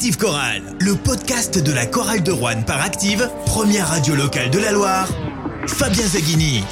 Active 0.00 0.16
Chorale, 0.16 0.62
le 0.78 0.94
podcast 0.94 1.62
de 1.62 1.72
la 1.72 1.84
chorale 1.84 2.22
de 2.22 2.32
Rouen 2.32 2.62
par 2.66 2.80
Active, 2.80 3.28
première 3.44 3.86
radio 3.88 4.14
locale 4.14 4.50
de 4.50 4.58
la 4.58 4.72
Loire. 4.72 5.06
Fabien 5.66 6.06
Zaghini. 6.06 6.64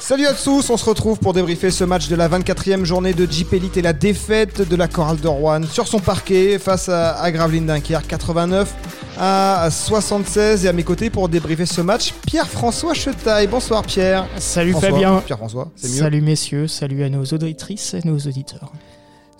Salut 0.00 0.26
à 0.26 0.34
tous, 0.34 0.70
on 0.70 0.76
se 0.76 0.84
retrouve 0.84 1.20
pour 1.20 1.34
débriefer 1.34 1.70
ce 1.70 1.84
match 1.84 2.08
de 2.08 2.16
la 2.16 2.28
24e 2.28 2.82
journée 2.82 3.12
de 3.12 3.30
Jeep 3.30 3.52
Elite 3.52 3.76
et 3.76 3.82
la 3.82 3.92
défaite 3.92 4.68
de 4.68 4.74
la 4.74 4.88
chorale 4.88 5.20
de 5.20 5.28
Rouen 5.28 5.62
sur 5.70 5.86
son 5.86 6.00
parquet 6.00 6.58
face 6.58 6.88
à, 6.88 7.12
à 7.12 7.30
Gravelines 7.30 7.66
Dunkerque 7.66 8.08
89 8.08 8.74
à 9.16 9.68
76 9.70 10.64
et 10.64 10.68
à 10.68 10.72
mes 10.72 10.82
côtés 10.82 11.10
pour 11.10 11.28
débriefer 11.28 11.66
ce 11.66 11.80
match 11.80 12.12
Pierre-François 12.26 12.94
Chetaille. 12.94 13.46
Bonsoir 13.46 13.84
Pierre. 13.84 14.26
Salut 14.38 14.72
François. 14.72 14.90
Fabien. 14.90 15.22
Pierre-François, 15.24 15.70
c'est 15.76 15.90
mieux. 15.90 15.98
Salut 15.98 16.22
messieurs, 16.22 16.66
salut 16.66 17.04
à 17.04 17.08
nos 17.08 17.24
auditrices 17.24 17.94
et 17.94 18.00
nos 18.04 18.18
auditeurs. 18.18 18.72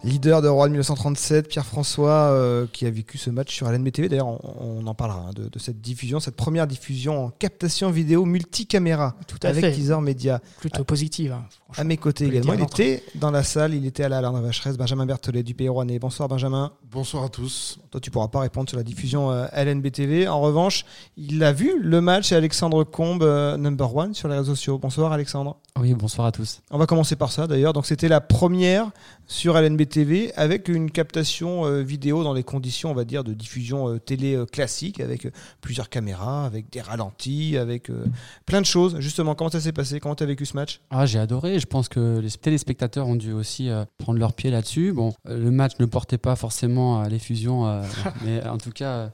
Leader 0.05 0.43
de 0.43 0.49
Rouen 0.49 0.69
1937, 0.69 1.49
Pierre-François, 1.49 2.11
euh, 2.31 2.67
qui 2.73 2.87
a 2.87 2.91
vécu 2.91 3.19
ce 3.19 3.31
match 3.31 3.55
sur 3.55 3.69
LNBTV. 3.71 4.09
D'ailleurs, 4.09 4.29
on, 4.29 4.81
on 4.83 4.87
en 4.87 4.95
parlera 4.95 5.27
hein, 5.29 5.31
de, 5.35 5.49
de 5.49 5.59
cette 5.59 5.81
diffusion, 5.81 6.21
cette 6.21 6.37
première 6.37 6.67
diffusion 6.67 7.27
en 7.27 7.31
captation 7.31 7.91
vidéo 7.91 8.25
multicaméra 8.25 9.17
Tout 9.27 9.39
à 9.43 9.49
avec 9.49 9.65
fait. 9.65 9.73
Teaser 9.73 10.01
Media. 10.01 10.41
Plutôt 10.61 10.85
positive. 10.85 11.33
hein, 11.33 11.45
À 11.77 11.85
mes 11.85 11.99
côtés 11.99 12.27
également, 12.27 12.55
il 12.55 12.63
était 12.63 13.03
dans 13.15 13.31
la 13.31 13.43
salle, 13.43 13.75
il 13.75 13.85
était 13.85 14.03
à 14.05 14.09
la 14.09 14.23
Vacheresse, 14.31 14.79
Benjamin 14.79 15.05
Berthelet 15.05 15.43
du 15.43 15.55
Pays 15.55 15.69
Rouennais. 15.69 15.99
Bonsoir 15.99 16.29
Benjamin. 16.29 16.73
Bonsoir 16.91 17.25
à 17.25 17.29
tous. 17.29 17.79
Toi, 17.91 18.01
tu 18.01 18.11
pourras 18.11 18.29
pas 18.29 18.41
répondre 18.41 18.69
sur 18.69 18.79
la 18.79 18.85
diffusion 18.85 19.31
euh, 19.31 19.47
LNBTV. 19.53 20.29
En 20.29 20.41
revanche, 20.41 20.87
il 21.19 21.43
a 21.45 21.53
vu 21.53 21.79
le 21.81 22.01
match 22.01 22.33
et 22.33 22.37
Alexandre 22.37 22.85
Combe, 22.85 23.23
euh, 23.23 23.59
number 23.59 23.95
one, 23.95 24.15
sur 24.15 24.29
les 24.29 24.37
réseaux 24.37 24.55
sociaux. 24.55 24.79
Bonsoir 24.79 25.13
Alexandre. 25.13 25.59
Oui, 25.81 25.95
bonsoir 25.95 26.27
à 26.27 26.33
tous. 26.33 26.61
On 26.71 26.79
va 26.79 26.87
commencer 26.87 27.15
par 27.15 27.31
ça 27.31 27.47
d'ailleurs. 27.47 27.73
Donc 27.73 27.87
c'était 27.87 28.09
la 28.09 28.21
première 28.21 28.91
sur 29.29 29.57
LNBTV 29.57 30.33
avec 30.35 30.69
une 30.69 30.91
captation 30.91 31.67
euh, 31.67 31.83
vidéo 31.83 32.25
dans 32.25 32.33
les 32.33 32.43
conditions, 32.43 32.91
on 32.91 32.95
va 32.95 33.05
dire, 33.05 33.23
de 33.23 33.33
diffusion 33.35 33.89
euh, 33.89 33.99
télé 33.99 34.35
euh, 34.35 34.47
classique, 34.47 35.01
avec 35.01 35.29
plusieurs 35.61 35.89
caméras, 35.89 36.47
avec 36.47 36.71
des 36.71 36.81
ralentis, 36.81 37.57
avec 37.57 37.91
euh, 37.91 38.07
plein 38.47 38.61
de 38.61 38.67
choses. 38.67 38.99
Justement, 38.99 39.35
comment 39.35 39.51
ça 39.51 39.61
s'est 39.61 39.73
passé? 39.73 40.01
Comment 40.01 40.15
tu 40.15 40.25
as 40.25 40.27
vécu 40.27 40.47
ce 40.47 40.57
match? 40.57 40.81
Ah, 40.91 41.07
j'ai 41.07 41.19
adoré. 41.19 41.58
Je 41.59 41.67
pense 41.67 41.89
que 41.89 42.19
les 42.19 42.31
téléspectateurs 42.31 43.07
ont 43.07 43.17
dû 43.17 43.33
aussi 43.33 43.69
euh, 43.69 43.85
prendre 43.99 44.19
leur 44.19 44.33
pied 44.33 44.51
là-dessus. 44.51 44.93
Bon, 44.93 45.13
euh, 45.29 45.39
le 45.39 45.51
match 45.51 45.73
ne 45.79 45.87
portait 45.87 46.19
pas 46.19 46.37
forcément 46.37 47.01
à 47.01 47.09
l'effusion, 47.09 47.67
euh, 47.67 47.83
mais 48.25 48.47
en 48.47 48.59
tout 48.59 48.71
cas, 48.71 49.11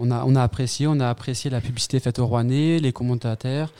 on 0.00 0.10
a, 0.10 0.24
on 0.24 0.34
a 0.34 0.42
apprécié. 0.42 0.86
On 0.86 0.98
a 1.00 1.08
apprécié 1.08 1.50
la 1.50 1.60
publicité 1.60 2.00
faite 2.00 2.18
au 2.18 2.26
Rouennais, 2.26 2.78
les 2.78 2.92
commentateurs. 2.92 3.72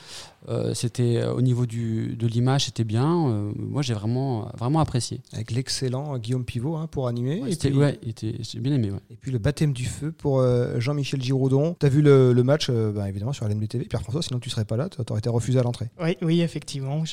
Euh, 0.49 0.73
c'était 0.73 1.17
euh, 1.17 1.33
au 1.33 1.41
niveau 1.41 1.67
du, 1.67 2.15
de 2.15 2.25
l'image, 2.25 2.65
c'était 2.65 2.83
bien. 2.83 3.27
Euh, 3.29 3.51
moi, 3.55 3.83
j'ai 3.83 3.93
vraiment, 3.93 4.49
vraiment 4.57 4.79
apprécié. 4.79 5.21
Avec 5.33 5.51
l'excellent 5.51 6.17
Guillaume 6.17 6.45
Pivot 6.45 6.77
hein, 6.77 6.87
pour 6.89 7.07
animer. 7.07 7.43
et, 7.47 7.51
C'était- 7.51 7.69
puis, 7.69 7.77
ouais, 7.77 7.99
il 8.01 8.09
était- 8.09 8.35
j'ai 8.41 8.59
bien 8.59 8.73
aimé. 8.73 8.89
Ouais. 8.89 8.97
et 9.11 9.15
puis 9.17 9.31
le 9.31 9.37
baptême 9.37 9.71
du 9.73 9.85
feu 9.85 10.11
pour 10.11 10.39
euh, 10.39 10.79
Jean-Michel 10.79 11.21
Giraudon. 11.21 11.75
Tu 11.79 11.85
as 11.85 11.89
vu 11.89 12.01
le, 12.01 12.33
le 12.33 12.43
match, 12.43 12.67
euh, 12.71 12.91
bah, 12.91 13.07
évidemment, 13.07 13.33
sur 13.33 13.45
LNBTV. 13.47 13.85
Pierre-François, 13.85 14.23
sinon 14.23 14.39
tu 14.39 14.49
serais 14.49 14.65
pas 14.65 14.77
là, 14.77 14.89
tu 14.89 14.97
aurais 15.09 15.19
été 15.19 15.29
refusé 15.29 15.59
à 15.59 15.63
l'entrée. 15.63 15.89
Oui, 16.01 16.17
oui, 16.23 16.41
effectivement. 16.41 17.03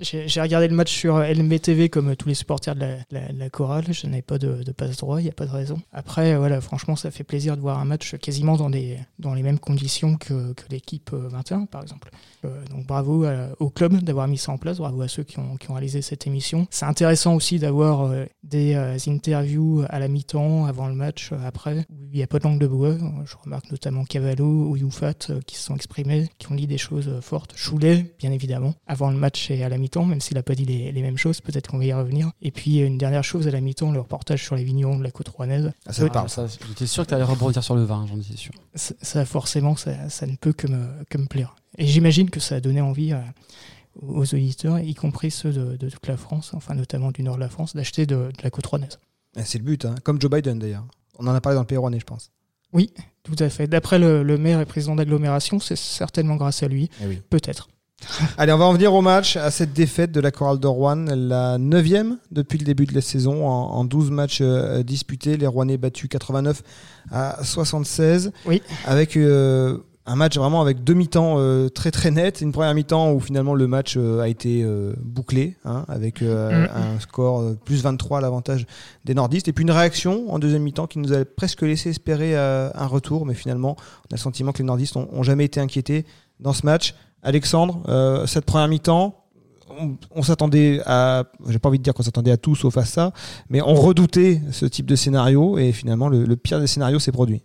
J'ai 0.00 0.40
regardé 0.42 0.68
le 0.68 0.74
match 0.74 0.92
sur 0.92 1.18
LMBTV 1.20 1.88
comme 1.88 2.16
tous 2.16 2.28
les 2.28 2.34
supporters 2.34 2.74
de 2.74 2.80
la, 2.80 2.96
la- 3.10 3.32
la 3.32 3.48
chorale. 3.48 3.84
Je 3.90 4.06
n'avais 4.06 4.20
pas 4.22 4.38
de, 4.38 4.62
de 4.62 4.72
passe 4.72 4.96
droit, 4.98 5.20
il 5.20 5.24
n'y 5.24 5.30
a 5.30 5.32
pas 5.32 5.46
de 5.46 5.50
raison. 5.52 5.80
Après, 5.92 6.36
voilà, 6.36 6.60
franchement, 6.60 6.96
ça 6.96 7.10
fait 7.10 7.24
plaisir 7.24 7.56
de 7.56 7.62
voir 7.62 7.78
un 7.78 7.84
match 7.86 8.03
quasiment 8.20 8.56
dans, 8.56 8.70
des, 8.70 8.98
dans 9.18 9.34
les 9.34 9.42
mêmes 9.42 9.58
conditions 9.58 10.16
que, 10.16 10.52
que 10.52 10.64
l'équipe 10.70 11.10
euh, 11.12 11.28
21, 11.28 11.66
par 11.66 11.82
exemple. 11.82 12.10
Euh, 12.44 12.64
donc 12.70 12.86
bravo 12.86 13.24
à- 13.24 13.48
au 13.60 13.70
club 13.70 14.02
d'avoir 14.02 14.28
mis 14.28 14.38
ça 14.38 14.52
en 14.52 14.58
place, 14.58 14.78
bravo 14.78 15.02
à 15.02 15.08
ceux 15.08 15.22
qui 15.22 15.38
ont, 15.38 15.56
qui 15.56 15.70
ont 15.70 15.74
réalisé 15.74 16.02
cette 16.02 16.26
émission. 16.26 16.66
C'est 16.70 16.84
intéressant 16.86 17.34
aussi 17.34 17.58
d'avoir 17.58 18.02
euh, 18.02 18.24
des 18.42 18.74
euh, 18.74 18.96
interviews 19.06 19.84
à 19.88 19.98
la 19.98 20.08
mi-temps, 20.08 20.66
avant 20.66 20.88
le 20.88 20.94
match, 20.94 21.30
euh, 21.32 21.36
après, 21.44 21.86
où 21.90 21.94
il 22.12 22.16
n'y 22.16 22.22
a 22.22 22.26
pas 22.26 22.38
de 22.38 22.44
langue 22.44 22.60
de 22.60 22.66
bois. 22.66 22.94
Je 23.24 23.34
remarque 23.42 23.70
notamment 23.70 24.04
Cavallo 24.04 24.44
ou 24.68 24.76
Youfat 24.76 25.14
euh, 25.30 25.40
qui 25.46 25.56
se 25.56 25.62
sont 25.64 25.74
exprimés, 25.74 26.28
qui 26.38 26.50
ont 26.52 26.54
dit 26.54 26.66
des 26.66 26.78
choses 26.78 27.08
euh, 27.08 27.20
fortes. 27.20 27.52
Choulet, 27.56 28.14
bien 28.18 28.32
évidemment, 28.32 28.74
avant 28.86 29.10
le 29.10 29.16
match 29.16 29.50
et 29.50 29.62
à 29.64 29.68
la 29.68 29.78
mi-temps, 29.78 30.04
même 30.04 30.20
s'il 30.20 30.36
n'a 30.36 30.42
pas 30.42 30.54
dit 30.54 30.64
les, 30.64 30.92
les 30.92 31.02
mêmes 31.02 31.16
choses, 31.18 31.40
peut-être 31.40 31.70
qu'on 31.70 31.78
va 31.78 31.84
y 31.84 31.92
revenir. 31.92 32.30
Et 32.42 32.50
puis 32.50 32.78
une 32.80 32.98
dernière 32.98 33.24
chose, 33.24 33.46
à 33.48 33.50
la 33.50 33.60
mi-temps, 33.60 33.92
le 33.92 34.00
reportage 34.00 34.42
sur 34.44 34.56
les 34.56 34.64
vignerons 34.64 34.98
de 34.98 35.02
la 35.04 35.10
côte 35.10 35.28
rouennaise. 35.28 35.72
Ah, 35.86 35.92
ça 35.92 36.08
parle. 36.10 36.28
ça, 36.28 36.46
J'étais 36.68 36.86
sûr 36.86 37.04
que 37.04 37.08
tu 37.08 37.14
allais 37.14 37.24
rebondir 37.24 37.62
sur 37.62 37.74
le 37.74 37.84
vin, 37.84 37.93
j'en 38.06 38.20
sûr. 38.36 38.52
Ça, 38.74 38.94
ça, 39.02 39.24
forcément, 39.24 39.76
ça, 39.76 40.08
ça 40.08 40.26
ne 40.26 40.36
peut 40.36 40.52
que 40.52 40.66
me, 40.66 40.86
que 41.08 41.18
me 41.18 41.26
plaire. 41.26 41.56
Et 41.78 41.86
j'imagine 41.86 42.30
que 42.30 42.40
ça 42.40 42.56
a 42.56 42.60
donné 42.60 42.80
envie 42.80 43.12
à- 43.12 43.24
aux 44.02 44.22
auditeurs, 44.22 44.78
y 44.80 44.94
compris 44.94 45.30
ceux 45.30 45.52
de, 45.52 45.76
de 45.76 45.88
toute 45.88 46.06
la 46.06 46.16
France, 46.16 46.52
enfin 46.54 46.74
notamment 46.74 47.12
du 47.12 47.22
nord 47.22 47.36
de 47.36 47.40
la 47.40 47.48
France, 47.48 47.74
d'acheter 47.76 48.06
de, 48.06 48.16
de 48.16 48.42
la 48.42 48.50
côte 48.50 48.66
rouennaise. 48.66 48.98
Ah, 49.36 49.44
C'est 49.44 49.58
le 49.58 49.64
but, 49.64 49.84
hein. 49.84 49.94
comme 50.02 50.20
Joe 50.20 50.30
Biden 50.30 50.58
d'ailleurs. 50.58 50.84
On 51.18 51.26
en 51.28 51.34
a 51.34 51.40
parlé 51.40 51.54
dans 51.54 51.62
le 51.62 51.66
Pays 51.66 51.78
Rouennais, 51.78 52.00
je 52.00 52.04
pense. 52.04 52.30
Tout 53.22 53.36
à 53.38 53.48
fait. 53.48 53.68
D'après 53.68 53.98
le, 54.00 54.22
le 54.24 54.36
maire 54.36 54.60
et 54.60 54.66
président 54.66 54.96
d'agglomération, 54.96 55.60
c'est 55.60 55.76
certainement 55.76 56.34
grâce 56.36 56.62
à 56.64 56.68
lui. 56.68 56.90
Eh 57.02 57.06
oui. 57.06 57.22
Peut-être. 57.30 57.68
Allez, 58.38 58.52
on 58.52 58.58
va 58.58 58.64
en 58.66 58.72
venir 58.72 58.92
au 58.92 59.00
match, 59.02 59.36
à 59.36 59.50
cette 59.50 59.72
défaite 59.72 60.12
de 60.12 60.20
la 60.20 60.30
chorale 60.30 60.58
de 60.58 60.66
Rouen, 60.66 61.04
la 61.08 61.58
neuvième 61.58 62.18
depuis 62.30 62.58
le 62.58 62.64
début 62.64 62.86
de 62.86 62.94
la 62.94 63.00
saison, 63.00 63.46
en, 63.46 63.70
en 63.70 63.84
12 63.84 64.10
matchs 64.10 64.38
euh, 64.42 64.82
disputés, 64.82 65.36
les 65.36 65.46
Rouennais 65.46 65.78
battus 65.78 66.08
89 66.10 66.62
à 67.10 67.42
76, 67.42 68.32
Oui. 68.46 68.62
avec 68.84 69.16
euh, 69.16 69.78
un 70.06 70.16
match 70.16 70.36
vraiment 70.36 70.60
avec 70.60 70.84
deux 70.84 70.92
mi-temps 70.92 71.36
euh, 71.38 71.68
très 71.70 71.90
très 71.90 72.10
nets, 72.10 72.42
une 72.42 72.52
première 72.52 72.74
mi-temps 72.74 73.12
où 73.12 73.20
finalement 73.20 73.54
le 73.54 73.66
match 73.66 73.94
euh, 73.96 74.20
a 74.20 74.28
été 74.28 74.66
bouclé, 75.02 75.56
hein, 75.64 75.84
avec 75.88 76.20
Mm. 76.20 76.26
un 76.74 77.00
score 77.00 77.54
plus 77.64 77.82
23 77.82 78.18
à 78.18 78.20
l'avantage 78.20 78.66
des 79.06 79.14
nordistes, 79.14 79.48
et 79.48 79.52
puis 79.54 79.62
une 79.62 79.70
réaction 79.70 80.30
en 80.32 80.38
deuxième 80.38 80.62
mi-temps 80.62 80.88
qui 80.88 80.98
nous 80.98 81.12
a 81.14 81.24
presque 81.24 81.62
laissé 81.62 81.90
espérer 81.90 82.36
un 82.36 82.86
retour, 82.86 83.24
mais 83.24 83.34
finalement 83.34 83.76
on 83.78 84.12
a 84.12 84.16
le 84.16 84.16
sentiment 84.18 84.52
que 84.52 84.58
les 84.58 84.64
nordistes 84.64 84.96
ont, 84.96 85.08
ont 85.12 85.22
jamais 85.22 85.44
été 85.46 85.58
inquiétés 85.60 86.04
dans 86.40 86.52
ce 86.52 86.66
match. 86.66 86.94
Alexandre, 87.24 87.82
euh, 87.88 88.26
cette 88.26 88.44
première 88.44 88.68
mi-temps, 88.68 89.14
on, 89.80 89.96
on 90.14 90.22
s'attendait 90.22 90.80
à, 90.86 91.24
j'ai 91.48 91.58
pas 91.58 91.68
envie 91.70 91.78
de 91.78 91.82
dire 91.82 91.94
qu'on 91.94 92.02
s'attendait 92.02 92.30
à 92.30 92.36
tout 92.36 92.54
sauf 92.54 92.76
à 92.76 92.84
ça, 92.84 93.12
mais 93.48 93.60
on 93.62 93.74
redoutait 93.74 94.40
ce 94.52 94.66
type 94.66 94.86
de 94.86 94.94
scénario 94.94 95.58
et 95.58 95.72
finalement 95.72 96.08
le, 96.08 96.24
le 96.24 96.36
pire 96.36 96.60
des 96.60 96.66
scénarios 96.66 96.98
s'est 97.00 97.12
produit. 97.12 97.42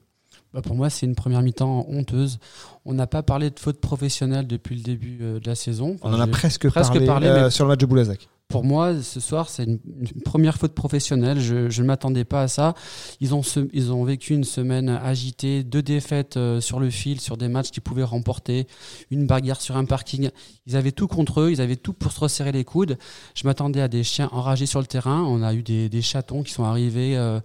Bah, 0.53 0.62
pour 0.62 0.75
moi, 0.75 0.90
c'est 0.90 1.06
une 1.06 1.16
première 1.16 1.41
mi-temps 1.44 1.85
honteuse. 1.90 2.40
On 2.84 2.94
n'a 2.94 3.06
pas 3.07 3.22
parlé 3.23 3.51
de 3.51 3.59
faute 3.59 3.79
professionnelle 3.79 4.47
depuis 4.47 4.75
le 4.75 4.81
début 4.81 5.19
euh, 5.22 5.40
de 5.40 5.47
la 5.47 5.56
saison. 5.56 5.96
On 6.01 6.11
en 6.13 6.19
a 6.19 6.25
presque, 6.28 6.67
presque 6.69 6.91
parlé, 6.94 7.06
parlé, 7.06 7.28
euh, 7.28 7.44
mais- 7.46 7.50
sur 7.51 7.66
le 7.66 7.69
match 7.69 7.79
de 7.79 7.85
Boulazac. 7.85 8.28
Pour 8.50 8.64
moi, 8.64 9.00
ce 9.00 9.20
soir, 9.20 9.48
c'est 9.48 9.66
une, 9.66 9.80
une 9.86 10.24
première 10.24 10.58
faute 10.58 10.74
professionnelle. 10.74 11.40
Je, 11.40 11.82
ne 11.82 11.86
m'attendais 11.86 12.26
pas 12.26 12.42
à 12.42 12.48
ça. 12.48 12.74
Ils 13.22 13.36
ont, 13.36 13.42
ils 13.74 13.92
ont 13.92 14.04
vécu 14.04 14.34
une 14.34 14.44
semaine 14.44 14.90
agitée, 14.90 15.64
deux 15.64 15.84
défaites 15.84 16.36
euh, 16.36 16.59
sur 16.59 16.80
le 16.80 16.90
fil, 16.90 17.22
sur 17.22 17.38
des 17.38 17.48
matchs 17.48 17.70
qu'ils 17.70 17.84
pouvaient 17.84 18.02
remporter, 18.02 18.66
une 19.12 19.28
bagarre 19.28 19.62
sur 19.62 19.78
un 19.78 19.86
parking. 19.86 20.32
Ils 20.66 20.76
avaient 20.76 20.92
tout 20.92 21.08
contre 21.08 21.42
eux, 21.42 21.52
ils 21.52 21.62
avaient 21.62 21.76
tout 21.76 21.94
pour 21.94 22.12
se 22.12 22.20
resserrer 22.22 22.52
les 22.52 22.64
coudes. 22.64 22.98
Je 23.36 23.46
m'attendais 23.46 23.82
à 23.82 23.88
des 23.88 24.04
chiens 24.04 24.30
enragés 24.32 24.66
sur 24.66 24.80
le 24.80 24.88
terrain. 24.88 25.24
On 25.28 25.44
a 25.44 25.54
eu 25.54 25.62
des, 25.62 25.88
des 25.88 26.02
chatons 26.02 26.42
qui 26.42 26.52
sont 26.52 26.64
arrivés 26.64 27.18
euh, 27.18 27.40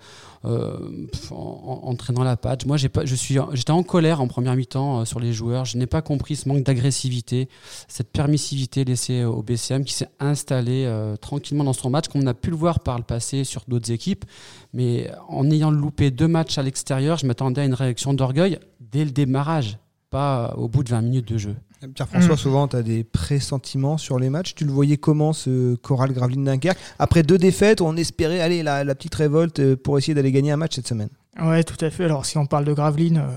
euh, 0.46 0.76
en, 1.30 1.94
traînant 1.96 2.22
la 2.22 2.36
patte. 2.36 2.66
Moi, 2.66 2.76
j'étais 2.76 3.70
en 3.70 3.82
colère 3.82 4.20
en 4.20 4.28
première 4.28 4.56
mi-temps 4.56 5.00
euh, 5.00 5.04
sur 5.06 5.18
les 5.18 5.32
joueurs. 5.32 5.64
Je 5.64 5.78
n'ai 5.78 5.86
pas 5.86 6.02
compris 6.02 6.36
ce 6.36 6.48
manque 6.48 6.64
d'agressivité, 6.64 7.48
cette 7.88 8.10
permissivité 8.10 8.84
laissée 8.84 9.24
au 9.24 9.42
BCM 9.42 9.84
qui 9.84 9.94
s'est 9.94 10.10
installée 10.20 10.84
euh, 10.94 11.16
tranquillement 11.16 11.64
dans 11.64 11.72
son 11.72 11.90
match, 11.90 12.08
comme 12.08 12.22
on 12.22 12.26
a 12.26 12.34
pu 12.34 12.50
le 12.50 12.56
voir 12.56 12.80
par 12.80 12.96
le 12.96 13.04
passé 13.04 13.44
sur 13.44 13.62
d'autres 13.68 13.90
équipes. 13.90 14.24
Mais 14.72 15.10
en 15.28 15.50
ayant 15.50 15.70
loupé 15.70 16.10
deux 16.10 16.28
matchs 16.28 16.58
à 16.58 16.62
l'extérieur, 16.62 17.18
je 17.18 17.26
m'attendais 17.26 17.60
à 17.62 17.64
une 17.64 17.74
réaction 17.74 18.14
d'orgueil 18.14 18.58
dès 18.80 19.04
le 19.04 19.10
démarrage, 19.10 19.78
pas 20.10 20.54
au 20.56 20.68
bout 20.68 20.82
de 20.84 20.90
20 20.90 21.02
minutes 21.02 21.28
de 21.32 21.38
jeu. 21.38 21.56
Pierre-François, 21.94 22.34
Mm. 22.34 22.38
souvent, 22.38 22.68
tu 22.68 22.76
as 22.76 22.82
des 22.82 23.04
pressentiments 23.04 23.98
sur 23.98 24.18
les 24.18 24.30
matchs. 24.30 24.54
Tu 24.54 24.64
le 24.64 24.72
voyais 24.72 24.96
comment, 24.96 25.32
ce 25.34 25.74
Choral 25.76 26.12
Gravelines 26.12 26.44
Dunkerque 26.44 26.78
Après 26.98 27.22
deux 27.22 27.36
défaites, 27.36 27.82
on 27.82 27.94
espérait 27.96 28.40
aller 28.40 28.62
la, 28.62 28.84
la 28.84 28.94
petite 28.94 29.14
révolte 29.14 29.60
euh, 29.60 29.76
pour 29.76 29.98
essayer 29.98 30.14
d'aller 30.14 30.32
gagner 30.32 30.50
un 30.52 30.56
match 30.56 30.76
cette 30.76 30.88
semaine. 30.88 31.10
Ouais, 31.42 31.62
tout 31.64 31.76
à 31.84 31.90
fait. 31.90 32.04
Alors, 32.04 32.24
si 32.24 32.38
on 32.38 32.46
parle 32.46 32.64
de 32.64 32.72
Gravelines, 32.72 33.18
euh, 33.18 33.28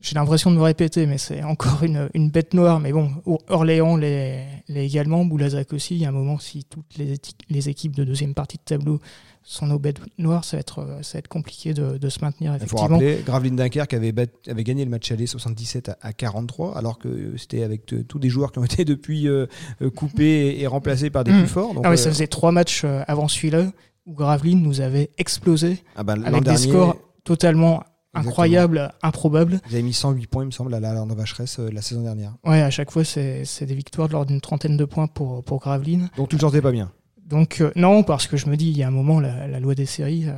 j'ai 0.00 0.14
l'impression 0.14 0.50
de 0.50 0.56
me 0.56 0.62
répéter, 0.62 1.06
mais 1.06 1.18
c'est 1.18 1.42
encore 1.42 1.82
une, 1.82 2.08
une 2.14 2.30
bête 2.30 2.54
noire. 2.54 2.78
Mais 2.80 2.92
bon, 2.92 3.10
Or- 3.26 3.42
Orléans 3.48 3.96
l'est 3.96 4.46
également, 4.74 5.24
Boulazac 5.24 5.72
aussi. 5.72 5.96
Il 5.96 6.02
y 6.02 6.04
a 6.04 6.08
un 6.08 6.12
moment, 6.12 6.38
si 6.38 6.64
toutes 6.64 6.96
les, 6.98 7.14
les 7.50 7.68
équipes 7.68 7.96
de 7.96 8.04
deuxième 8.04 8.34
partie 8.34 8.58
de 8.58 8.62
tableau 8.62 9.00
sont 9.42 9.66
nos 9.66 9.78
bêtes 9.78 9.98
noires, 10.18 10.44
ça 10.44 10.56
va 10.56 10.60
être, 10.60 10.80
euh, 10.80 11.02
ça 11.02 11.14
va 11.14 11.18
être 11.20 11.28
compliqué 11.28 11.72
de, 11.74 11.96
de 11.96 12.08
se 12.10 12.20
maintenir, 12.20 12.56
Il 12.60 12.68
faut 12.68 12.76
rappeler, 12.76 13.22
Gravelines 13.24 13.56
Dunkerque 13.56 13.94
avait, 13.94 14.12
bat- 14.12 14.26
avait 14.46 14.62
gagné 14.64 14.84
le 14.84 14.90
match 14.90 15.10
aller 15.10 15.26
77 15.26 15.88
à, 15.88 15.96
à 16.02 16.12
43, 16.12 16.76
alors 16.76 16.98
que 16.98 17.34
c'était 17.38 17.62
avec 17.62 17.86
tous 18.06 18.18
des 18.18 18.28
joueurs 18.28 18.52
qui 18.52 18.58
ont 18.58 18.64
été 18.66 18.84
depuis 18.84 19.26
euh, 19.26 19.46
euh, 19.82 19.90
coupés 19.90 20.48
et, 20.48 20.60
et 20.62 20.66
remplacés 20.66 21.08
par 21.10 21.24
des 21.24 21.32
Mm. 21.32 21.38
plus 21.38 21.46
forts. 21.48 21.74
Donc, 21.74 21.82
Ah 21.86 21.88
ouais, 21.88 21.94
euh, 21.94 21.96
ça 21.96 22.10
faisait 22.10 22.26
trois 22.26 22.52
matchs 22.52 22.84
avant 23.06 23.26
celui-là 23.26 23.72
où 24.06 24.12
Gravelines 24.14 24.62
nous 24.62 24.80
avait 24.80 25.10
explosé 25.18 25.78
ah 25.96 26.02
bah, 26.04 26.14
avec 26.24 26.44
des 26.44 26.56
scores 26.56 26.96
totalement 27.24 27.82
Exactement. 28.18 28.30
incroyables, 28.30 28.92
improbables. 29.02 29.60
Vous 29.66 29.74
avez 29.74 29.82
mis 29.82 29.92
108 29.92 30.26
points, 30.26 30.42
il 30.44 30.46
me 30.46 30.50
semble, 30.50 30.72
à 30.74 30.80
la 30.80 30.92
Lande 30.94 31.12
Vacheresse 31.12 31.58
euh, 31.58 31.70
la 31.72 31.82
saison 31.82 32.02
dernière. 32.02 32.34
Ouais, 32.44 32.60
à 32.62 32.70
chaque 32.70 32.90
fois, 32.90 33.04
c'est 33.04 33.44
c'est 33.44 33.66
des 33.66 33.74
victoires 33.74 34.08
de 34.08 34.12
l'ordre 34.12 34.28
d'une 34.30 34.40
trentaine 34.40 34.76
de 34.76 34.84
points 34.84 35.06
pour, 35.06 35.42
pour 35.44 35.60
Gravelines. 35.60 36.10
Donc 36.16 36.28
tu 36.28 36.36
ne 36.36 36.40
sortais 36.40 36.62
pas 36.62 36.72
bien. 36.72 36.90
Donc, 37.24 37.60
euh, 37.60 37.70
non, 37.76 38.02
parce 38.04 38.26
que 38.26 38.36
je 38.38 38.46
me 38.48 38.56
dis, 38.56 38.68
il 38.70 38.76
y 38.78 38.82
a 38.82 38.88
un 38.88 38.90
moment, 38.90 39.20
la, 39.20 39.46
la 39.46 39.60
loi 39.60 39.74
des 39.74 39.84
séries, 39.84 40.24
euh, 40.28 40.32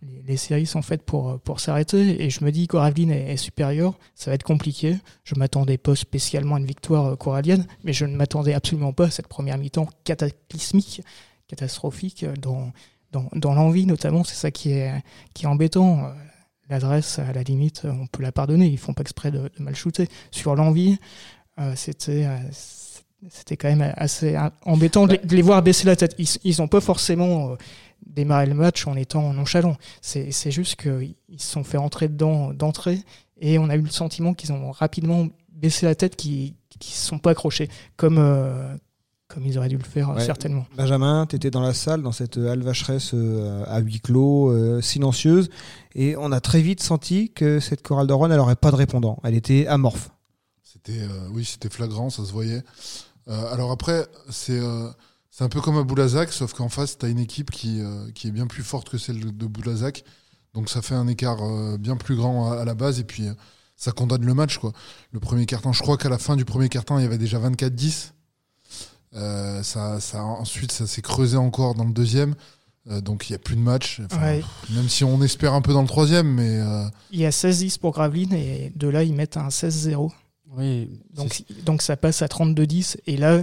les, 0.00 0.22
les 0.28 0.36
séries 0.38 0.64
sont 0.64 0.80
faites 0.80 1.02
pour, 1.02 1.38
pour 1.40 1.60
s'arrêter. 1.60 2.24
Et 2.24 2.30
je 2.30 2.42
me 2.42 2.50
dis, 2.50 2.66
Coralline 2.66 3.10
est, 3.10 3.32
est 3.32 3.36
supérieur, 3.36 3.98
ça 4.14 4.30
va 4.30 4.34
être 4.36 4.42
compliqué. 4.42 4.96
Je 5.24 5.34
m'attendais 5.34 5.76
pas 5.76 5.94
spécialement 5.94 6.54
à 6.54 6.58
une 6.58 6.64
victoire 6.64 7.18
corallienne, 7.18 7.66
mais 7.84 7.92
je 7.92 8.06
ne 8.06 8.16
m'attendais 8.16 8.54
absolument 8.54 8.94
pas 8.94 9.04
à 9.06 9.10
cette 9.10 9.28
première 9.28 9.58
mi-temps 9.58 9.88
cataclysmique, 10.04 11.02
catastrophique, 11.48 12.24
dans, 12.40 12.72
dans, 13.12 13.28
dans 13.34 13.52
l'envie 13.54 13.84
notamment. 13.84 14.24
C'est 14.24 14.34
ça 14.36 14.50
qui 14.50 14.70
est, 14.72 14.90
qui 15.34 15.44
est 15.44 15.48
embêtant. 15.48 16.10
Euh, 16.72 16.78
L'adresse, 16.78 17.18
à 17.18 17.32
la 17.32 17.42
limite, 17.42 17.82
on 17.84 18.06
peut 18.06 18.22
la 18.22 18.32
pardonner. 18.32 18.66
Ils 18.66 18.78
font 18.78 18.94
pas 18.94 19.02
exprès 19.02 19.30
de, 19.30 19.38
de 19.38 19.62
mal 19.62 19.74
shooter. 19.76 20.08
Sur 20.30 20.54
l'envie, 20.56 20.98
euh, 21.58 21.74
c'était. 21.76 22.26
euh, 22.26 22.38
c'était 23.28 23.56
quand 23.56 23.68
même 23.68 23.92
assez 23.96 24.34
euh, 24.34 24.50
embêtant 24.64 25.06
de 25.06 25.12
les, 25.12 25.18
de 25.18 25.36
les 25.36 25.42
voir 25.42 25.62
baisser 25.62 25.86
la 25.86 25.94
tête. 25.94 26.16
Ils 26.42 26.56
n'ont 26.58 26.66
pas 26.66 26.80
forcément 26.80 27.52
euh, 27.52 27.56
démarré 28.04 28.46
le 28.46 28.54
match 28.54 28.84
en 28.88 28.96
étant 28.96 29.32
nonchalant. 29.32 29.76
C'est 30.00 30.32
c'est 30.32 30.50
juste 30.50 30.74
qu'ils 30.74 31.14
se 31.38 31.46
sont 31.52 31.62
fait 31.62 31.76
rentrer 31.76 32.08
dedans 32.08 32.52
d'entrée 32.52 32.98
et 33.40 33.60
on 33.60 33.68
a 33.70 33.76
eu 33.76 33.80
le 33.82 33.90
sentiment 33.90 34.34
qu'ils 34.34 34.52
ont 34.52 34.72
rapidement 34.72 35.28
baissé 35.52 35.86
la 35.86 35.94
tête, 35.94 36.16
qu'ils 36.16 36.54
ne 36.80 36.84
se 36.84 37.06
sont 37.06 37.20
pas 37.20 37.30
accrochés 37.30 37.68
comme, 37.96 38.18
euh, 38.18 38.74
comme 39.32 39.46
ils 39.46 39.56
auraient 39.58 39.68
dû 39.68 39.78
le 39.78 39.84
faire 39.84 40.10
Ouais. 40.10 40.24
certainement. 40.24 40.66
Benjamin, 40.76 41.26
tu 41.26 41.36
étais 41.36 41.50
dans 41.50 41.60
la 41.62 41.72
salle, 41.74 42.02
dans 42.02 42.12
cette 42.12 42.36
halle 42.36 42.62
vacheresse 42.62 43.12
euh, 43.14 43.64
à 43.66 43.78
huis 43.80 44.00
clos, 44.00 44.50
euh, 44.50 44.80
silencieuse, 44.82 45.48
et 45.94 46.16
on 46.16 46.32
a 46.32 46.40
très 46.40 46.60
vite 46.60 46.82
senti 46.82 47.30
que 47.32 47.58
cette 47.60 47.82
chorale 47.82 48.06
de 48.06 48.12
Rouen, 48.12 48.30
elle 48.30 48.36
n'aurait 48.36 48.56
pas 48.56 48.70
de 48.70 48.76
répondant. 48.76 49.18
Elle 49.24 49.34
était 49.34 49.66
amorphe. 49.66 50.10
C'était, 50.62 51.00
euh, 51.00 51.28
oui, 51.32 51.44
c'était 51.44 51.68
flagrant, 51.70 52.10
ça 52.10 52.24
se 52.24 52.32
voyait. 52.32 52.62
Euh, 53.28 53.52
alors 53.52 53.70
après, 53.70 54.06
c'est, 54.30 54.58
euh, 54.58 54.88
c'est 55.30 55.44
un 55.44 55.48
peu 55.48 55.60
comme 55.60 55.76
à 55.78 55.82
Boulazac, 55.84 56.32
sauf 56.32 56.52
qu'en 56.54 56.68
face, 56.68 56.98
tu 56.98 57.06
as 57.06 57.08
une 57.08 57.18
équipe 57.20 57.50
qui, 57.50 57.80
euh, 57.80 58.10
qui 58.14 58.28
est 58.28 58.32
bien 58.32 58.46
plus 58.46 58.62
forte 58.62 58.88
que 58.88 58.98
celle 58.98 59.36
de 59.36 59.46
Boulazac. 59.46 60.04
Donc 60.54 60.68
ça 60.68 60.82
fait 60.82 60.94
un 60.94 61.06
écart 61.08 61.38
euh, 61.42 61.78
bien 61.78 61.96
plus 61.96 62.16
grand 62.16 62.50
à, 62.52 62.60
à 62.60 62.64
la 62.64 62.74
base, 62.74 62.98
et 63.00 63.04
puis 63.04 63.28
euh, 63.28 63.32
ça 63.76 63.92
condamne 63.92 64.24
le 64.26 64.34
match. 64.34 64.58
Quoi. 64.58 64.72
Le 65.12 65.20
premier 65.20 65.46
carton, 65.46 65.72
je 65.72 65.82
crois 65.82 65.96
qu'à 65.96 66.08
la 66.08 66.18
fin 66.18 66.36
du 66.36 66.44
premier 66.44 66.68
carton, 66.68 66.98
il 66.98 67.02
y 67.02 67.06
avait 67.06 67.16
déjà 67.18 67.38
24-10. 67.38 68.10
Euh, 69.14 69.62
ça, 69.62 70.00
ça, 70.00 70.22
ensuite, 70.22 70.72
ça 70.72 70.86
s'est 70.86 71.02
creusé 71.02 71.36
encore 71.36 71.74
dans 71.74 71.84
le 71.84 71.92
deuxième. 71.92 72.34
Euh, 72.90 73.00
donc 73.00 73.28
il 73.28 73.32
n'y 73.32 73.36
a 73.36 73.38
plus 73.38 73.54
de 73.56 73.60
match. 73.60 74.00
Enfin, 74.06 74.20
Ouais. 74.22 74.42
Même 74.70 74.88
si 74.88 75.04
on 75.04 75.22
espère 75.22 75.54
un 75.54 75.60
peu 75.60 75.72
dans 75.72 75.82
le 75.82 75.88
troisième, 75.88 76.26
mais 76.26 76.58
euh, 76.58 76.84
Il 77.12 77.20
y 77.20 77.26
a 77.26 77.30
16-10 77.30 77.78
pour 77.78 77.92
Gravelines 77.92 78.32
et 78.32 78.72
de 78.74 78.88
là, 78.88 79.04
ils 79.04 79.14
mettent 79.14 79.36
un 79.36 79.48
16-0. 79.48 80.10
Oui, 80.56 80.90
Donc, 81.14 81.44
donc 81.64 81.80
ça 81.82 81.96
passe 81.96 82.22
à 82.22 82.26
32-10. 82.26 82.96
Et 83.06 83.16
là, 83.16 83.42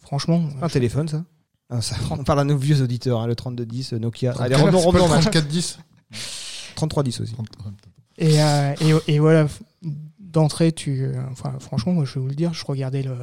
franchement, 0.00 0.44
Un 0.60 0.68
téléphone, 0.68 1.08
ça, 1.08 1.24
Ah, 1.70 1.80
ça 1.80 1.96
On 2.10 2.22
parle 2.24 2.40
à 2.40 2.44
nos 2.44 2.56
vieux 2.58 2.82
auditeurs, 2.82 3.20
hein, 3.20 3.26
le 3.26 3.34
3210 3.34 3.94
Nokia. 3.94 4.32
Allez, 4.38 4.54
34, 4.54 4.60
revenons, 4.64 4.78
c'est 4.78 4.84
pas 4.84 4.88
revenons 4.88 5.04
au 5.04 5.08
le 5.08 5.14
match. 5.14 5.34
34-10 5.34 5.78
3310 6.76 7.20
aussi. 7.20 7.34
Et, 8.18 8.42
euh, 8.42 8.74
et, 8.80 9.14
et 9.14 9.18
voilà, 9.18 9.46
d'entrée, 10.20 10.72
tu, 10.72 11.04
euh, 11.04 11.14
enfin, 11.30 11.54
franchement, 11.58 11.92
moi, 11.92 12.04
je 12.04 12.14
vais 12.14 12.20
vous 12.20 12.28
le 12.28 12.34
dire, 12.34 12.52
je 12.52 12.64
regardais 12.64 13.02
le, 13.02 13.16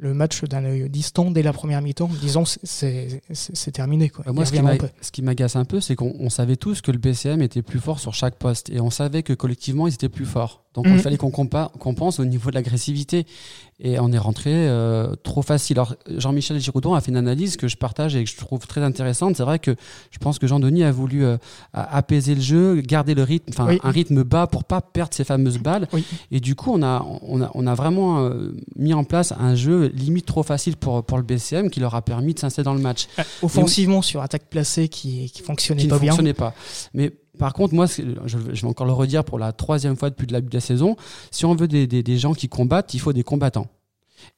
le 0.00 0.14
match 0.14 0.42
d'un 0.44 0.64
œil 0.64 0.88
distant 0.88 1.30
dès 1.30 1.42
la 1.42 1.52
première 1.52 1.82
mi-temps, 1.82 2.10
disons, 2.20 2.44
c'est- 2.44 3.20
terminé. 3.72 4.08
Quoi. 4.08 4.24
Bah, 4.26 4.32
moi, 4.32 4.44
ce 4.46 5.10
qui, 5.12 5.22
m'agace 5.22 5.56
un 5.56 5.64
peu, 5.64 5.80
c'est 5.80 5.94
qu'on 5.94 6.14
on 6.18 6.30
savait 6.30 6.56
tous 6.56 6.80
que 6.80 6.90
le 6.90 6.98
BCM 6.98 7.42
était 7.42 7.62
plus 7.62 7.78
fort 7.78 8.00
sur 8.00 8.14
chaque 8.14 8.36
poste. 8.36 8.70
Et 8.70 8.80
on 8.80 8.90
savait 8.90 9.22
que 9.22 9.32
collectivement, 9.34 9.86
ils 9.86 9.94
étaient 9.94 10.08
plus 10.08 10.24
forts. 10.24 10.64
Donc, 10.74 10.86
il 10.88 10.98
fallait 11.00 11.16
qu'on 11.16 11.30
compa- 11.30 11.70
qu'on 11.78 11.94
pense 11.94 12.20
au 12.20 12.24
niveau 12.24 12.50
de 12.50 12.54
l'agressivité. 12.54 13.26
Et 13.82 13.98
on 13.98 14.12
est 14.12 14.18
rentré 14.18 14.52
euh, 14.54 15.14
trop 15.22 15.40
facile. 15.40 15.78
Alors, 15.78 15.94
Jean-Michel 16.06 16.60
Giroudon 16.60 16.92
a 16.94 17.00
fait 17.00 17.10
une 17.10 17.16
analyse 17.16 17.56
que 17.56 17.66
je 17.66 17.76
partage 17.78 18.14
et 18.14 18.22
que 18.22 18.30
je 18.30 18.36
trouve 18.36 18.66
très 18.66 18.82
intéressante. 18.82 19.36
C'est 19.36 19.42
vrai 19.42 19.58
que 19.58 19.74
je 20.10 20.18
pense 20.18 20.38
que 20.38 20.46
Jean-Denis 20.46 20.84
a 20.84 20.92
voulu 20.92 21.24
euh, 21.24 21.38
apaiser 21.72 22.34
le 22.34 22.42
jeu, 22.42 22.82
garder 22.82 23.14
le 23.14 23.22
rythme, 23.22 23.50
enfin, 23.52 23.66
Oui. 23.68 23.78
un 23.82 23.90
rythme 23.90 24.22
bas 24.22 24.46
pour 24.46 24.64
pas 24.64 24.80
perdre 24.82 25.14
ces 25.14 25.24
fameuses 25.24 25.58
balles. 25.58 25.88
Oui. 25.94 26.04
Et 26.30 26.40
du 26.40 26.54
coup, 26.54 26.70
on 26.74 26.82
a, 26.82 27.04
on 27.22 27.40
a, 27.40 27.50
on 27.54 27.66
a 27.66 27.74
vraiment 27.74 28.20
euh, 28.20 28.52
mis 28.76 28.92
en 28.92 29.04
place 29.04 29.32
un 29.40 29.54
jeu 29.54 29.90
limite 29.94 30.26
trop 30.26 30.42
facile 30.42 30.76
pour, 30.76 31.02
pour 31.02 31.16
le 31.16 31.24
BCM 31.24 31.70
qui 31.70 31.80
leur 31.80 31.94
a 31.94 32.02
permis 32.02 32.34
de 32.34 32.38
s'installer 32.38 32.64
dans 32.66 32.74
le 32.74 32.80
match 32.80 33.06
Euh, 33.18 33.22
Offensivement, 33.42 34.02
sur 34.02 34.20
attaque 34.20 34.44
placée 34.50 34.88
qui, 34.88 35.30
qui 35.30 35.42
fonctionnait 35.42 35.80
qui 35.80 35.86
ne 35.86 35.90
pas 35.92 35.98
bien. 35.98 36.12
fonctionnait 36.12 36.34
pas. 36.34 36.54
Mais 36.92 37.12
par 37.40 37.52
contre, 37.54 37.74
moi, 37.74 37.86
je, 37.86 38.02
je 38.26 38.38
vais 38.62 38.68
encore 38.68 38.86
le 38.86 38.92
redire 38.92 39.24
pour 39.24 39.38
la 39.40 39.52
troisième 39.52 39.96
fois 39.96 40.10
depuis 40.10 40.26
le 40.26 40.32
début 40.36 40.48
de 40.50 40.54
la 40.54 40.60
saison, 40.60 40.94
si 41.32 41.44
on 41.44 41.56
veut 41.56 41.66
des, 41.66 41.88
des, 41.88 42.02
des 42.04 42.18
gens 42.18 42.34
qui 42.34 42.48
combattent, 42.48 42.94
il 42.94 43.00
faut 43.00 43.12
des 43.12 43.24
combattants. 43.24 43.66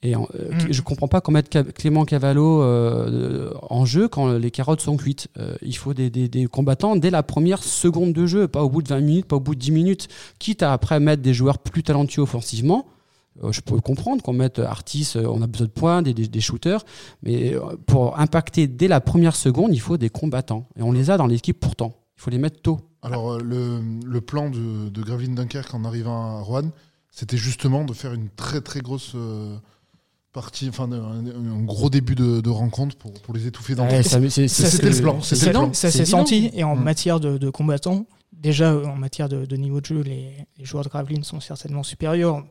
Et 0.04 0.14
en- 0.14 0.28
euh, 0.36 0.52
Mm. 0.52 0.72
je 0.72 0.80
comprends 0.82 1.08
pas 1.08 1.20
mettre 1.30 1.50
Ca- 1.52 1.64
Clément 1.64 2.04
Cavallo 2.04 2.62
euh, 2.62 3.52
en 3.68 3.84
jeu 3.84 4.06
quand 4.08 4.32
les 4.38 4.50
carottes 4.52 4.80
sont 4.80 4.96
cuites. 4.96 5.26
Euh, 5.38 5.56
il 5.60 5.76
faut 5.76 5.92
des, 5.92 6.08
des, 6.08 6.28
des 6.28 6.46
combattants 6.46 6.94
dès 6.96 7.10
la 7.10 7.22
première 7.24 7.62
seconde 7.64 8.12
de 8.12 8.24
jeu, 8.26 8.46
pas 8.48 8.62
au 8.62 8.70
bout 8.70 8.82
de 8.82 8.88
20 8.88 9.00
minutes, 9.00 9.26
pas 9.26 9.36
au 9.36 9.40
bout 9.40 9.54
de 9.56 9.60
10 9.60 9.72
minutes. 9.72 10.08
Quitte 10.38 10.62
à 10.62 10.72
après 10.72 11.00
mettre 11.00 11.22
des 11.22 11.34
joueurs 11.34 11.58
plus 11.58 11.82
talentueux 11.82 12.22
offensivement. 12.22 12.86
Euh, 13.42 13.50
je 13.50 13.60
peux 13.60 13.80
comprendre 13.80 14.22
qu'on 14.22 14.34
mette 14.34 14.60
Artis, 14.60 15.14
euh, 15.16 15.26
on 15.26 15.42
a 15.42 15.46
besoin 15.48 15.66
de 15.66 15.72
points, 15.72 16.02
des, 16.02 16.14
des, 16.14 16.28
des 16.28 16.40
shooters, 16.40 16.84
mais 17.24 17.54
pour 17.86 18.20
impacter 18.20 18.68
dès 18.68 18.86
la 18.88 19.00
première 19.00 19.34
seconde, 19.34 19.74
il 19.74 19.80
faut 19.80 19.96
des 19.96 20.10
combattants. 20.10 20.68
Et 20.78 20.82
on 20.82 20.92
les 20.92 21.10
a 21.10 21.16
dans 21.16 21.26
l'équipe 21.26 21.58
pourtant. 21.58 21.92
Il 22.18 22.22
faut 22.22 22.30
les 22.30 22.38
mettre 22.38 22.60
tôt. 22.62 22.78
Alors, 23.02 23.32
euh, 23.32 23.40
le, 23.42 23.80
le 24.06 24.20
plan 24.20 24.48
de, 24.50 24.88
de 24.88 25.02
Gravelines 25.02 25.34
Dunkerque 25.34 25.74
en 25.74 25.84
arrivant 25.84 26.38
à 26.38 26.40
Rouen, 26.40 26.70
c'était 27.10 27.36
justement 27.36 27.84
de 27.84 27.92
faire 27.92 28.14
une 28.14 28.28
très 28.30 28.60
très 28.60 28.80
grosse 28.80 29.12
euh, 29.14 29.56
partie, 30.32 30.68
enfin 30.68 30.90
un, 30.90 31.26
un 31.26 31.62
gros 31.64 31.90
début 31.90 32.14
de, 32.14 32.40
de 32.40 32.48
rencontre 32.50 32.96
pour, 32.96 33.12
pour 33.12 33.34
les 33.34 33.46
étouffer 33.46 33.74
dans 33.74 33.84
Ouais, 33.86 33.98
le 33.98 34.02
c'était 34.02 34.88
le 34.90 35.00
plan, 35.00 35.20
c'est 35.20 35.34
c'était 35.36 35.46
le 35.46 35.50
évident, 35.50 35.64
plan. 35.64 35.72
Ça 35.74 35.90
c'est 35.90 35.98
s'est 35.98 36.04
senti. 36.06 36.50
Et 36.54 36.64
en 36.64 36.76
Mm. 36.76 36.82
matière 36.82 37.20
de, 37.20 37.38
de 37.38 37.50
combattants, 37.50 38.06
déjà 38.42 38.72
euh, 38.72 38.84
en 38.84 38.96
matière 38.96 39.28
de, 39.28 39.46
de 39.46 39.56
niveau 39.56 39.80
de 39.80 39.86
jeu, 39.86 40.00
les, 40.02 40.32
les 40.58 40.64
joueurs 40.64 40.84
de 40.84 40.88
Gravelines 40.90 41.24
sont 41.24 41.40
certainement 41.40 41.82
supérieurs 41.82 42.44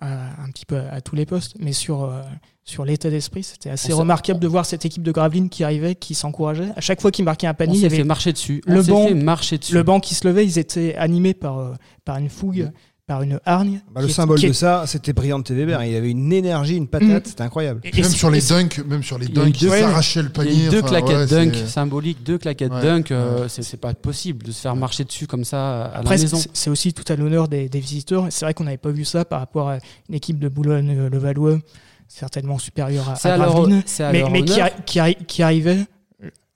à- 0.00 0.42
un 0.42 0.50
petit 0.50 0.64
peu 0.66 0.76
à, 0.78 0.94
à 0.94 1.00
tous 1.00 1.14
les 1.14 1.26
postes. 1.26 1.54
Mais 1.60 1.72
sur, 1.72 2.04
euh, 2.04 2.22
sur 2.64 2.84
l'état 2.84 3.10
d'esprit, 3.10 3.42
c'était 3.42 3.70
assez 3.70 3.92
On 3.92 3.98
remarquable 3.98 4.40
de 4.40 4.48
voir 4.48 4.66
cette 4.66 4.84
équipe 4.84 5.02
de 5.02 5.12
Gravelines 5.12 5.48
qui 5.50 5.62
arrivait, 5.62 5.94
qui 5.94 6.14
s'encourageait. 6.14 6.70
À 6.74 6.80
chaque 6.80 7.00
fois 7.00 7.10
qu'ils 7.10 7.24
marquaient 7.24 7.46
un 7.46 7.54
panier, 7.54 7.74
il 7.74 7.78
y 7.78 7.80
s'est 7.80 7.86
avait 7.86 7.96
fait 7.98 8.04
marcher 8.04 8.32
dessus. 8.32 8.62
le 8.66 8.80
on 8.80 8.84
banc- 8.84 9.06
fait 9.08 9.14
marcher 9.14 9.58
dessus. 9.58 9.74
le 9.74 9.82
banc 9.82 10.00
qui 10.00 10.14
se 10.14 10.26
levait. 10.26 10.44
Ils 10.44 10.58
étaient 10.58 10.94
animés 10.96 11.34
par, 11.34 11.58
euh, 11.58 11.74
par 12.04 12.16
une 12.16 12.28
fougue, 12.30 12.70
par 13.06 13.22
une 13.22 13.38
hargne. 13.44 13.80
Bah, 13.94 14.00
le 14.02 14.08
est- 14.08 14.12
symbole 14.12 14.44
est- 14.44 14.48
de 14.48 14.52
ça, 14.52 14.82
c'était 14.86 15.12
Brian 15.12 15.40
Weber. 15.48 15.82
Il 15.84 15.94
avait 15.94 16.10
une 16.10 16.32
énergie, 16.32 16.76
une 16.76 16.88
patate, 16.88 17.28
c'était 17.28 17.42
incroyable. 17.42 17.80
et- 17.84 17.92
même 18.00 18.10
sur 18.10 18.30
les 18.30 18.40
dunks, 18.40 18.84
même 18.84 19.02
sur 19.04 19.16
les 19.18 19.28
dunks, 19.28 19.58
deux- 19.60 19.68
il 19.68 19.70
s'arrachait 19.80 20.22
le 20.22 20.28
Il 20.28 20.38
y 20.38 20.40
a 20.40 20.44
panier. 20.44 20.66
eu 20.66 20.68
deux 20.70 20.78
enfin, 20.80 20.88
claquettes 20.88 21.30
ouais, 21.30 21.46
dunk 21.46 21.54
symboliques, 21.68 22.22
deux 22.24 22.38
claquettes 22.38 22.72
Ouais, 22.72 22.82
dunk. 22.82 23.12
euh, 23.12 23.42
ouais. 23.42 23.48
c'est 23.48 23.80
pas 23.80 23.94
possible 23.94 24.44
de 24.44 24.50
se 24.50 24.60
faire 24.60 24.74
marcher 24.74 25.04
dessus 25.04 25.28
comme 25.28 25.44
ça 25.44 25.84
à 25.84 25.98
Après, 25.98 26.16
la 26.16 26.22
maison. 26.22 26.36
c'est 26.36 26.50
c'est 26.52 26.70
aussi 26.70 26.92
tout 26.92 27.04
à 27.12 27.14
l'honneur 27.14 27.46
des, 27.46 27.68
des 27.68 27.80
visiteurs. 27.80 28.26
C'est 28.30 28.44
vrai 28.44 28.54
qu'on 28.54 28.64
n'avait 28.64 28.76
pas 28.76 28.90
vu 28.90 29.04
ça 29.04 29.24
par 29.24 29.38
rapport 29.38 29.68
à 29.68 29.78
une 30.08 30.14
équipe 30.16 30.40
de 30.40 30.48
Boulogne-le-Valois, 30.48 31.58
certainement 32.08 32.58
supérieure 32.58 33.08
à, 33.08 33.28
à 33.28 33.38
Gravelines, 33.38 33.82
c'est 33.86 34.02
à 34.02 34.10
mais, 34.10 34.42
qui, 34.44 34.60
qui, 34.84 35.00
qui 35.26 35.42
arrivait 35.42 35.86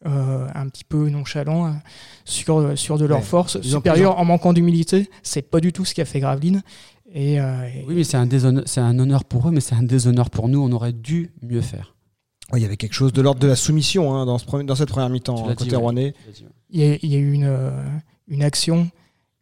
euh, 0.07 0.47
un 0.55 0.69
petit 0.69 0.85
peu 0.85 1.09
nonchalant 1.11 1.67
euh, 1.67 1.71
sur, 2.25 2.79
sur 2.79 2.99
de 2.99 3.05
leur 3.05 3.19
Ouais. 3.19 3.25
force 3.25 3.61
supérieure 3.61 4.19
en 4.19 4.25
manquant 4.25 4.53
d'humilité. 4.53 5.11
C'est 5.23 5.43
pas 5.43 5.61
du 5.61 5.73
tout 5.73 5.85
ce 5.85 5.95
qu'a 5.95 6.05
fait 6.05 6.21
Gravelines. 6.21 6.63
Et, 7.13 7.41
euh, 7.41 7.67
et- 7.67 7.85
Oui, 7.87 7.95
mais 7.97 8.05
c'est 8.05 8.17
un, 8.17 8.27
déshonneur- 8.27 8.63
c'est 8.67 8.81
un 8.81 8.99
honneur 8.99 9.25
pour 9.25 9.49
eux, 9.49 9.51
mais 9.51 9.61
c'est 9.61 9.75
un 9.75 9.83
déshonneur 9.83 10.31
pour 10.31 10.49
nous. 10.49 10.63
On 10.63 10.71
aurait 10.73 10.93
dû 10.93 11.33
mieux 11.43 11.61
faire. 11.61 11.95
Ouais, 12.53 12.61
il 12.61 12.63
y 12.63 12.67
avait 12.67 12.77
quelque 12.77 12.95
chose 12.95 13.13
de 13.13 13.21
l'ordre 13.23 13.41
de 13.41 13.47
la 13.47 13.57
soumission 13.57 14.15
hein, 14.15 14.27
dans, 14.27 14.39
ce 14.39 14.45
premier- 14.45 14.65
dans 14.65 14.75
cette 14.75 14.89
première 14.89 15.09
mi-temps, 15.11 15.47
l'as 15.47 15.55
côté 15.55 15.71
dit, 15.71 15.77
ouais. 15.77 15.83
rouennais. 15.83 16.15
il 16.71 16.81
y, 16.81 16.85
a, 16.93 16.97
il 17.03 17.13
y 17.13 17.15
a 17.17 17.19
eu 17.19 17.33
une, 17.33 17.45
euh, 17.45 17.71
une 18.29 18.43
action 18.43 18.89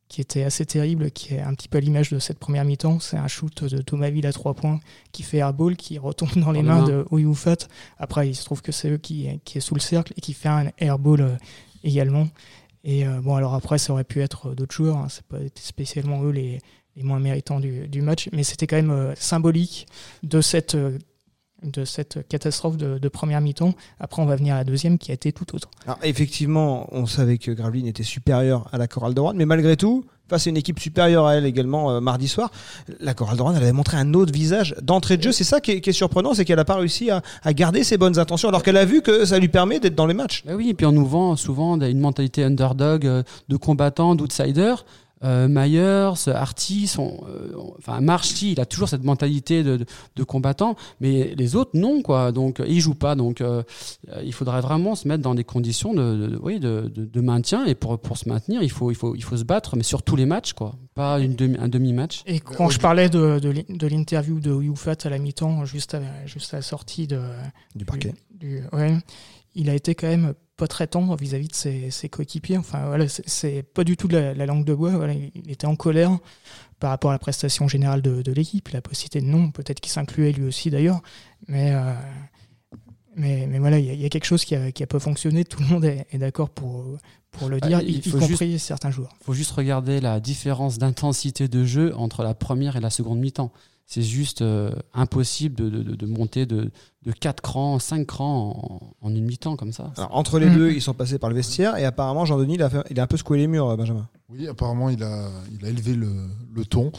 qui 0.08 0.20
était 0.20 0.42
assez 0.42 0.64
terrible, 0.64 1.10
qui 1.10 1.34
est 1.34 1.40
un 1.40 1.54
petit 1.54 1.68
peu 1.68 1.78
à 1.78 1.80
l'image 1.80 2.10
de 2.10 2.18
cette 2.18 2.38
première 2.38 2.64
mi-temps. 2.64 2.98
C'est 2.98 3.18
un 3.18 3.28
shoot 3.28 3.64
de 3.64 3.82
Thomasville 3.82 4.26
à 4.26 4.32
trois 4.32 4.54
points 4.54 4.80
qui 5.12 5.22
fait 5.22 5.38
airball, 5.38 5.76
qui 5.76 5.98
retombe 5.98 6.36
dans 6.36 6.50
les 6.50 6.62
mains 6.62 6.84
de 6.84 7.04
Ouyoufat. 7.10 7.68
Après, 7.98 8.28
il 8.28 8.34
se 8.34 8.44
trouve 8.44 8.62
que 8.62 8.72
c'est 8.72 8.90
eux 8.90 8.98
qui, 8.98 9.28
qui 9.44 9.58
est 9.58 9.60
sous 9.60 9.74
le 9.74 9.80
cercle 9.80 10.14
et 10.16 10.20
qui 10.20 10.32
fait 10.32 10.48
un 10.48 10.70
airball 10.78 11.20
euh, 11.20 11.36
également. 11.84 12.28
Et 12.84 13.06
euh, 13.06 13.20
bon, 13.20 13.34
alors 13.34 13.54
après, 13.54 13.76
ça 13.76 13.92
aurait 13.92 14.04
pu 14.04 14.22
être 14.22 14.48
euh, 14.48 14.54
d'autres 14.54 14.74
joueurs. 14.74 14.96
Hein. 14.96 15.08
C'est 15.10 15.26
pas 15.26 15.40
été 15.40 15.60
spécialement 15.60 16.22
eux 16.24 16.30
les, 16.30 16.58
les 16.96 17.02
moins 17.02 17.20
méritants 17.20 17.60
du, 17.60 17.86
du 17.86 18.00
match, 18.00 18.30
mais 18.32 18.44
c'était 18.44 18.66
quand 18.66 18.76
même 18.76 19.14
symbolique 19.14 19.86
de 20.22 20.40
cette 20.40 20.76
de 21.62 21.84
cette 21.84 22.26
catastrophe 22.28 22.76
de, 22.76 22.98
de 22.98 23.08
première 23.08 23.40
mi-temps. 23.40 23.74
Après, 23.98 24.22
on 24.22 24.26
va 24.26 24.36
venir 24.36 24.54
à 24.54 24.58
la 24.58 24.64
deuxième 24.64 24.98
qui 24.98 25.10
a 25.10 25.14
été 25.14 25.32
tout 25.32 25.54
autre. 25.54 25.68
Alors, 25.86 25.98
effectivement, 26.02 26.88
on 26.92 27.06
savait 27.06 27.38
que 27.38 27.50
Gravelines 27.50 27.86
était 27.86 28.02
supérieure 28.04 28.68
à 28.72 28.78
la 28.78 28.86
chorale 28.86 29.14
de 29.14 29.20
Rouen, 29.20 29.34
mais 29.34 29.46
malgré 29.46 29.76
tout, 29.76 30.04
face 30.28 30.46
à 30.46 30.50
une 30.50 30.56
équipe 30.56 30.78
supérieure 30.78 31.26
à 31.26 31.34
elle 31.34 31.46
également 31.46 31.90
euh, 31.90 32.00
mardi 32.00 32.28
soir, 32.28 32.50
la 33.00 33.14
chorale 33.14 33.36
de 33.36 33.42
Rouen, 33.42 33.54
elle 33.56 33.62
avait 33.62 33.72
montré 33.72 33.96
un 33.96 34.14
autre 34.14 34.32
visage 34.32 34.76
d'entrée 34.82 35.16
de 35.16 35.22
jeu. 35.22 35.32
C'est 35.32 35.44
ça 35.44 35.60
qui 35.60 35.72
est, 35.72 35.80
qui 35.80 35.90
est 35.90 35.94
surprenant, 35.94 36.34
c'est 36.34 36.44
qu'elle 36.44 36.56
n'a 36.56 36.64
pas 36.64 36.76
réussi 36.76 37.10
à, 37.10 37.22
à 37.42 37.52
garder 37.52 37.82
ses 37.82 37.96
bonnes 37.98 38.18
intentions, 38.18 38.48
alors 38.48 38.62
qu'elle 38.62 38.76
a 38.76 38.84
vu 38.84 39.02
que 39.02 39.24
ça 39.24 39.38
lui 39.38 39.48
permet 39.48 39.80
d'être 39.80 39.96
dans 39.96 40.06
les 40.06 40.14
matchs. 40.14 40.44
Bah 40.46 40.52
oui, 40.54 40.68
et 40.68 40.74
puis 40.74 40.86
on 40.86 40.92
nous 40.92 41.06
vend 41.06 41.34
souvent 41.34 41.80
une 41.80 41.98
mentalité 42.00 42.44
underdog, 42.44 43.06
euh, 43.06 43.22
de 43.48 43.56
combattant, 43.56 44.14
d'outsider. 44.14 44.74
Euh, 45.24 45.48
Myers, 45.48 46.28
Artie, 46.28 46.86
sont, 46.86 47.24
euh, 47.28 47.52
enfin 47.78 48.00
Marchi, 48.00 48.52
il 48.52 48.60
a 48.60 48.66
toujours 48.66 48.88
cette 48.88 49.04
mentalité 49.04 49.62
de, 49.62 49.76
de, 49.76 49.86
de, 50.16 50.24
combattant, 50.24 50.76
mais 51.00 51.34
les 51.36 51.56
autres 51.56 51.72
non 51.74 52.02
quoi. 52.02 52.32
Donc 52.32 52.62
ils 52.66 52.80
jouent 52.80 52.94
pas. 52.94 53.14
Donc 53.14 53.40
euh, 53.40 53.62
il 54.22 54.32
faudrait 54.32 54.60
vraiment 54.60 54.94
se 54.94 55.08
mettre 55.08 55.22
dans 55.22 55.34
des 55.34 55.44
conditions 55.44 55.92
de, 55.92 56.28
de 56.28 56.38
oui, 56.40 56.60
de, 56.60 56.90
de, 56.94 57.20
maintien 57.20 57.64
et 57.66 57.74
pour 57.74 57.98
pour 57.98 58.16
se 58.16 58.28
maintenir, 58.28 58.62
il 58.62 58.70
faut 58.70 58.90
il 58.90 58.94
faut 58.94 59.14
il 59.14 59.22
faut 59.22 59.36
se 59.36 59.44
battre, 59.44 59.76
mais 59.76 59.82
sur 59.82 60.02
tous 60.02 60.16
les 60.16 60.26
matchs 60.26 60.52
quoi, 60.52 60.74
pas 60.94 61.18
une 61.18 61.34
demi, 61.34 61.56
un 61.58 61.68
demi 61.68 61.92
match. 61.92 62.22
Et 62.26 62.40
quand 62.40 62.70
je 62.70 62.78
parlais 62.78 63.08
de 63.08 63.40
de 63.40 63.86
l'interview 63.86 64.40
de 64.40 64.52
Youfat 64.52 64.96
à 65.04 65.08
la 65.08 65.18
mi-temps, 65.18 65.64
juste 65.64 65.94
à, 65.94 66.00
juste 66.26 66.54
à 66.54 66.58
la 66.58 66.62
sortie 66.62 67.06
de 67.06 67.20
du 67.74 67.84
parquet, 67.84 68.14
du, 68.30 68.62
ouais, 68.72 68.96
il 69.54 69.68
a 69.68 69.74
été 69.74 69.94
quand 69.94 70.06
même 70.06 70.34
pas 70.58 70.66
très 70.66 70.86
tendre 70.88 71.16
vis-à-vis 71.16 71.48
de 71.48 71.54
ses, 71.54 71.90
ses 71.90 72.08
coéquipiers. 72.08 72.58
Enfin, 72.58 72.86
voilà, 72.86 73.06
c'est 73.08 73.62
pas 73.62 73.84
du 73.84 73.96
tout 73.96 74.08
de 74.08 74.16
la, 74.18 74.34
la 74.34 74.44
langue 74.44 74.64
de 74.64 74.74
bois. 74.74 74.90
Voilà, 74.90 75.14
il 75.14 75.50
était 75.50 75.66
en 75.66 75.76
colère 75.76 76.18
par 76.80 76.90
rapport 76.90 77.10
à 77.10 77.14
la 77.14 77.18
prestation 77.18 77.68
générale 77.68 78.02
de, 78.02 78.20
de 78.20 78.32
l'équipe. 78.32 78.68
La 78.68 78.82
possibilité 78.82 79.20
de 79.20 79.26
non, 79.26 79.50
peut-être 79.50 79.80
qu'il 79.80 79.92
s'incluait 79.92 80.32
lui 80.32 80.44
aussi 80.44 80.68
d'ailleurs. 80.68 81.00
Mais, 81.46 81.72
euh, 81.72 81.94
mais, 83.16 83.46
mais, 83.46 83.58
voilà, 83.58 83.78
il 83.78 83.86
y, 83.86 83.96
y, 83.96 84.04
a 84.04 84.08
quelque 84.08 84.26
chose 84.26 84.44
qui 84.44 84.56
a, 84.56 84.72
qui 84.72 84.82
a 84.82 84.86
pas 84.86 84.98
fonctionné. 84.98 85.44
Tout 85.44 85.60
le 85.62 85.68
monde 85.68 85.84
est, 85.84 86.06
est 86.10 86.18
d'accord 86.18 86.50
pour, 86.50 86.98
pour 87.30 87.48
le 87.48 87.60
dire, 87.60 87.80
il 87.80 87.90
y, 87.90 88.08
y 88.08 88.10
compris 88.10 88.52
juste, 88.52 88.66
certains 88.66 88.90
joueurs. 88.90 89.14
Il 89.20 89.24
faut 89.24 89.34
juste 89.34 89.52
regarder 89.52 90.00
la 90.00 90.18
différence 90.18 90.78
d'intensité 90.78 91.46
de 91.46 91.64
jeu 91.64 91.94
entre 91.96 92.24
la 92.24 92.34
première 92.34 92.76
et 92.76 92.80
la 92.80 92.90
seconde 92.90 93.20
mi-temps 93.20 93.52
c'est 93.88 94.02
juste 94.02 94.42
euh, 94.42 94.70
impossible 94.92 95.54
de, 95.54 95.70
de, 95.70 95.94
de, 95.94 96.06
monter 96.06 96.44
de, 96.44 96.70
de 97.06 97.10
4 97.12 97.40
crans, 97.40 97.78
5 97.78 98.06
crans 98.06 98.90
en, 99.00 99.06
en 99.08 99.14
une 99.14 99.24
mi-temps 99.24 99.56
comme 99.56 99.72
ça. 99.72 99.92
Alors, 99.96 100.14
entre 100.14 100.38
les 100.38 100.50
mmh. 100.50 100.56
deux, 100.56 100.72
ils 100.72 100.82
sont 100.82 100.92
passés 100.92 101.18
par 101.18 101.30
le 101.30 101.36
vestiaire 101.36 101.74
et 101.78 101.86
apparemment 101.86 102.26
Jean-Denis, 102.26 102.56
il, 102.56 102.68
il 102.90 103.00
a 103.00 103.02
un 103.02 103.06
peu 103.06 103.16
secoué 103.16 103.38
les 103.38 103.46
murs, 103.46 103.74
Benjamin. 103.78 104.06
Oui, 104.28 104.46
apparemment, 104.46 104.90
il 104.90 105.02
a, 105.02 105.30
il 105.58 105.64
a 105.64 105.70
élevé 105.70 105.94
le, 105.94 106.12
le 106.54 106.64
ton. 106.66 106.92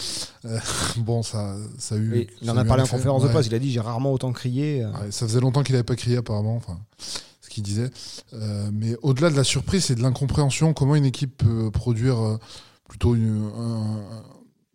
Euh, 0.46 0.58
bon, 0.98 1.22
ça, 1.22 1.56
ça 1.78 1.94
a 1.94 1.98
eu. 2.00 2.12
Oui, 2.12 2.28
il 2.42 2.50
en 2.50 2.58
a 2.58 2.66
parlé 2.66 2.82
en 2.82 2.88
conférence 2.88 3.22
ouais. 3.22 3.28
de 3.28 3.34
presse, 3.34 3.46
il 3.46 3.54
a 3.54 3.60
dit 3.60 3.72
j'ai 3.72 3.82
rarement 3.82 4.12
autant 4.12 4.32
crié. 4.32 4.84
Ouais, 4.84 5.12
ça 5.12 5.28
faisait 5.28 5.42
longtemps 5.42 5.62
qu'il 5.62 5.74
n'avait 5.74 5.84
pas 5.84 5.96
crié, 5.96 6.18
apparemment. 6.18 6.56
Enfin, 6.56 6.80
ce 6.98 7.52
qu'il 7.52 7.62
disait. 7.62 7.92
Euh, 8.34 8.72
mais 8.74 8.96
au-delà 9.04 9.30
de 9.30 9.36
la 9.36 9.44
surprise, 9.44 9.86
c'est 9.86 9.96
de 9.96 10.02
l'incompréhension. 10.02 10.74
Comment 10.74 10.96
une 10.96 11.06
équipe 11.06 11.38
peut 11.38 11.70
produire 11.70 12.40
plutôt 12.88 13.14
une, 13.14 13.48
un, 13.56 14.24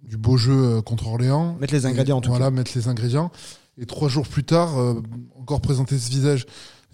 du 0.09 0.17
beau 0.17 0.37
jeu 0.37 0.81
contre 0.83 1.09
Orléans. 1.09 1.57
Mettre 1.61 1.75
les 1.75 1.87
ingrédients 1.87 2.19
en 2.19 2.21
tout 2.21 2.31
Voilà, 2.31 2.47
cas. 2.47 2.51
mettre 2.51 2.73
les 2.75 2.89
ingrédients. 2.89 3.31
Et 3.79 3.87
trois 3.87 4.09
jours 4.09 4.29
plus 4.29 4.45
tard, 4.45 4.79
euh, 4.79 5.03
encore 5.41 5.61
présenter 5.61 5.99
ce 5.99 6.09
visage. 6.11 6.47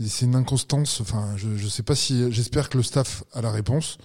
C'est 0.03 0.25
une 0.25 0.35
inconstance. 0.35 1.01
Enfin, 1.03 1.35
je, 1.37 1.57
je 1.57 1.69
sais 1.69 1.83
pas 1.83 1.95
si. 1.95 2.33
J'espère 2.33 2.71
que 2.71 2.79
le 2.79 2.83
staff 2.83 3.23
a 3.33 3.43
la 3.43 3.51
réponse. 3.51 3.99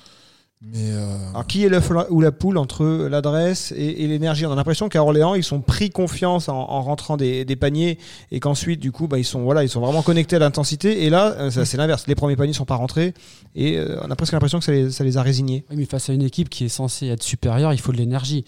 Mais 0.62 0.92
euh... 0.92 1.30
Alors, 1.30 1.46
qui 1.48 1.64
est 1.64 1.70
l'œuf 1.70 1.92
ou 2.10 2.22
la 2.22 2.32
poule 2.32 2.58
entre 2.58 2.86
l'adresse 3.08 3.72
et, 3.76 4.04
et 4.04 4.08
l'énergie? 4.08 4.46
On 4.46 4.52
a 4.52 4.56
l'impression 4.56 4.90
qu'à 4.90 5.02
Orléans, 5.04 5.36
ils 5.36 5.44
sont 5.44 5.62
pris 5.62 5.90
confiance 5.90 6.50
en, 6.50 6.56
en 6.56 6.82
rentrant 6.82 7.18
des, 7.18 7.46
des, 7.46 7.56
paniers 7.56 8.00
et 8.32 8.40
qu'ensuite, 8.40 8.80
du 8.80 8.92
coup, 8.92 9.08
bah, 9.08 9.20
ils 9.20 9.26
sont 9.26 9.44
voilà, 9.44 9.64
ils 9.64 9.70
sont 9.70 9.82
vraiment 9.82 10.02
connectés 10.02 10.38
à 10.38 10.40
l'intensité. 10.40 11.04
Et 11.06 11.10
là, 11.10 11.36
euh, 11.38 11.52
c'est 11.66 11.78
l'inverse. 11.78 12.08
Les 12.08 12.16
premiers 12.16 12.36
paniers 12.36 12.54
sont 12.54 12.66
pas 12.66 12.76
rentrés 12.76 13.14
et 13.54 13.78
euh, 13.78 14.00
on 14.04 14.10
a 14.10 14.16
presque 14.16 14.34
l'impression 14.34 14.60
que 14.60 14.66
ça 14.66 14.72
les, 14.72 14.92
ça 14.92 15.04
les 15.04 15.18
a 15.18 15.22
résignés. 15.22 15.66
Oui, 15.70 15.76
mais 15.78 15.86
face 15.86 16.10
à 16.10 16.14
une 16.14 16.24
équipe 16.24 16.50
qui 16.50 16.66
est 16.66 16.70
censée 16.70 17.08
être 17.08 17.24
supérieure, 17.24 17.72
il 17.72 17.80
faut 17.80 17.92
de 17.92 17.98
l'énergie. 17.98 18.44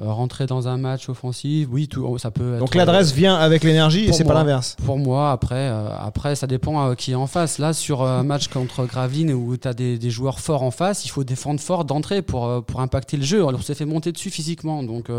Euh, 0.00 0.12
rentrer 0.12 0.46
dans 0.46 0.68
un 0.68 0.76
match 0.76 1.08
offensif, 1.08 1.66
oui, 1.70 1.88
tout, 1.88 2.18
ça 2.18 2.30
peut. 2.30 2.54
Être, 2.54 2.60
Donc 2.60 2.74
l'adresse 2.74 3.12
vient 3.12 3.34
avec 3.34 3.64
l'énergie 3.64 4.04
et 4.04 4.12
c'est 4.12 4.24
pas 4.24 4.34
l'inverse. 4.34 4.76
Pour 4.84 4.98
moi, 4.98 5.32
après, 5.32 5.56
euh, 5.56 5.88
après, 5.98 6.36
ça 6.36 6.46
dépend 6.46 6.90
euh, 6.90 6.94
qui 6.94 7.12
est 7.12 7.16
en 7.16 7.26
face. 7.26 7.58
Là, 7.58 7.72
sur 7.72 8.02
un 8.02 8.22
match 8.22 8.48
contre 8.48 8.86
Gravelines 8.86 9.32
où 9.32 9.56
tu 9.56 9.66
as 9.66 9.74
des, 9.74 9.98
des, 9.98 10.10
joueurs 10.10 10.38
forts 10.38 10.62
en 10.62 10.70
face, 10.70 11.04
il 11.04 11.08
faut 11.08 11.24
défendre 11.24 11.60
fort 11.60 11.84
d'entrée 11.84 12.22
pour 12.22 12.64
pour 12.64 12.80
impacter 12.80 13.16
le 13.16 13.24
jeu. 13.24 13.44
On 13.44 13.60
s'est 13.60 13.74
fait 13.74 13.86
monter 13.86 14.12
dessus 14.12 14.30
physiquement. 14.30 14.82
Donc 14.82 15.10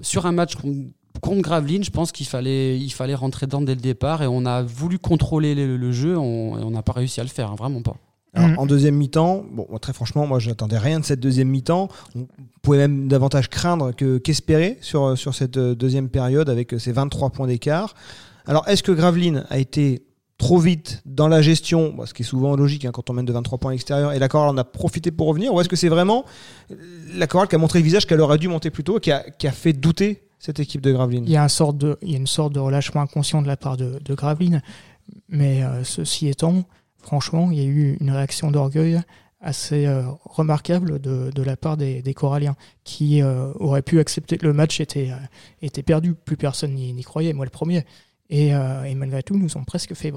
sur 0.00 0.26
un 0.26 0.32
match 0.32 0.56
contre 1.22 1.40
Gravelines, 1.40 1.84
je 1.84 1.90
pense 1.90 2.12
qu'il 2.12 2.26
fallait, 2.26 2.78
il 2.78 2.90
fallait 2.90 3.14
rentrer 3.14 3.46
dedans 3.46 3.62
dès 3.62 3.74
le 3.74 3.80
départ 3.80 4.22
et 4.22 4.26
on 4.26 4.44
a 4.44 4.62
voulu 4.62 4.98
contrôler 4.98 5.54
le, 5.54 5.76
le 5.76 5.92
jeu, 5.92 6.18
on 6.18 6.70
n'a 6.70 6.82
pas 6.82 6.92
réussi 6.92 7.20
à 7.20 7.24
le 7.24 7.30
faire, 7.30 7.50
hein, 7.50 7.56
vraiment 7.56 7.82
pas. 7.82 7.96
Alors, 8.38 8.50
mmh. 8.50 8.58
En 8.58 8.66
deuxième 8.66 8.94
mi-temps, 8.94 9.44
bon, 9.50 9.66
très 9.80 9.92
franchement, 9.92 10.26
moi, 10.26 10.38
je 10.38 10.48
n'attendais 10.48 10.78
rien 10.78 11.00
de 11.00 11.04
cette 11.04 11.20
deuxième 11.20 11.48
mi-temps. 11.48 11.88
On 12.14 12.26
pouvait 12.62 12.78
même 12.78 13.08
davantage 13.08 13.50
craindre 13.50 13.92
qu'espérer 13.92 14.76
qu 14.76 14.84
sur, 14.84 15.18
sur 15.18 15.34
cette 15.34 15.58
deuxième 15.58 16.08
période 16.08 16.48
avec 16.48 16.74
ces 16.78 16.92
23 16.92 17.30
points 17.30 17.46
d'écart. 17.46 17.94
Alors, 18.46 18.66
est-ce 18.68 18.82
que 18.82 18.92
Gravelines 18.92 19.44
a 19.50 19.58
été 19.58 20.02
trop 20.38 20.58
vite 20.58 21.02
dans 21.04 21.28
la 21.28 21.42
gestion, 21.42 21.96
ce 22.06 22.14
qui 22.14 22.22
est 22.22 22.24
souvent 22.24 22.54
logique 22.54 22.84
hein, 22.84 22.92
quand 22.92 23.10
on 23.10 23.12
mène 23.12 23.26
de 23.26 23.32
23 23.32 23.58
points 23.58 23.72
à 23.72 23.74
l'extérieur, 23.74 24.12
et 24.12 24.18
la 24.18 24.28
chorale 24.28 24.50
en 24.50 24.56
a 24.56 24.64
profité 24.64 25.10
pour 25.10 25.26
revenir, 25.26 25.52
ou 25.52 25.60
est-ce 25.60 25.68
que 25.68 25.76
c'est 25.76 25.88
vraiment 25.88 26.24
la 27.14 27.26
chorale 27.26 27.48
qui 27.48 27.56
a 27.56 27.58
montré 27.58 27.80
le 27.80 27.84
visage 27.84 28.06
qu'elle 28.06 28.20
aurait 28.20 28.38
dû 28.38 28.48
monter 28.48 28.70
plus 28.70 28.84
tôt, 28.84 29.00
qui 29.00 29.10
a, 29.10 29.28
qui 29.30 29.48
a 29.48 29.52
fait 29.52 29.72
douter 29.72 30.22
cette 30.38 30.60
équipe 30.60 30.80
de 30.80 30.92
Gravelines 30.92 31.24
il 31.26 31.32
y, 31.32 31.36
a 31.36 31.42
un 31.42 31.48
sorte 31.48 31.76
de, 31.76 31.98
il 32.02 32.12
y 32.12 32.14
a 32.14 32.18
une 32.18 32.28
sorte 32.28 32.52
de 32.52 32.60
relâchement 32.60 33.00
inconscient 33.00 33.42
de 33.42 33.48
la 33.48 33.56
part 33.56 33.76
de, 33.76 33.98
de 34.02 34.14
Gravelines, 34.14 34.62
mais 35.28 35.64
euh, 35.64 35.82
ceci 35.82 36.28
étant, 36.28 36.64
franchement, 37.08 37.50
il 37.50 37.58
y 37.58 37.62
a 37.62 37.64
eu 37.64 37.96
une 38.00 38.10
réaction 38.10 38.50
d'orgueil 38.50 39.00
assez 39.40 39.86
euh, 39.86 40.02
remarquable 40.24 40.98
de, 40.98 41.30
de, 41.34 41.42
la 41.42 41.56
part 41.56 41.78
des, 41.78 42.02
des 42.02 42.12
Coralliens, 42.12 42.54
qui 42.84 43.22
euh, 43.22 43.50
auraient 43.60 43.82
pu 43.82 43.98
accepter 43.98 44.36
que 44.36 44.46
le 44.46 44.52
match 44.52 44.78
était, 44.80 45.10
euh, 45.10 45.16
était 45.62 45.82
perdu. 45.82 46.14
Plus 46.14 46.36
personne 46.36 46.74
n'y 46.74 47.02
croyait, 47.02 47.32
moi 47.32 47.46
le 47.46 47.50
premier. 47.50 47.86
Et, 48.28 48.54
euh, 48.54 48.84
et, 48.84 48.94
malgré 48.94 49.22
tout, 49.22 49.38
nous 49.38 49.48
sommes 49.48 49.64
presque 49.64 49.94
fait 49.94 50.12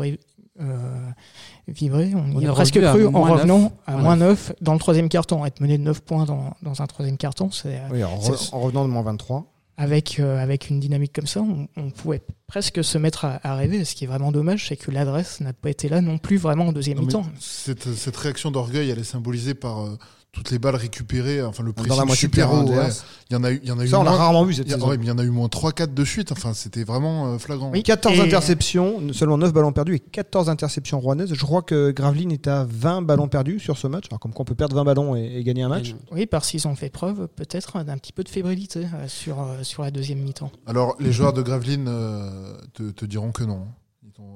vibrer. 1.68 2.14
On, 2.14 2.36
on 2.36 2.40
y 2.42 2.48
a 2.48 2.52
presque 2.52 2.82
cru 2.82 3.08
en 3.08 3.22
revenant 3.22 3.60
9. 3.60 3.72
à 3.88 3.96
moins 3.96 4.18
9 4.18 4.54
dans 4.60 4.74
le 4.74 4.80
troisième 4.80 5.08
carton. 5.08 5.46
Être 5.46 5.62
mené 5.62 5.78
de 5.78 5.84
9 5.84 6.02
points 6.02 6.26
dans, 6.26 6.56
dans 6.62 6.82
un 6.82 6.88
troisième 6.88 7.18
carton, 7.18 7.52
c'est. 7.52 7.80
Oui, 7.90 8.04
en, 8.04 8.18
re, 8.18 8.54
en, 8.54 8.60
revenant 8.60 8.84
de 8.84 8.90
moins 8.90 9.04
23 9.04 9.50
avec, 9.82 10.20
euh, 10.20 10.38
avec 10.38 10.70
une 10.70 10.80
dynamique 10.80 11.12
comme 11.12 11.26
ça, 11.26 11.42
on, 11.42 11.68
on, 11.76 11.90
pouvait 11.90 12.22
presque 12.46 12.84
se 12.84 13.00
mettre 13.00 13.26
à, 13.26 13.40
à 13.42 13.56
rêver. 13.56 13.84
Ce 13.84 13.96
qui 13.96 14.04
est 14.04 14.08
vraiment 14.08 14.32
dommage, 14.32 14.68
c'est 14.68 14.78
que 14.78 14.92
l'adresse 14.92 15.42
n'a 15.42 15.54
pas 15.54 15.72
été 15.72 15.90
là 15.90 16.02
non 16.02 16.20
plus 16.20 16.38
vraiment 16.38 16.68
en 16.68 16.72
deuxième 16.72 17.00
mi-temps. 17.00 17.26
Cette, 17.40 17.92
cette, 17.96 18.16
réaction 18.16 18.52
d'orgueil, 18.52 18.92
elle 18.92 19.00
est 19.00 19.04
symbolisée 19.04 19.56
par 19.56 19.82
euh, 19.82 19.98
toutes 20.32 20.50
les 20.52 20.60
balles 20.60 20.76
récupérées, 20.76 21.44
enfin 21.44 21.64
le 21.64 21.74
moitié 21.76 22.16
super 22.16 22.54
haut. 22.54 22.64
Ouais. 22.64 22.88
Il 23.30 23.34
y 23.34 23.36
en 23.36 23.44
a 23.44 23.52
eu, 23.52 23.60
il 23.64 23.70
y 23.70 23.72
en 23.72 23.80
a 23.80 23.84
eu 23.84 23.88
ça, 23.90 24.00
on 24.00 24.04
l'a 24.04 24.12
rarement 24.12 24.46
vu 24.46 24.54
cette 24.54 24.68
il 24.68 24.72
y 24.72 24.74
a, 24.74 24.78
saison. 24.78 24.90
Ouais, 24.90 24.98
mais 24.98 25.06
il 25.06 25.10
y 25.10 25.12
en 25.12 25.18
a 25.18 25.24
eu 25.24 25.30
moins 25.30 25.48
3-4 25.48 25.94
de 25.94 26.06
suite. 26.06 26.32
Enfin, 26.32 26.54
c'était 26.54 26.84
vraiment 26.84 27.34
euh, 27.34 27.38
flagrant. 27.38 27.70
Oui, 27.72 27.84
14 27.84 28.18
et... 28.18 28.22
interceptions, 28.22 29.02
seulement 29.14 29.38
9 29.38 29.52
ballons 29.52 29.74
perdus 29.74 29.96
et 29.96 30.00
14 30.00 30.50
interceptions 30.50 31.00
rouennaises. 31.00 31.34
Je 31.34 31.46
crois 31.46 31.62
que 31.62 31.92
Gravelines 31.92 32.32
est 32.32 32.48
à 32.48 32.66
20 32.70 33.02
ballons 33.02 33.28
perdus 33.28 33.60
sur 33.60 33.78
ce 33.78 33.88
match. 33.88 34.06
Alors, 34.10 34.20
comme 34.20 34.32
quoi 34.34 34.44
on 34.44 34.46
peut 34.46 34.56
perdre 34.56 34.76
20 34.76 34.84
ballons 34.86 35.16
et, 35.16 35.34
et 35.36 35.44
gagner 35.44 35.64
un 35.64 35.70
match. 35.70 35.96
Oui, 36.12 36.26
parce 36.26 36.50
qu'ils 36.50 36.68
ont 36.68 36.76
fait 36.76 36.90
preuve 36.90 37.28
peut-être 37.36 37.84
d'un 37.84 37.98
petit 37.98 38.14
peu 38.14 38.24
de 38.24 38.30
fébrilité 38.30 38.80
euh, 38.80 39.08
sur, 39.08 39.42
euh, 39.42 39.64
sur 39.64 39.84
la 39.84 39.92
deuxième 39.92 40.20
mi-temps. 40.20 40.52
Alors, 40.66 40.96
les 41.00 41.12
joueurs 41.12 41.34
de 41.34 41.42
Gravelines 41.42 41.88
euh, 41.88 42.54
te, 42.74 42.84
te, 42.92 43.06
diront 43.06 43.32
que 43.32 43.44
non. 43.44 43.68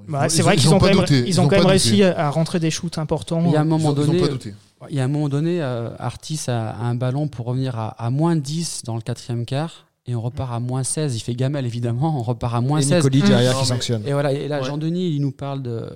Bah, 0.07 0.29
c'est 0.29 0.41
vrai 0.41 0.55
qu'ils 0.55 0.69
ont, 0.73 0.77
ont, 0.77 0.79
quand 0.79 0.87
même, 0.87 1.05
ils 1.09 1.27
ils 1.27 1.41
ont 1.41 1.47
quand 1.47 1.57
même 1.57 1.65
réussi 1.65 2.03
à 2.03 2.29
rentrer 2.29 2.59
des 2.59 2.71
shoots 2.71 2.97
importants. 2.97 3.43
Il 3.45 3.51
y 3.51 3.55
a 3.55 3.61
un 3.61 3.65
moment 3.65 3.91
ils 3.91 3.95
donné, 3.95 4.19
ont 4.19 4.25
pas 4.25 4.31
douté. 4.31 4.53
Il 4.89 4.95
y 4.95 4.99
a 4.99 5.03
un 5.03 5.07
moment 5.07 5.29
donné, 5.29 5.61
euh, 5.61 5.89
Artis 5.97 6.41
a, 6.47 6.69
a, 6.69 6.83
un 6.83 6.95
ballon 6.95 7.27
pour 7.27 7.45
revenir 7.45 7.77
à, 7.77 7.89
à, 7.89 8.09
moins 8.09 8.35
10 8.35 8.83
dans 8.85 8.95
le 8.95 9.01
quatrième 9.01 9.45
quart. 9.45 9.87
Et 10.07 10.15
on 10.15 10.21
repart 10.21 10.53
à 10.53 10.59
moins 10.59 10.83
16. 10.83 11.15
Il 11.15 11.19
fait 11.19 11.33
gamelle, 11.33 11.65
évidemment. 11.65 12.19
On 12.19 12.21
repart 12.21 12.53
à 12.53 12.61
moins 12.61 12.79
et 12.79 12.83
16. 12.83 13.03
Nicoli 13.03 13.21
derrière 13.23 13.55
mmh. 13.55 13.59
qui 13.59 13.65
sanctionne. 13.65 14.03
Et 14.05 14.13
voilà. 14.13 14.33
Et 14.33 14.47
là, 14.47 14.59
ouais. 14.59 14.67
Jean-Denis, 14.67 15.09
il 15.15 15.21
nous 15.21 15.31
parle 15.31 15.63
de, 15.63 15.89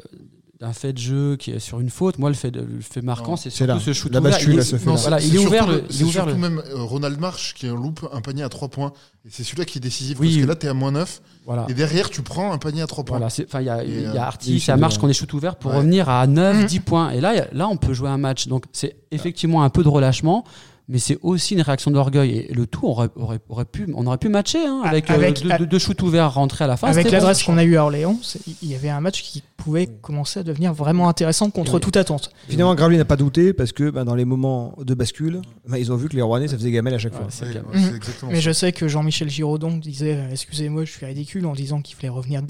d'un 0.59 0.73
fait 0.73 0.91
de 0.91 0.97
jeu 0.97 1.37
qui 1.37 1.51
est 1.51 1.59
sur 1.59 1.79
une 1.79 1.89
faute. 1.89 2.19
Moi, 2.19 2.29
le 2.29 2.35
fait, 2.35 2.51
de, 2.51 2.59
le 2.59 2.81
fait 2.81 3.01
marquant, 3.01 3.37
c'est 3.37 3.49
surtout 3.49 3.73
là. 3.73 3.79
ce 3.79 3.93
shoot 3.93 4.11
la 4.11 4.19
ouvert. 4.19 4.31
Bascule, 4.33 4.53
il 4.53 4.59
est, 4.59 4.63
se 4.63 4.75
fait 4.75 4.85
non, 4.85 4.95
voilà, 4.95 5.21
il 5.21 5.33
est 5.33 5.39
ouvert. 5.39 5.67
Le, 5.67 5.85
il 5.89 6.01
est 6.01 6.03
ouvert 6.03 6.23
surtout 6.25 6.29
le... 6.29 6.35
même 6.35 6.61
euh, 6.71 6.83
Ronald 6.83 7.17
March 7.17 7.53
qui 7.53 7.67
loupe 7.67 8.05
un 8.11 8.19
panier 8.19 8.43
à 8.43 8.49
3 8.49 8.67
points. 8.67 8.91
Et 9.25 9.29
c'est 9.31 9.43
celui-là 9.43 9.63
qui 9.63 9.77
est 9.77 9.81
décisif 9.81 10.17
oui, 10.19 10.27
parce 10.27 10.41
que 10.41 10.47
là, 10.47 10.55
tu 10.55 10.65
es 10.65 10.69
à 10.69 10.73
moins 10.73 10.91
9. 10.91 11.21
Voilà. 11.45 11.65
Et 11.69 11.73
derrière, 11.73 12.09
tu 12.09 12.23
prends 12.23 12.51
un 12.51 12.57
panier 12.57 12.81
à 12.81 12.87
3 12.87 13.05
points. 13.05 13.19
Voilà, 13.19 13.33
il 13.37 13.65
y 13.65 13.69
a, 13.69 13.83
et, 13.85 14.13
y 14.13 14.17
a 14.17 14.25
Artis, 14.25 14.59
c'est 14.59 14.73
à 14.73 14.77
Marche 14.77 14.97
qu'on 14.97 15.07
est 15.07 15.13
shoot 15.13 15.31
ouvert 15.31 15.55
pour 15.55 15.71
ouais. 15.71 15.77
revenir 15.77 16.09
à 16.09 16.27
9, 16.27 16.63
mmh. 16.63 16.65
10 16.65 16.79
points. 16.81 17.11
Et 17.11 17.21
là, 17.21 17.45
là, 17.53 17.69
on 17.69 17.77
peut 17.77 17.93
jouer 17.93 18.09
un 18.09 18.17
match. 18.17 18.47
Donc, 18.47 18.65
c'est 18.73 18.97
effectivement 19.11 19.63
un 19.63 19.69
peu 19.69 19.83
de 19.83 19.89
relâchement 19.89 20.43
mais 20.89 20.97
c'est 20.97 21.19
aussi 21.21 21.53
une 21.53 21.61
réaction 21.61 21.91
d'orgueil. 21.91 22.47
Et 22.49 22.53
le 22.53 22.65
tout 22.65 22.87
aurait, 22.87 23.09
aurait, 23.15 23.39
aurait, 23.47 23.65
pu 23.65 23.87
on 23.95 24.07
aurait 24.07 24.17
pu 24.17 24.27
matcher 24.27 24.65
hein, 24.65 24.81
avec, 24.83 25.09
avec 25.11 25.45
euh, 25.45 25.57
deux, 25.59 25.67
deux 25.67 25.79
shoots 25.79 26.01
ouverts 26.01 26.33
rentrés 26.33 26.65
à 26.65 26.67
la 26.67 26.77
fin 26.77 26.87
avec 26.87 27.11
l'adresse 27.11 27.43
qu'on 27.43 27.57
a 27.57 27.63
eu 27.63 27.77
à 27.77 27.83
Orléans 27.83 28.19
il 28.63 28.69
y 28.69 28.75
avait 28.75 28.89
un 28.89 28.99
match 28.99 29.21
qui 29.21 29.43
pouvait 29.55 29.87
commencer 30.01 30.39
à 30.39 30.43
devenir 30.43 30.73
vraiment 30.73 31.07
intéressant 31.07 31.51
contre 31.51 31.79
toute 31.79 31.95
attente. 31.95 32.31
Finalement 32.47 32.73
Gravely 32.73 32.97
n'a 32.97 33.05
pas 33.05 33.15
douté 33.15 33.53
parce 33.53 33.71
que 33.71 33.91
bah, 33.91 34.03
dans 34.03 34.15
les 34.15 34.25
moments 34.25 34.75
de 34.83 34.93
bascule 34.95 35.41
bah, 35.67 35.77
ils 35.77 35.91
ont 35.91 35.95
vu 35.95 36.09
que 36.09 36.15
les 36.15 36.23
Rouennais 36.23 36.47
ça 36.47 36.57
faisait 36.57 36.71
gamelle 36.71 36.95
à 36.95 36.99
chaque 36.99 37.13
fois. 37.13 37.27
ouais, 37.41 37.79
mmh. 37.79 38.29
mais 38.31 38.41
je 38.41 38.51
sais 38.51 38.71
que 38.71 38.87
Jean-Michel 38.87 39.29
Giraudon 39.29 39.77
disait 39.77 40.15
euh, 40.15 40.31
excusez-moi 40.31 40.85
je 40.85 40.91
suis 40.91 41.05
ridicule 41.05 41.45
en 41.45 41.53
disant 41.53 41.81
qu'il 41.81 41.95
fallait 41.95 42.09
revenir 42.09 42.41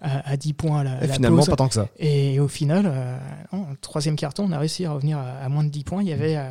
à, 0.00 0.30
à 0.30 0.36
10 0.36 0.52
points 0.54 0.80
à 0.80 0.84
la, 0.84 0.92
à 0.98 1.04
et 1.04 1.08
finalement, 1.08 1.38
pause. 1.38 1.48
pas 1.48 1.56
tant 1.56 1.68
que 1.68 1.74
ça. 1.74 1.88
Et 1.98 2.40
au 2.40 2.48
final, 2.48 2.84
euh, 2.86 3.18
non, 3.52 3.66
troisième 3.80 4.16
carton, 4.16 4.44
on 4.44 4.52
a 4.52 4.58
réussi 4.58 4.84
à 4.84 4.92
revenir 4.92 5.18
à, 5.18 5.30
à 5.38 5.48
moins 5.48 5.64
de 5.64 5.70
10 5.70 5.84
points. 5.84 6.02
Il 6.02 6.08
y 6.08 6.12
avait, 6.12 6.36
euh, 6.36 6.50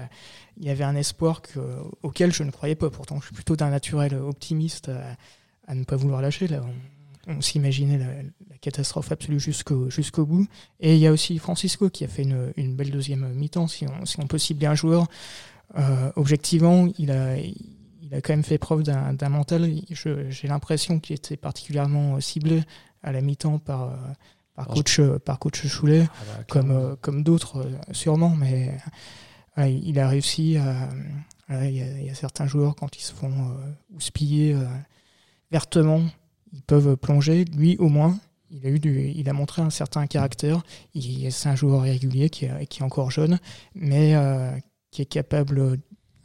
il 0.57 0.65
y 0.65 0.69
avait 0.69 0.83
un 0.83 0.95
espoir 0.95 1.41
que, 1.41 1.59
auquel 2.03 2.33
je 2.33 2.43
ne 2.43 2.51
croyais 2.51 2.75
pas. 2.75 2.89
Pourtant, 2.89 3.19
je 3.19 3.25
suis 3.25 3.35
plutôt 3.35 3.55
d'un 3.55 3.69
naturel 3.69 4.15
optimiste 4.15 4.89
à, 4.89 5.15
à, 5.71 5.75
ne 5.75 5.83
pas 5.83 5.95
vouloir 5.95 6.21
lâcher. 6.21 6.47
Là, 6.47 6.61
on, 7.27 7.33
on 7.35 7.41
s'imaginait 7.41 7.97
la, 7.97 8.05
la, 8.05 8.57
catastrophe 8.59 9.11
absolue 9.11 9.39
jusqu'au 9.39 9.89
jusqu'au 9.89 10.25
bout. 10.25 10.47
Et 10.79 10.95
il 10.95 10.99
y 10.99 11.07
a 11.07 11.11
aussi 11.11 11.37
Francisco 11.37 11.89
qui 11.89 12.03
a 12.03 12.07
fait 12.07 12.23
une, 12.23 12.51
une 12.57 12.75
belle 12.75 12.91
deuxième 12.91 13.33
mi-temps, 13.33 13.67
si 13.67 13.85
on, 13.87 14.05
si 14.05 14.19
on 14.19 14.27
peut 14.27 14.37
cibler 14.37 14.67
un 14.67 14.75
joueur. 14.75 15.07
Euh, 15.77 16.11
objectivement, 16.15 16.87
il 16.97 17.11
a, 17.11 17.37
il 17.37 18.13
a 18.13 18.21
quand 18.21 18.33
même 18.33 18.43
fait 18.43 18.57
preuve 18.57 18.83
d'un 18.83 19.29
mental. 19.29 19.69
J'ai 20.29 20.47
l'impression 20.47 20.99
qu'il 20.99 21.15
était 21.15 21.37
particulièrement 21.37 22.19
ciblé 22.19 22.63
à 23.07 23.11
la 23.11 23.21
mi-temps 23.21 23.59
par, 23.59 23.83
euh, 23.83 23.95
par, 24.55 24.67
coach, 24.67 25.01
par 25.25 25.39
coach 25.39 25.65
Choulet 25.67 26.05
Ah 26.07 26.11
bah, 26.37 26.43
comme, 26.49 26.71
euh, 26.71 26.95
comme 26.99 27.23
d'autres, 27.23 27.57
euh, 27.65 27.71
sûrement, 27.93 28.35
mais 28.35 28.77
euh, 29.57 29.67
il 29.67 29.99
a 29.99 30.07
réussi 30.07 30.57
à. 30.57 30.89
Il 31.49 31.71
y, 31.71 31.81
a- 31.81 31.99
il 31.99 32.05
y 32.05 32.09
a 32.09 32.13
certains 32.15 32.45
joueurs, 32.45 32.75
quand 32.75 32.97
ils 32.97 33.01
se 33.01 33.13
font 33.13 33.31
euh, 33.31 33.71
houspiller 33.95 34.53
euh, 34.53 34.65
vertement, 35.51 36.01
ils 36.51 36.61
peuvent 36.61 36.97
plonger. 36.97 37.45
Lui, 37.45 37.77
au 37.77 37.87
moins, 37.89 38.17
il 38.51 38.65
a, 38.65 38.69
eu 38.69 38.79
du, 38.79 39.09
il 39.15 39.29
a 39.29 39.33
montré 39.33 39.61
un 39.61 39.69
certain 39.69 40.05
caractère. 40.07 40.61
C'est 40.93 41.47
un 41.49 41.55
joueur 41.55 41.81
régulier 41.83 42.29
qui, 42.29 42.45
est- 42.45 42.65
qui 42.67 42.81
est 42.81 42.83
encore 42.85 43.11
jeune, 43.11 43.39
mais 43.75 44.15
euh, 44.15 44.51
qui 44.91 45.01
est 45.01 45.05
capable 45.05 45.77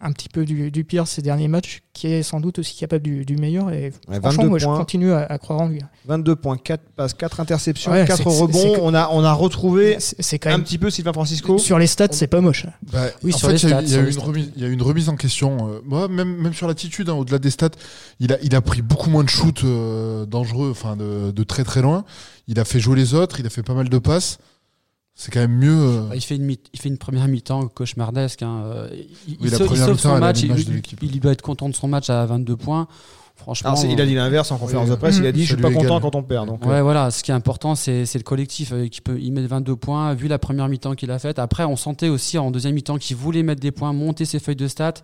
un 0.03 0.13
petit 0.13 0.29
peu 0.29 0.45
du, 0.45 0.71
du 0.73 0.85
pire 0.85 1.07
ces 1.07 1.23
derniers 1.23 1.47
matchs, 1.49 1.83
qui 1.93 2.09
est 2.09 2.23
sans 2.25 2.41
doute 2.41 2.59
aussi 2.59 2.77
capable 2.77 3.03
du, 3.05 3.25
du 3.25 3.37
meilleur. 3.37 3.71
Et 3.71 3.93
Ouais, 4.09 4.19
franchement, 4.21 4.43
22 4.43 4.49
moi, 4.49 4.59
je 4.59 4.65
points. 4.65 4.77
continue 4.79 5.13
à, 5.13 5.21
à 5.25 5.39
croire 5.39 5.61
en 5.61 5.69
lui. 5.69 5.79
22 6.07 6.35
points, 6.37 6.57
4 6.57 6.83
passes, 6.97 7.15
4 7.15 7.39
interceptions, 7.41 7.93
Ouais, 7.93 8.05
4 8.05 8.17
c'est- 8.19 8.23
c'est- 8.31 8.41
rebonds. 8.43 8.79
On 8.83 8.95
a, 8.95 9.09
on 9.13 9.23
a 9.23 9.33
retrouvé 9.33 9.97
C'est 10.01 10.21
c'est 10.21 10.39
quand 10.41 10.51
un 10.51 10.55
même. 10.55 10.65
petit 10.65 10.79
peu 10.79 10.91
Sylvain 10.91 11.13
Francisco. 11.13 11.57
Sur 11.59 11.79
les 11.79 11.87
stats, 11.87 12.09
c'est 12.11 12.27
pas 12.27 12.41
moche. 12.41 12.67
Bah, 12.93 13.05
Oui, 13.23 13.33
en 13.33 13.37
sur 13.39 13.49
fait, 13.49 13.55
les 13.55 13.63
il 13.63 13.69
y 13.71 13.73
a 13.73 13.81
eu- 13.81 13.87
stats, 14.13 14.25
il 14.37 14.53
y, 14.57 14.61
y 14.63 14.65
a 14.65 14.69
une 14.69 14.83
remise 14.83 15.09
en 15.09 15.17
question. 15.17 15.69
euh, 15.71 15.81
moi, 15.85 16.09
même, 16.09 16.35
même 16.37 16.53
sur 16.55 16.67
l'attitude, 16.67 17.09
hein, 17.09 17.15
au-delà 17.15 17.39
des 17.39 17.51
stats, 17.51 17.69
il 18.21 18.33
a, 18.33 18.39
il 18.43 18.55
a 18.57 18.61
pris 18.61 18.83
beaucoup 18.83 19.09
moins 19.11 19.23
de 19.25 19.29
shoots 19.29 19.63
euh, 19.65 20.27
dangereux, 20.27 20.71
enfin 20.73 20.97
de, 20.97 21.31
de 21.31 21.43
très 21.45 21.63
très 21.65 21.81
loin. 21.83 22.05
Il 22.49 22.59
a 22.59 22.65
fait 22.65 22.81
jouer 22.81 22.97
les 22.97 23.15
autres, 23.15 23.39
il 23.39 23.47
a 23.47 23.51
fait 23.51 23.63
pas 23.63 23.75
mal 23.75 23.89
de 23.89 23.99
passes. 23.99 24.39
C'est 25.15 25.31
quand 25.33 25.41
même 25.41 25.57
mieux. 25.59 25.71
euh, 25.71 26.09
Bah, 26.09 26.17
il, 26.17 26.21
fait 26.23 26.37
une 26.37 26.45
mi- 26.45 26.59
il 26.73 26.81
fait 26.81 26.89
une 26.89 26.99
première 26.99 27.29
mi-temps 27.29 27.69
cauchemardesque. 27.69 28.43
hein. 28.43 28.63
Il, 28.93 28.99
Oui, 28.99 29.37
il 29.43 29.51
la 29.51 29.59
sau- 29.59 29.67
il 29.71 29.77
sauve 29.77 29.99
son 29.99 30.19
match. 30.19 30.43
Il, 30.43 31.21
doit 31.21 31.33
être 31.33 31.43
content 31.43 31.69
de 31.69 31.75
son 31.75 31.87
match 31.89 32.09
à 32.11 32.25
22 32.27 32.57
points. 32.57 32.89
Franchement, 33.35 33.71
Alors, 33.73 33.85
il 33.85 34.01
a 34.01 34.07
dit 34.07 34.15
l'inverse 34.15 34.53
en 34.53 34.59
conférence 34.59 34.89
de 34.89 34.95
presse. 34.95 35.17
Il 35.19 35.27
a 35.27 35.33
dit 35.33 35.45
Je 35.45 35.55
suis 35.55 35.63
pas 35.63 35.71
content 35.71 36.01
quand 36.01 36.15
on 36.15 36.23
perd. 36.23 36.47
Donc, 36.47 36.65
Ouais, 36.65 36.75
euh, 36.77 36.83
voilà. 36.83 37.11
Ce 37.11 37.23
qui 37.23 37.31
est 37.31 37.35
important, 37.35 37.75
c'est 37.75 38.07
c'est 38.07 38.19
le 38.19 38.25
collectif 38.25 38.73
euh, 38.73 38.87
qui 38.89 39.01
peut 39.01 39.19
y 39.21 39.31
mettre 39.31 39.49
22 39.49 39.75
points. 39.77 40.15
Vu 40.15 40.29
la 40.29 40.39
première 40.39 40.69
mi-temps 40.69 40.95
qu'il 40.95 41.11
a 41.11 41.19
faite, 41.19 41.39
après, 41.39 41.65
on 41.65 41.77
sentait 41.77 42.09
aussi 42.09 42.39
en 42.39 42.51
deuxième 42.51 42.75
mi-temps 42.75 42.99
qu'il 42.99 43.17
voulait 43.17 43.43
mettre 43.43 43.61
des 43.61 43.71
points, 43.73 43.93
monter 43.93 44.25
ses 44.27 44.39
feuilles 44.39 44.57
de 44.57 44.69
stats. 44.69 44.95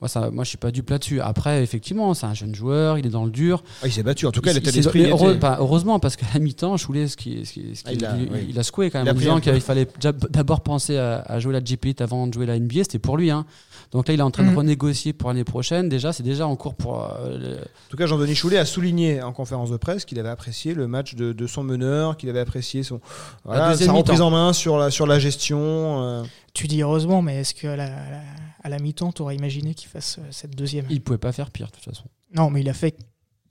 Moi, 0.00 0.08
ça, 0.08 0.30
moi, 0.30 0.44
je 0.44 0.48
suis 0.48 0.56
pas 0.58 0.70
dupe 0.70 0.88
là-dessus. 0.88 1.20
Après, 1.20 1.62
effectivement, 1.62 2.14
c'est 2.14 2.24
un 2.26 2.32
jeune 2.32 2.54
joueur, 2.54 2.96
il 2.98 3.06
est 3.06 3.10
dans 3.10 3.24
le 3.26 3.30
dur. 3.30 3.62
ah, 3.82 3.86
il 3.86 3.92
s'est 3.92 4.02
battu. 4.02 4.26
En 4.26 4.32
tout 4.32 4.40
cas, 4.40 4.52
Il- 4.52 4.56
il 4.58 4.64
s'est- 4.64 4.72
d'esprit. 4.72 5.04
heureux- 5.04 5.34
était- 5.34 5.46
heureusement, 5.58 5.98
parce 6.00 6.16
qu'à 6.16 6.24
la 6.32 6.40
mi-temps, 6.40 6.76
Choulet, 6.78 7.06
ce 7.06 7.16
qui, 7.18 7.44
ce 7.44 7.52
qui- 7.52 7.76
ce 7.76 7.82
qui- 7.82 7.88
Ah, 7.88 7.92
il 7.92 8.04
a- 8.06 8.16
il, 8.16 8.28
oui. 8.32 8.46
il 8.48 8.58
a 8.58 8.62
secoué 8.62 8.90
quand 8.90 9.00
Il 9.00 9.04
même 9.04 9.14
a 9.14 9.16
en 9.16 9.20
disant 9.20 9.34
peu. 9.40 9.50
qu'il 9.52 9.60
fallait 9.60 9.86
déjà 9.96 10.12
d'abord 10.12 10.62
penser 10.62 10.96
à, 10.96 11.20
à 11.26 11.38
jouer 11.38 11.52
la 11.52 11.60
GP 11.62 12.00
avant 12.00 12.26
de 12.26 12.32
jouer 12.32 12.46
la 12.46 12.56
NBA. 12.58 12.84
C'était 12.84 12.98
pour 12.98 13.18
lui. 13.18 13.30
Hein. 13.30 13.44
Donc 13.92 14.08
là, 14.08 14.14
il 14.14 14.20
est 14.20 14.22
en 14.22 14.30
train 14.30 14.44
de 14.44 14.50
Mhm. 14.50 14.56
renégocier 14.58 15.12
pour 15.12 15.28
l'année 15.30 15.44
prochaine. 15.44 15.88
Déjà, 15.88 16.12
c'est 16.14 16.22
déjà 16.22 16.46
en 16.46 16.56
cours 16.56 16.74
pour. 16.76 17.04
euh, 17.04 17.38
le- 17.38 17.56
En 17.58 17.90
tout 17.90 17.96
cas, 17.98 18.06
Jean-Denis 18.06 18.36
Choulet 18.36 18.56
a 18.56 18.64
souligné 18.64 19.20
en 19.20 19.32
conférence 19.32 19.70
de 19.70 19.76
presse 19.76 20.04
qu'il 20.06 20.18
avait 20.18 20.28
apprécié 20.30 20.72
le 20.74 20.86
match 20.86 21.14
de, 21.14 21.32
de 21.32 21.46
son 21.46 21.62
meneur, 21.64 22.16
qu'il 22.16 22.28
avait 22.30 22.40
apprécié 22.40 22.84
son, 22.84 23.00
voilà, 23.44 23.76
sa 23.76 23.92
reprise 23.92 24.20
en 24.22 24.30
main 24.30 24.52
sur 24.54 24.78
la, 24.78 24.90
sur 24.90 25.06
la 25.06 25.18
gestion. 25.18 25.58
euh. 25.60 26.22
Tu 26.54 26.66
dis 26.68 26.82
heureusement, 26.82 27.20
mais 27.22 27.40
est-ce 27.40 27.54
qu'à 27.54 27.76
la, 27.76 27.84
à 27.84 27.88
la, 28.10 28.20
à 28.64 28.68
la 28.68 28.78
mi-temps, 28.78 29.12
tu 29.12 29.22
aurais 29.22 29.36
imaginé 29.36 29.74
qu'il 29.74 29.88
fasse 29.90 30.18
euh, 30.18 30.22
cette 30.30 30.56
deuxième 30.56 30.86
Il 30.90 31.00
pouvait 31.02 31.18
pas 31.18 31.32
faire 31.32 31.50
pire, 31.50 31.66
de 31.66 31.72
toute 31.72 31.84
façon. 31.84 32.04
Non, 32.34 32.50
mais 32.50 32.60
il 32.60 32.68
a 32.68 32.74
fait 32.74 32.94
Oui, 32.98 33.06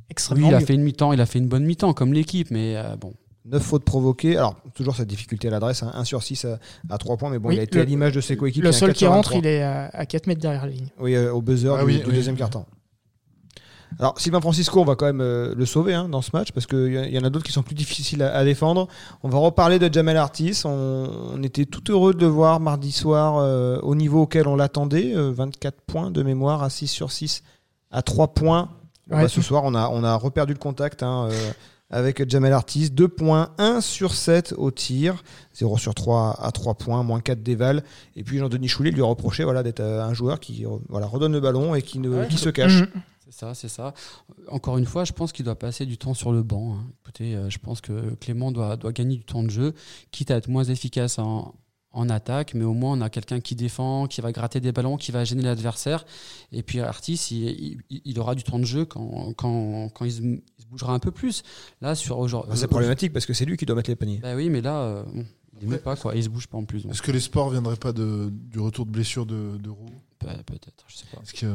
extrêmement 0.10 0.48
il 0.50 0.56
a 0.56 0.60
mieux. 0.60 0.66
fait 0.66 0.74
une 0.76 0.84
mi-temps, 0.84 1.14
il 1.14 1.22
a 1.22 1.26
fait 1.26 1.40
une 1.40 1.48
bonne 1.48 1.66
mi-temps 1.66 1.94
comme 1.94 2.14
l'équipe, 2.14 2.50
mais 2.52 2.76
euh, 2.78 2.96
bon. 2.96 3.14
9 3.46 3.64
fautes 3.64 3.84
provoquées. 3.86 4.38
Alors, 4.38 4.56
toujours 4.76 4.96
cette 4.96 5.08
difficulté 5.08 5.48
à 5.48 5.52
l'adresse, 5.52 5.82
1 5.84 6.04
sur 6.04 6.22
6 6.22 6.46
à, 6.46 6.60
à 6.90 6.98
3 6.98 7.18
points, 7.18 7.30
mais 7.32 7.40
bon, 7.40 7.50
Oui, 7.50 7.56
il 7.56 7.60
a 7.60 7.64
été 7.64 7.78
le- 7.78 7.82
à 7.82 7.86
l'image 7.86 8.12
de 8.14 8.22
ses 8.22 8.38
coéquipiers. 8.38 8.64
Le 8.64 8.72
seul 8.72 8.90
4 8.90 8.98
qui 8.98 9.06
rentre, 9.08 9.30
23. 9.34 9.40
il 9.40 9.48
est 9.48 9.62
à, 9.64 9.86
à 9.88 10.06
4 10.06 10.28
mètres 10.28 10.42
derrière 10.42 10.66
la 10.66 10.72
ligne. 10.72 10.90
Oui, 11.00 11.16
euh, 11.16 11.34
au 11.34 11.42
buzzer 11.42 11.74
Ah 11.74 11.80
du, 11.80 11.86
oui, 11.86 12.00
du 12.02 12.06
oui. 12.10 12.14
deuxième 12.16 12.36
quart-temps. 12.36 12.66
Alors, 13.98 14.20
Sylvain 14.20 14.40
Francisco, 14.40 14.80
on 14.80 14.86
va 14.86 14.96
quand 14.96 15.08
même 15.08 15.20
euh, 15.22 15.54
le 15.56 15.66
sauver 15.66 15.94
hein, 15.94 16.08
dans 16.08 16.22
ce 16.22 16.30
match 16.34 16.52
parce 16.52 16.68
qu'il 16.68 16.94
y, 16.94 17.16
y 17.16 17.20
en 17.20 17.24
a 17.24 17.30
d'autres 17.30 17.46
qui 17.46 17.52
sont 17.52 17.64
plus 17.64 17.76
difficiles 17.76 18.22
à, 18.22 18.36
à 18.36 18.44
défendre. 18.46 18.88
On 19.24 19.30
va 19.30 19.40
reparler 19.40 19.80
de 19.80 19.92
Jamel 19.92 20.16
Artis. 20.18 20.62
On, 20.66 21.10
on 21.34 21.44
était 21.44 21.66
tout 21.66 21.92
heureux 21.92 22.14
de 22.14 22.20
le 22.22 22.28
voir 22.28 22.60
mardi 22.60 22.92
soir 22.92 23.38
euh, 23.40 23.80
au 23.82 23.96
niveau 23.96 24.22
auquel 24.24 24.48
on 24.48 24.56
l'attendait. 24.56 25.14
euh, 25.16 25.32
24 25.32 25.82
points 25.82 26.12
de 26.12 26.22
mémoire 26.24 26.62
à 26.64 26.70
6 26.70 26.88
sur 26.88 27.12
6 27.12 27.44
à 27.92 28.02
3 28.02 28.30
points. 28.34 28.70
Bon, 29.08 29.16
Ouais. 29.18 29.24
bah, 29.24 29.28
ce 29.28 29.42
soir, 29.42 29.64
on 29.66 29.74
a, 29.74 29.90
on 29.90 30.04
a 30.04 30.14
reperdu 30.16 30.54
le 30.54 30.60
contact 30.60 31.02
hein, 31.02 31.28
euh, 31.32 31.52
avec 31.90 32.30
Jamel 32.30 32.54
Artis. 32.54 32.92
2 32.92 33.08
points, 33.08 33.50
1 33.58 33.82
sur 33.82 34.14
7 34.14 34.54
au 34.56 34.70
tir. 34.70 35.24
0 35.56 35.78
sur 35.80 35.96
3 35.96 36.38
à 36.40 36.52
3 36.52 36.76
points, 36.76 37.02
moins 37.02 37.20
4 37.20 37.42
d'éval. 37.42 37.84
Et 38.16 38.24
puis 38.24 38.38
Jean-Denis 38.38 38.68
Choulet 38.68 38.92
lui 38.92 39.02
a 39.02 39.06
reproché 39.06 39.44
voilà, 39.44 39.64
d'être 39.64 39.80
euh, 39.80 40.04
un 40.04 40.14
joueur 40.14 40.40
qui 40.40 40.64
euh, 40.66 40.70
voilà, 40.90 41.08
redonne 41.08 41.34
le 41.34 41.40
ballon 41.40 41.74
et 41.74 41.82
qui, 41.82 41.98
ne, 41.98 42.10
Ouais. 42.10 42.28
qui 42.28 42.38
se 42.38 42.50
cache. 42.50 42.82
Mhm. 42.82 42.88
C'est 43.30 43.40
ça, 43.40 43.54
c'est 43.54 43.68
ça. 43.70 43.94
Encore 44.48 44.78
une 44.78 44.86
fois, 44.86 45.04
je 45.06 45.14
pense 45.14 45.32
qu'il 45.32 45.46
doit 45.46 45.58
passer 45.58 45.86
du 45.86 45.98
temps 45.98 46.14
sur 46.16 46.32
le 46.32 46.42
banc. 46.44 46.76
hein. 46.76 46.84
Écoutez, 47.04 47.36
euh, 47.36 47.50
je 47.50 47.60
pense 47.60 47.80
que 47.82 48.16
Clément 48.16 48.52
doit, 48.52 48.76
doit 48.76 48.92
gagner 48.92 49.18
du 49.18 49.24
temps 49.26 49.44
de 49.44 49.50
jeu, 49.52 49.74
quitte 50.12 50.32
à 50.32 50.38
être 50.38 50.48
moins 50.48 50.64
efficace 50.64 51.20
en, 51.20 51.54
en 51.92 52.10
attaque, 52.10 52.54
mais 52.56 52.64
au 52.66 52.74
moins 52.74 52.98
on 52.98 53.02
a 53.02 53.10
quelqu'un 53.10 53.40
qui 53.40 53.56
défend, 53.56 54.08
qui 54.08 54.22
va 54.22 54.32
gratter 54.32 54.60
des 54.60 54.72
ballons, 54.72 54.98
qui 54.98 55.12
va 55.12 55.24
gêner 55.26 55.44
l'adversaire. 55.44 56.06
Et 56.52 56.64
puis 56.64 56.80
Artis, 56.80 57.20
il, 57.32 57.78
il- 57.90 58.02
il 58.04 58.20
aura 58.20 58.34
du 58.36 58.44
temps 58.44 58.58
de 58.60 58.66
jeu 58.66 58.86
quand, 58.86 59.34
quand, 59.38 59.90
quand 59.94 60.06
il, 60.06 60.12
se, 60.12 60.22
il 60.22 60.42
se 60.58 60.66
bougera 60.68 60.94
un 60.94 61.00
peu 61.00 61.12
plus. 61.12 61.44
Là, 61.82 61.94
sur 61.96 62.18
aujourd'hui. 62.18 62.50
Bah, 62.52 62.56
c'est 62.58 62.68
problématique 62.68 63.14
parce 63.14 63.26
que 63.28 63.34
c'est 63.34 63.46
lui 63.46 63.58
qui 63.58 63.66
doit 63.68 63.76
mettre 63.76 63.90
les 63.92 63.96
paniers. 63.96 64.18
Bah 64.18 64.36
oui, 64.36 64.50
mais 64.50 64.62
là, 64.62 64.82
euh, 64.82 65.04
bon, 65.04 65.26
il 65.62 65.68
ne 65.68 65.74
met 65.74 65.78
pas 65.80 65.96
quoi, 65.96 66.16
il 66.16 66.24
se 66.24 66.30
bouge 66.30 66.48
pas 66.48 66.58
en 66.58 66.66
plus. 66.66 66.86
Est-ce 66.86 67.02
que 67.04 67.12
les 67.12 67.20
sports 67.20 67.50
viendraient 67.52 67.76
pas 67.76 67.92
de, 67.94 68.30
du 68.32 68.60
retour 68.60 68.86
de 68.88 68.92
blessure 68.92 69.26
de, 69.28 69.58
de 69.58 69.70
Roux? 69.70 69.86
Peut- 70.18 70.28
Peut-être, 70.46 70.84
je 70.88 70.96
sais 70.98 71.06
pas. 71.12 71.18
Parce 71.18 71.32
que 71.32 71.46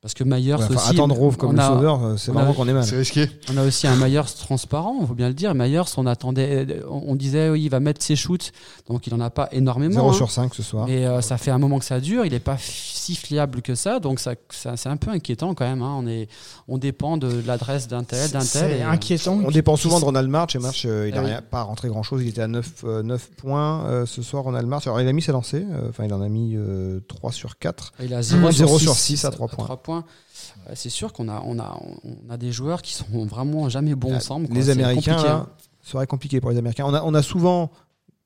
Parce 0.00 0.14
que 0.14 0.22
Myers 0.22 0.54
Ouais, 0.54 0.62
enfin, 0.62 0.74
aussi. 0.76 0.90
attendre 0.90 1.16
Rove 1.16 1.36
comme 1.36 1.56
le 1.56 1.60
a- 1.60 1.66
sauveur, 1.66 2.04
euh, 2.04 2.16
c'est 2.16 2.30
vraiment 2.30 2.52
a- 2.52 2.54
qu'on 2.54 2.68
est 2.68 2.72
mal. 2.72 2.84
c'est 2.84 2.96
risqué. 2.96 3.28
On 3.52 3.56
a 3.56 3.64
aussi 3.64 3.88
un 3.88 3.96
Myers 3.96 4.22
transparent, 4.38 4.96
il 5.00 5.06
faut 5.08 5.14
bien 5.14 5.26
le 5.26 5.34
dire. 5.34 5.54
Myers, 5.56 5.82
on 5.96 6.06
attendait, 6.06 6.68
on 6.88 7.02
on 7.08 7.16
disait 7.16 7.48
oui, 7.50 7.62
il 7.64 7.68
va 7.68 7.80
mettre 7.80 8.00
ses 8.00 8.14
shoots, 8.14 8.52
donc 8.88 9.08
il 9.08 9.14
en 9.14 9.18
a 9.20 9.28
pas 9.30 9.48
énormément. 9.50 9.94
0 9.94 10.10
hein. 10.10 10.12
sur 10.12 10.30
5 10.30 10.54
ce 10.54 10.62
soir. 10.62 10.86
Mais 10.86 11.04
euh, 11.04 11.20
ça 11.20 11.36
fait 11.36 11.50
un 11.50 11.58
moment 11.58 11.80
que 11.80 11.84
ça 11.84 11.98
dure, 11.98 12.24
il 12.24 12.30
n'est 12.30 12.38
pas 12.38 12.56
si 12.60 13.16
fiable 13.16 13.60
que 13.60 13.74
ça, 13.74 13.98
donc 13.98 14.20
ça, 14.20 14.34
ça- 14.50 14.76
c'est 14.76 14.88
un 14.88 14.96
peu 14.96 15.10
inquiétant 15.10 15.54
quand 15.54 15.64
même. 15.66 15.82
hein. 15.82 15.96
On, 15.98 16.06
est, 16.06 16.28
on 16.68 16.78
dépend 16.78 17.16
de 17.16 17.42
l'adresse 17.44 17.88
d'un 17.88 18.04
tel, 18.04 18.30
d'un 18.30 18.38
tel. 18.38 18.46
C'est 18.46 18.78
et, 18.78 18.82
euh, 18.84 18.90
inquiétant. 18.90 19.40
On 19.44 19.50
dépend 19.50 19.74
souvent 19.74 19.98
de 19.98 20.04
Ronald 20.04 20.28
March 20.30 20.54
et 20.54 20.60
March, 20.60 20.84
euh, 20.86 21.08
il 21.08 21.14
n'a 21.14 21.22
Ah 21.22 21.40
oui. 21.40 21.46
pas 21.50 21.62
rentré 21.62 21.88
grand 21.88 22.04
chose. 22.04 22.22
Il 22.22 22.28
était 22.28 22.42
à 22.42 22.46
9, 22.48 22.84
euh, 22.84 23.02
9 23.02 23.30
points 23.36 23.84
euh, 23.86 24.06
ce 24.06 24.22
soir, 24.22 24.44
Ronald 24.44 24.68
March. 24.68 24.86
Alors 24.86 25.00
il 25.00 25.08
a 25.08 25.12
mis 25.12 25.22
ses 25.22 25.32
lancers, 25.32 25.64
euh, 25.72 25.88
enfin 25.88 26.04
il 26.04 26.14
en 26.14 26.22
a 26.22 26.28
mis 26.28 26.54
euh, 26.54 27.00
3 27.08 27.32
sur 27.32 27.58
4. 27.58 27.94
Il 28.00 28.14
a 28.14 28.22
0, 28.22 28.52
0 28.52 28.78
sur 28.78 28.88
sur 28.90 28.94
6, 28.94 29.16
six 29.16 29.24
à 29.24 29.30
trois 29.32 29.48
points. 29.48 29.66
Euh, 29.96 30.72
C'est 30.74 30.88
sûr 30.90 31.12
qu'on 31.12 31.28
a, 31.28 31.42
on 31.46 31.58
a, 31.58 31.80
on 32.04 32.30
a 32.30 32.36
des 32.36 32.52
joueurs 32.52 32.82
qui 32.82 32.94
sont 32.94 33.26
vraiment 33.26 33.68
jamais 33.68 33.94
bons 33.94 34.12
Ah, 34.12 34.16
ensemble. 34.16 34.46
Les 34.52 34.70
Américains, 34.70 35.22
là, 35.22 35.32
hein. 35.34 35.46
ce 35.82 35.92
serait 35.92 36.06
compliqué 36.06 36.40
pour 36.40 36.50
les 36.50 36.58
Américains. 36.58 36.84
On 36.86 36.94
a, 36.94 37.02
on 37.02 37.14
a 37.14 37.22
souvent, 37.22 37.70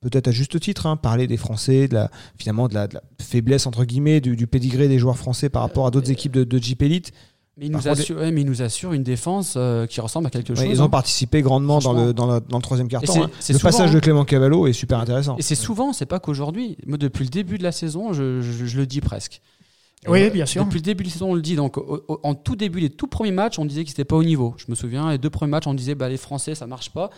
peut-être 0.01 0.27
à 0.27 0.31
juste 0.31 0.59
titre, 0.59 0.85
hein, 0.85 0.97
parlé 0.97 1.27
des 1.27 1.37
Français, 1.37 1.87
de 1.87 1.93
la, 1.95 2.11
finalement 2.37 2.67
de 2.67 2.73
la, 2.73 2.87
de 2.87 2.95
la 2.95 3.01
faiblesse, 3.21 3.65
entre 3.67 3.85
guillemets, 3.85 4.21
du, 4.21 4.35
du 4.35 4.47
pédigré 4.47 4.87
des 4.87 4.99
joueurs 4.99 5.17
français 5.17 5.49
par 5.49 5.61
rapport 5.61 5.87
à 5.87 5.91
d'autres 5.91 6.09
Euh, 6.09 6.13
équipes 6.13 6.33
de, 6.33 6.43
de 6.43 6.57
Jeep 6.57 6.81
Elite. 6.81 7.11
Mais 7.55 7.67
il, 7.67 7.71
Par 7.71 7.81
nous 7.83 7.87
contre, 7.87 8.01
assure, 8.01 8.17
ouais, 8.17 8.31
mais 8.31 8.41
il 8.41 8.47
nous 8.47 8.63
assure 8.63 8.93
une 8.93 9.03
défense 9.03 9.53
euh, 9.57 9.85
qui 9.85 10.01
ressemble 10.01 10.25
à 10.25 10.31
quelque 10.31 10.49
Ouais, 10.53 10.55
chose. 10.55 10.65
ils 10.71 10.81
ont 10.81 10.85
hein. 10.85 10.89
participé 10.89 11.43
grandement 11.43 11.77
dans 11.77 11.93
le, 11.93 12.11
dans, 12.11 12.25
le, 12.25 12.39
dans 12.41 12.57
le 12.57 12.63
troisième 12.63 12.87
hein. 12.91 12.99
c'est 13.39 13.53
Le 13.53 13.59
souvent, 13.59 13.69
passage 13.69 13.91
hein. 13.91 13.93
de 13.93 13.99
Clément 13.99 14.25
Cavallo 14.25 14.65
est 14.65 14.73
super 14.73 14.97
intéressant. 14.97 15.37
Et 15.37 15.43
c'est 15.43 15.53
souvent, 15.53 15.93
c'est 15.93 16.07
pas 16.07 16.19
qu'aujourd'hui. 16.19 16.77
Moi, 16.87 16.97
depuis 16.97 17.23
le 17.25 17.29
début 17.29 17.59
de 17.59 17.63
la 17.63 17.71
saison, 17.71 18.11
je, 18.11 18.41
je- 18.41 18.65
je 18.65 18.77
le 18.79 18.87
dis 18.87 19.01
presque. 19.01 19.39
Oui, 20.07 20.23
Euh, 20.23 20.29
bien 20.29 20.45
sûr. 20.45 20.65
Depuis 20.65 20.77
le 20.79 20.83
début 20.83 21.03
de 21.03 21.09
la 21.09 21.13
saison, 21.13 21.31
on 21.31 21.35
le 21.35 21.41
dit. 21.41 21.55
Donc, 21.55 21.77
au- 21.77 22.03
au- 22.07 22.19
en 22.23 22.35
tout 22.35 22.55
début, 22.55 22.79
les 22.79 22.89
tout 22.89 23.07
premiers 23.07 23.31
matchs, 23.31 23.59
on 23.59 23.65
disait 23.65 23.83
qu'ils 23.83 23.91
n'étaient 23.91 24.03
pas 24.05 24.15
au 24.15 24.23
niveau. 24.23 24.53
Je 24.57 24.65
me 24.67 24.75
souviens, 24.75 25.11
les 25.11 25.17
deux 25.17 25.29
premiers 25.29 25.51
matchs, 25.51 25.67
on 25.67 25.73
disait 25.73 25.95
bah, 25.95 26.09
les 26.09 26.17
Français, 26.17 26.55
ça 26.55 26.67
marche 26.67 26.89
pas. 26.89 27.09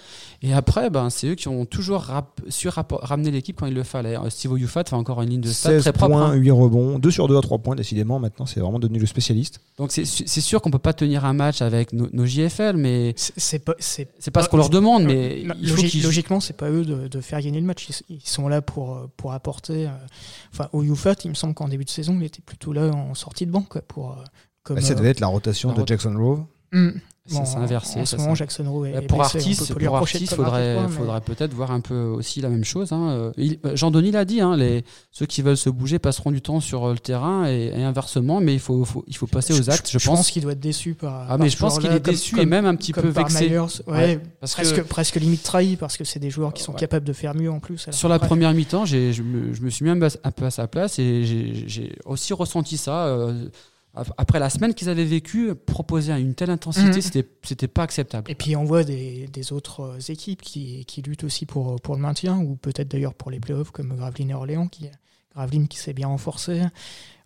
Et 0.41 0.53
après, 0.53 0.89
ben, 0.89 1.09
c'est 1.09 1.27
eux 1.27 1.35
qui 1.35 1.47
ont 1.47 1.65
toujours 1.65 2.01
rap- 2.01 2.41
su 2.49 2.67
rap- 2.69 2.93
ramener 3.01 3.31
l'équipe 3.31 3.57
quand 3.59 3.65
il 3.65 3.73
le 3.73 3.83
fallait. 3.83 4.17
Euh, 4.17 4.29
Steve 4.29 4.51
Oyufat 4.51 4.83
fait 4.87 4.95
encore 4.95 5.21
une 5.21 5.29
ligne 5.29 5.41
de 5.41 5.47
16 5.51 5.81
très 5.83 5.93
propre. 5.93 6.11
points, 6.13 6.31
hein. 6.31 6.33
8 6.35 6.51
rebonds, 6.51 6.99
2 6.99 7.11
sur 7.11 7.27
2 7.27 7.37
à 7.37 7.41
3 7.41 7.57
points, 7.59 7.75
décidément. 7.75 8.19
Maintenant, 8.19 8.45
c'est 8.45 8.59
vraiment 8.59 8.79
devenu 8.79 8.99
le 8.99 9.05
spécialiste. 9.07 9.59
Donc, 9.77 9.91
c'est 9.91 10.05
sûr 10.05 10.61
qu'on 10.61 10.71
peut 10.71 10.79
pas 10.79 10.93
tenir 10.93 11.25
un 11.25 11.33
match 11.33 11.61
avec 11.61 11.91
nos, 11.93 12.07
nos 12.13 12.25
JFL, 12.25 12.77
mais 12.77 13.13
C'est 13.17 13.59
pas. 13.59 13.73
pas 13.75 14.43
ce 14.43 14.49
qu'on 14.49 14.57
leur 14.57 14.69
demande. 14.69 15.03
Mais 15.05 15.43
Non, 15.45 15.55
il 15.61 15.69
faut 15.69 15.81
logiquement, 16.03 16.39
c'est 16.39 16.55
pas 16.57 16.69
eux 16.69 16.85
de, 16.85 17.07
de 17.07 17.21
faire 17.21 17.41
gagner 17.41 17.59
le 17.59 17.65
match. 17.65 17.87
Ils, 18.09 18.17
ils 18.17 18.27
sont 18.29 18.47
là 18.47 18.61
pour, 18.61 18.95
euh, 18.95 19.09
pour 19.17 19.33
apporter. 19.33 19.87
euh, 19.87 19.89
Enfin, 20.53 20.69
au 20.71 20.83
UFAT, 20.83 21.15
il 21.25 21.29
me 21.29 21.35
semble 21.35 21.53
qu'en 21.53 21.67
début 21.67 21.83
de 21.83 21.89
saison, 21.89 22.15
il 22.19 22.25
était 22.25 22.41
plutôt 22.41 22.71
là 22.75 22.91
en 22.93 23.13
sortie 23.15 23.45
de 23.47 23.51
banque 23.51 23.69
quoi, 23.69 23.81
pour. 23.81 24.11
euh, 24.11 24.23
comme, 24.63 24.75
Bah, 24.77 24.81
ça 24.81 24.93
euh, 24.93 24.95
devait 24.97 25.09
être 25.09 25.19
la 25.19 25.27
rotation 25.27 25.69
la 25.69 25.75
de 25.75 25.79
rot- 25.81 25.87
Jackson 25.87 26.13
Grove. 26.13 26.45
Ça, 27.27 27.39
Bon, 27.41 27.57
inversé. 27.57 27.99
En 28.01 28.05
ça, 28.05 28.17
ce 28.17 28.21
moment, 28.21 28.35
c'est- 28.35 28.39
Jackson 28.39 28.71
Rowe 28.71 28.85
est, 28.85 28.95
Euh, 28.95 29.01
pour 29.07 29.17
blessé, 29.17 29.37
on 29.37 29.39
Artis, 29.39 29.55
peut 29.55 29.73
pas 29.73 29.79
lui 29.79 29.85
pour 29.87 29.93
reprocher 29.95 30.19
de 30.19 30.23
Artis, 30.25 30.35
pas 30.35 30.41
marquer 30.43 30.51
de 30.51 30.61
faudrait, 30.61 30.75
points, 30.75 30.87
mais- 30.87 30.95
faudrait 30.95 31.21
peut-être 31.21 31.53
voir 31.55 31.71
un 31.71 31.79
peu 31.79 31.95
aussi 32.03 32.39
la 32.41 32.49
même 32.49 32.63
chose. 32.63 32.91
hein. 32.91 33.09
Euh, 33.09 33.31
il- 33.37 33.57
euh, 33.65 33.75
Jean-Denis 33.75 34.11
l'a 34.11 34.25
dit, 34.25 34.41
hein, 34.41 34.55
les, 34.55 34.83
ceux 35.11 35.25
qui 35.25 35.41
veulent 35.41 35.57
se 35.57 35.71
bouger 35.71 35.97
passeront 35.97 36.29
du 36.29 36.41
temps 36.43 36.59
sur 36.59 36.87
le 36.87 36.99
terrain 36.99 37.47
et, 37.47 37.71
et 37.75 37.83
inversement, 37.83 38.41
mais 38.41 38.53
il 38.53 38.59
faut, 38.59 38.85
faut- 38.85 39.03
il 39.07 39.17
faut 39.17 39.25
passer 39.25 39.53
aux 39.59 39.71
actes, 39.71 39.89
je, 39.91 39.97
je 39.97 40.07
pense. 40.07 40.17
pense 40.19 40.29
qu'il 40.29 40.43
doit 40.43 40.51
être 40.51 40.59
déçu 40.59 40.93
par. 40.93 41.23
ah, 41.23 41.27
par 41.29 41.39
mais 41.39 41.49
je 41.49 41.57
pense 41.57 41.79
qu'il 41.79 41.87
est 41.87 41.93
comme- 41.93 42.13
déçu 42.13 42.35
comme- 42.35 42.43
et 42.43 42.45
même 42.45 42.67
un 42.67 42.75
petit 42.75 42.93
peu 42.93 43.07
vexé. 43.07 43.49
Myers. 43.49 43.59
Ouais, 43.87 43.93
Ouais, 43.95 44.19
parce 44.39 44.53
presque, 44.53 44.75
que 44.75 44.81
presque 44.81 45.15
limite 45.15 45.41
trahi 45.41 45.77
parce 45.77 45.97
que 45.97 46.03
c'est 46.03 46.19
des 46.19 46.29
joueurs 46.29 46.53
qui 46.53 46.61
sont 46.61 46.73
Ouais. 46.73 46.79
capables 46.79 47.07
de 47.07 47.13
faire 47.13 47.33
mieux 47.33 47.49
en 47.51 47.59
plus. 47.59 47.87
sur 47.89 48.07
la 48.07 48.19
première 48.19 48.53
mi-temps, 48.53 48.85
je 48.85 49.23
me, 49.23 49.51
je 49.51 49.61
me 49.63 49.69
suis 49.71 49.83
mis 49.83 49.89
un, 49.89 49.99
peu 49.99 50.45
à 50.45 50.51
sa 50.51 50.67
place 50.67 50.99
et 50.99 51.23
j'ai- 51.23 51.95
aussi 52.05 52.33
ressenti 52.33 52.77
ça. 52.77 53.07
euh, 53.07 53.49
après 54.17 54.39
la 54.39 54.49
semaine 54.49 54.73
qu'ils 54.73 54.89
avaient 54.89 55.05
vécue, 55.05 55.55
proposer 55.55 56.11
à 56.11 56.19
une 56.19 56.35
telle 56.35 56.49
intensité, 56.49 56.87
Mhm. 56.87 57.01
c'était 57.01 57.27
c'était 57.43 57.67
pas 57.67 57.83
acceptable. 57.83 58.29
Et 58.29 58.35
puis 58.35 58.55
on 58.55 58.63
voit 58.63 58.83
des, 58.83 59.27
des 59.27 59.53
autres 59.53 59.81
euh, 59.81 59.99
équipes 60.09 60.41
qui, 60.41 60.85
qui 60.85 61.01
luttent 61.01 61.23
aussi 61.23 61.45
pour, 61.45 61.79
pour 61.81 61.95
le 61.95 62.01
maintien, 62.01 62.37
ou 62.39 62.55
peut-être 62.55 62.87
d'ailleurs 62.89 63.13
pour 63.13 63.31
les 63.31 63.39
playoffs, 63.39 63.71
comme 63.71 63.95
Gravelines 63.95 64.31
et 64.31 64.33
Orléans, 64.33 64.67
qui, 64.67 64.89
Gravelines 65.35 65.67
qui 65.67 65.77
s'est 65.77 65.93
bien 65.93 66.07
renforcé. 66.07 66.61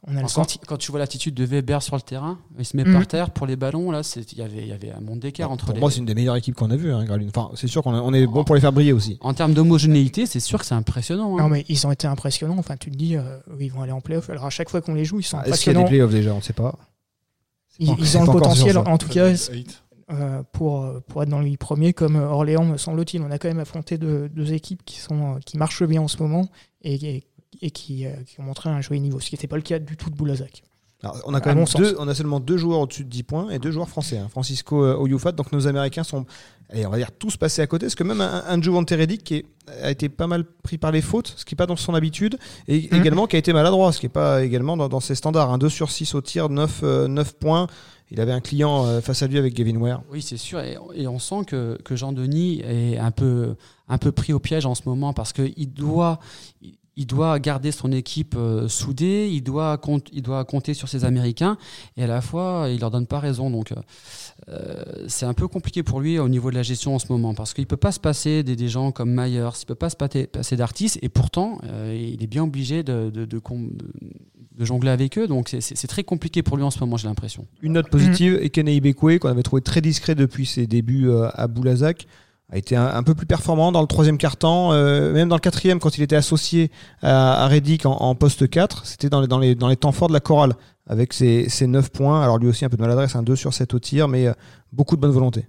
On 0.07 0.11
a 0.11 0.15
le 0.15 0.21
quand, 0.21 0.27
senti. 0.29 0.59
quand 0.59 0.77
tu 0.77 0.91
vois 0.91 0.99
l'attitude 1.01 1.33
de 1.35 1.43
Weber 1.43 1.83
sur 1.83 1.95
le 1.97 2.01
terrain, 2.01 2.39
il 2.57 2.65
se 2.65 2.77
met 2.77 2.85
Mhm. 2.85 2.93
par 2.93 3.05
terre 3.07 3.31
pour 3.31 3.45
les 3.45 3.57
ballons, 3.57 3.91
là, 3.91 4.01
c'est- 4.01 4.31
il 4.31 4.37
y 4.37 4.41
avait, 4.41 4.59
il 4.61 4.67
y 4.67 4.71
avait 4.71 4.91
un 4.91 5.01
monde 5.01 5.19
d'écart 5.19 5.51
entre 5.51 5.65
Pour 5.65 5.73
les. 5.73 5.79
moi, 5.81 5.91
c'est 5.91 5.97
une 5.99 6.05
des 6.05 6.15
meilleures 6.15 6.37
équipes 6.37 6.55
qu'on 6.55 6.71
a 6.71 6.77
vues, 6.77 6.93
hein. 6.93 7.05
Enfin, 7.27 7.51
c'est 7.55 7.67
sûr 7.67 7.83
qu'on 7.83 7.93
on 7.93 8.13
est 8.13 8.25
bon 8.25 8.45
pour 8.45 8.55
les 8.55 8.61
faire 8.61 8.71
briller 8.71 8.93
aussi. 8.93 9.17
En 9.19 9.33
termes 9.33 9.53
d'homogénéité, 9.53 10.25
c'est 10.25 10.39
sûr 10.39 10.57
que 10.59 10.65
c'est 10.65 10.73
impressionnant. 10.73 11.37
hein. 11.37 11.41
Non, 11.43 11.49
mais 11.49 11.65
ils 11.67 11.85
ont 11.85 11.91
été 11.91 12.07
impressionnants. 12.07 12.57
Enfin, 12.57 12.77
tu 12.77 12.89
te 12.91 12.95
dis, 12.95 13.17
euh, 13.17 13.39
oui, 13.51 13.65
ils 13.65 13.71
vont 13.73 13.81
aller 13.81 13.91
en 13.91 13.99
playoff. 13.99 14.29
Alors 14.29 14.45
à 14.45 14.49
chaque 14.49 14.69
fois 14.69 14.79
qu'on 14.81 14.93
les 14.93 15.03
joue, 15.03 15.19
ils 15.19 15.23
sont 15.23 15.37
Ah, 15.37 15.47
Est-ce 15.47 15.63
qu'il 15.63 15.73
y 15.73 15.75
a 15.75 15.79
des 15.79 15.79
impressionnants. 15.81 15.87
playoffs 15.89 16.11
déjà? 16.11 16.33
On 16.33 16.37
ne 16.37 16.41
sait 16.41 16.53
pas. 16.53 16.75
Ils, 17.77 17.87
pas- 17.87 17.95
ils 17.99 18.07
c'est 18.07 18.17
ont 18.19 18.25
le 18.25 18.31
potentiel, 18.31 18.77
en 18.77 18.97
tout 18.97 19.09
cas, 19.09 19.33
euh, 20.11 20.43
pour, 20.53 20.83
euh, 20.85 21.01
pour 21.07 21.23
être 21.23 21.29
dans 21.29 21.39
les 21.41 21.55
premiers, 21.57 21.91
comme 21.93 22.15
Orléans, 22.15 22.63
me 22.65 22.77
semble-t-il. 22.77 23.21
On 23.21 23.31
a 23.31 23.37
quand 23.37 23.47
même 23.49 23.59
affronté 23.59 23.97
deux, 23.97 24.29
deux 24.29 24.53
équipes 24.53 24.83
qui, 24.85 24.97
sont, 24.99 25.39
qui 25.45 25.57
marchent 25.57 25.83
bien 25.83 26.01
en 26.01 26.07
ce 26.07 26.17
moment 26.23 26.47
et, 26.81 26.95
et, 26.95 27.23
et 27.61 27.71
qui, 27.71 28.05
euh, 28.05 28.11
qui 28.25 28.39
ont 28.39 28.43
montré 28.43 28.69
un 28.69 28.81
joli 28.81 28.99
niveau, 29.01 29.19
ce 29.19 29.29
qui 29.29 29.35
n'était 29.35 29.47
pas 29.47 29.55
le 29.57 29.61
cas 29.61 29.79
du 29.79 29.97
tout 29.97 30.09
de 30.09 30.15
Boulazac. 30.15 30.63
Alors, 31.01 31.17
on 31.25 31.33
a 31.33 31.39
quand 31.39 31.51
À 31.51 31.55
même 31.55 31.63
deux, 31.77 31.95
on 31.97 32.09
a 32.09 32.13
seulement 32.13 32.41
deux 32.41 32.57
joueurs 32.57 32.79
au-dessus 32.81 33.05
de 33.05 33.09
10 33.09 33.23
points 33.23 33.49
et 33.51 33.57
deux 33.59 33.71
joueurs 33.71 33.87
français. 33.87 34.17
hein. 34.17 34.27
Francisco 34.29 34.83
euh, 34.83 34.97
Oyufat, 34.97 35.31
donc 35.31 35.53
nos 35.53 35.65
Américains 35.65 36.03
sont, 36.03 36.25
allez, 36.69 36.85
on 36.85 36.89
va 36.89 36.97
dire 36.97 37.11
tous 37.17 37.37
passés 37.37 37.61
à 37.61 37.67
côté. 37.67 37.85
Parce 37.85 37.95
que 37.95 38.03
même 38.03 38.19
un, 38.19 38.43
un 38.45 38.61
Juvante 38.61 38.93
qui 39.23 39.35
est- 39.35 39.45
a 39.81 39.91
été 39.91 40.09
pas 40.09 40.27
mal 40.27 40.43
pris 40.43 40.77
par 40.77 40.91
les 40.91 41.01
fautes, 41.01 41.33
ce 41.37 41.45
qui 41.45 41.53
n'est 41.53 41.57
pas 41.57 41.67
dans 41.67 41.77
son 41.77 41.93
habitude, 41.95 42.37
et 42.67 42.89
Mhm. 42.91 42.99
également 42.99 43.27
qui 43.27 43.37
a 43.37 43.39
été 43.39 43.53
maladroit, 43.53 43.93
ce 43.93 43.99
qui 44.01 44.07
n'est 44.07 44.11
pas 44.11 44.43
également 44.43 44.75
dans, 44.75 44.89
dans 44.89 44.99
ses 44.99 45.15
standards. 45.15 45.49
Un 45.53 45.57
2 45.57 45.69
sur 45.69 45.89
6 45.89 46.15
au 46.15 46.21
tir, 46.21 46.49
9, 46.49 46.81
euh, 46.83 47.07
9 47.07 47.33
points. 47.37 47.67
Il 48.11 48.19
avait 48.19 48.31
un 48.33 48.41
client 48.41 48.85
euh, 48.85 48.99
face 48.99 49.21
à 49.23 49.27
lui 49.27 49.37
avec 49.37 49.53
Gavin 49.53 49.77
Ware. 49.77 50.01
Oui, 50.11 50.21
c'est 50.21 50.35
sûr. 50.35 50.59
Et, 50.59 50.77
et 50.95 51.07
on 51.07 51.19
sent 51.19 51.45
que, 51.47 51.77
que 51.85 51.95
Jean-Denis 51.95 52.59
est 52.61 52.97
un 52.97 53.11
peu, 53.11 53.55
un 53.87 53.97
peu 53.99 54.11
pris 54.11 54.33
au 54.33 54.39
piège 54.39 54.65
en 54.65 54.75
ce 54.75 54.81
moment 54.85 55.13
parce 55.13 55.31
qu'il 55.31 55.71
doit, 55.71 56.19
il 56.61 56.73
doit 56.97 57.39
garder 57.39 57.71
son 57.71 57.91
équipe 57.91 58.35
euh, 58.37 58.67
soudée, 58.67 59.29
il 59.31 59.41
doit, 59.41 59.79
il 60.11 60.21
doit 60.21 60.43
compter 60.45 60.73
sur 60.73 60.87
ses 60.89 61.05
Américains 61.05 61.57
et 61.97 62.03
à 62.03 62.07
la 62.07 62.21
fois, 62.21 62.67
il 62.69 62.79
leur 62.79 62.91
donne 62.91 63.07
pas 63.07 63.19
raison. 63.19 63.49
Donc, 63.49 63.73
euh, 64.49 64.83
c'est 65.07 65.25
un 65.25 65.33
peu 65.33 65.47
compliqué 65.47 65.83
pour 65.83 66.01
lui 66.01 66.19
au 66.19 66.29
niveau 66.29 66.49
de 66.49 66.55
la 66.55 66.63
gestion 66.63 66.95
en 66.95 66.99
ce 66.99 67.11
moment 67.11 67.33
parce 67.33 67.53
qu'il 67.53 67.67
peut 67.67 67.77
pas 67.77 67.91
se 67.91 67.99
passer 67.99 68.43
des, 68.43 68.55
des 68.55 68.67
gens 68.67 68.91
comme 68.91 69.11
Myers, 69.13 69.49
il 69.61 69.65
peut 69.65 69.75
pas 69.75 69.89
se 69.89 69.95
passer, 69.95 70.29
d'artistes 70.57 70.99
et 71.01 71.09
pourtant, 71.09 71.59
euh, 71.65 71.97
il 71.97 72.21
est 72.23 72.27
bien 72.27 72.43
obligé 72.43 72.83
de, 72.83 73.09
de, 73.09 73.41
jongler 74.65 74.91
avec 74.91 75.17
eux. 75.17 75.27
Donc, 75.27 75.49
c'est- 75.49 75.87
très 75.87 76.03
compliqué 76.03 76.43
pour 76.43 76.57
lui 76.57 76.63
en 76.63 76.71
ce 76.71 76.79
moment, 76.81 76.97
j'ai 76.97 77.07
l'impression. 77.07 77.47
Une 77.61 77.73
note 77.73 77.89
positive, 77.89 78.35
Ekene 78.41 78.67
Ibekwe, 78.67 79.17
qu'on 79.19 79.29
avait 79.29 79.43
trouvé 79.43 79.61
très 79.61 79.81
discret 79.81 80.15
depuis 80.15 80.45
ses 80.45 80.67
débuts 80.67 81.09
euh, 81.09 81.29
à 81.33 81.47
Boulazac, 81.47 82.05
a 82.51 82.57
été 82.57 82.75
un, 82.75 83.03
peu 83.03 83.13
plus 83.13 83.27
performant 83.27 83.71
dans 83.71 83.81
le 83.81 83.87
troisième 83.87 84.17
quart-temps, 84.17 84.73
euh, 84.73 85.13
même 85.13 85.29
dans 85.29 85.35
le 85.35 85.41
quatrième, 85.41 85.79
quand 85.79 85.97
il 85.97 86.03
était 86.03 86.15
associé 86.15 86.71
à, 87.01 87.43
à 87.43 87.47
Reddick 87.47 87.85
en, 87.85 88.15
poste 88.15 88.49
4, 88.49 88.85
c'était 88.85 89.09
dans 89.09 89.21
les, 89.21 89.27
dans, 89.27 89.37
les, 89.37 89.53
dans 89.53 89.67
les 89.67 89.75
temps 89.75 89.91
forts 89.91 90.07
de 90.07 90.13
la 90.13 90.19
chorale, 90.19 90.53
avec 90.87 91.13
ses, 91.13 91.47
ses 91.47 91.67
9 91.67 91.91
points. 91.91 92.23
Alors 92.23 92.39
lui 92.39 92.47
aussi 92.47 92.65
un 92.65 92.69
peu 92.69 92.77
de 92.77 92.81
maladresse, 92.81 93.15
un 93.15 93.21
2 93.21 93.35
sur 93.35 93.53
7 93.53 93.73
au 93.75 93.79
tir, 93.79 94.07
mais 94.07 94.27
euh, 94.27 94.33
beaucoup 94.73 94.95
de 94.95 95.01
bonne 95.01 95.11
volonté. 95.11 95.45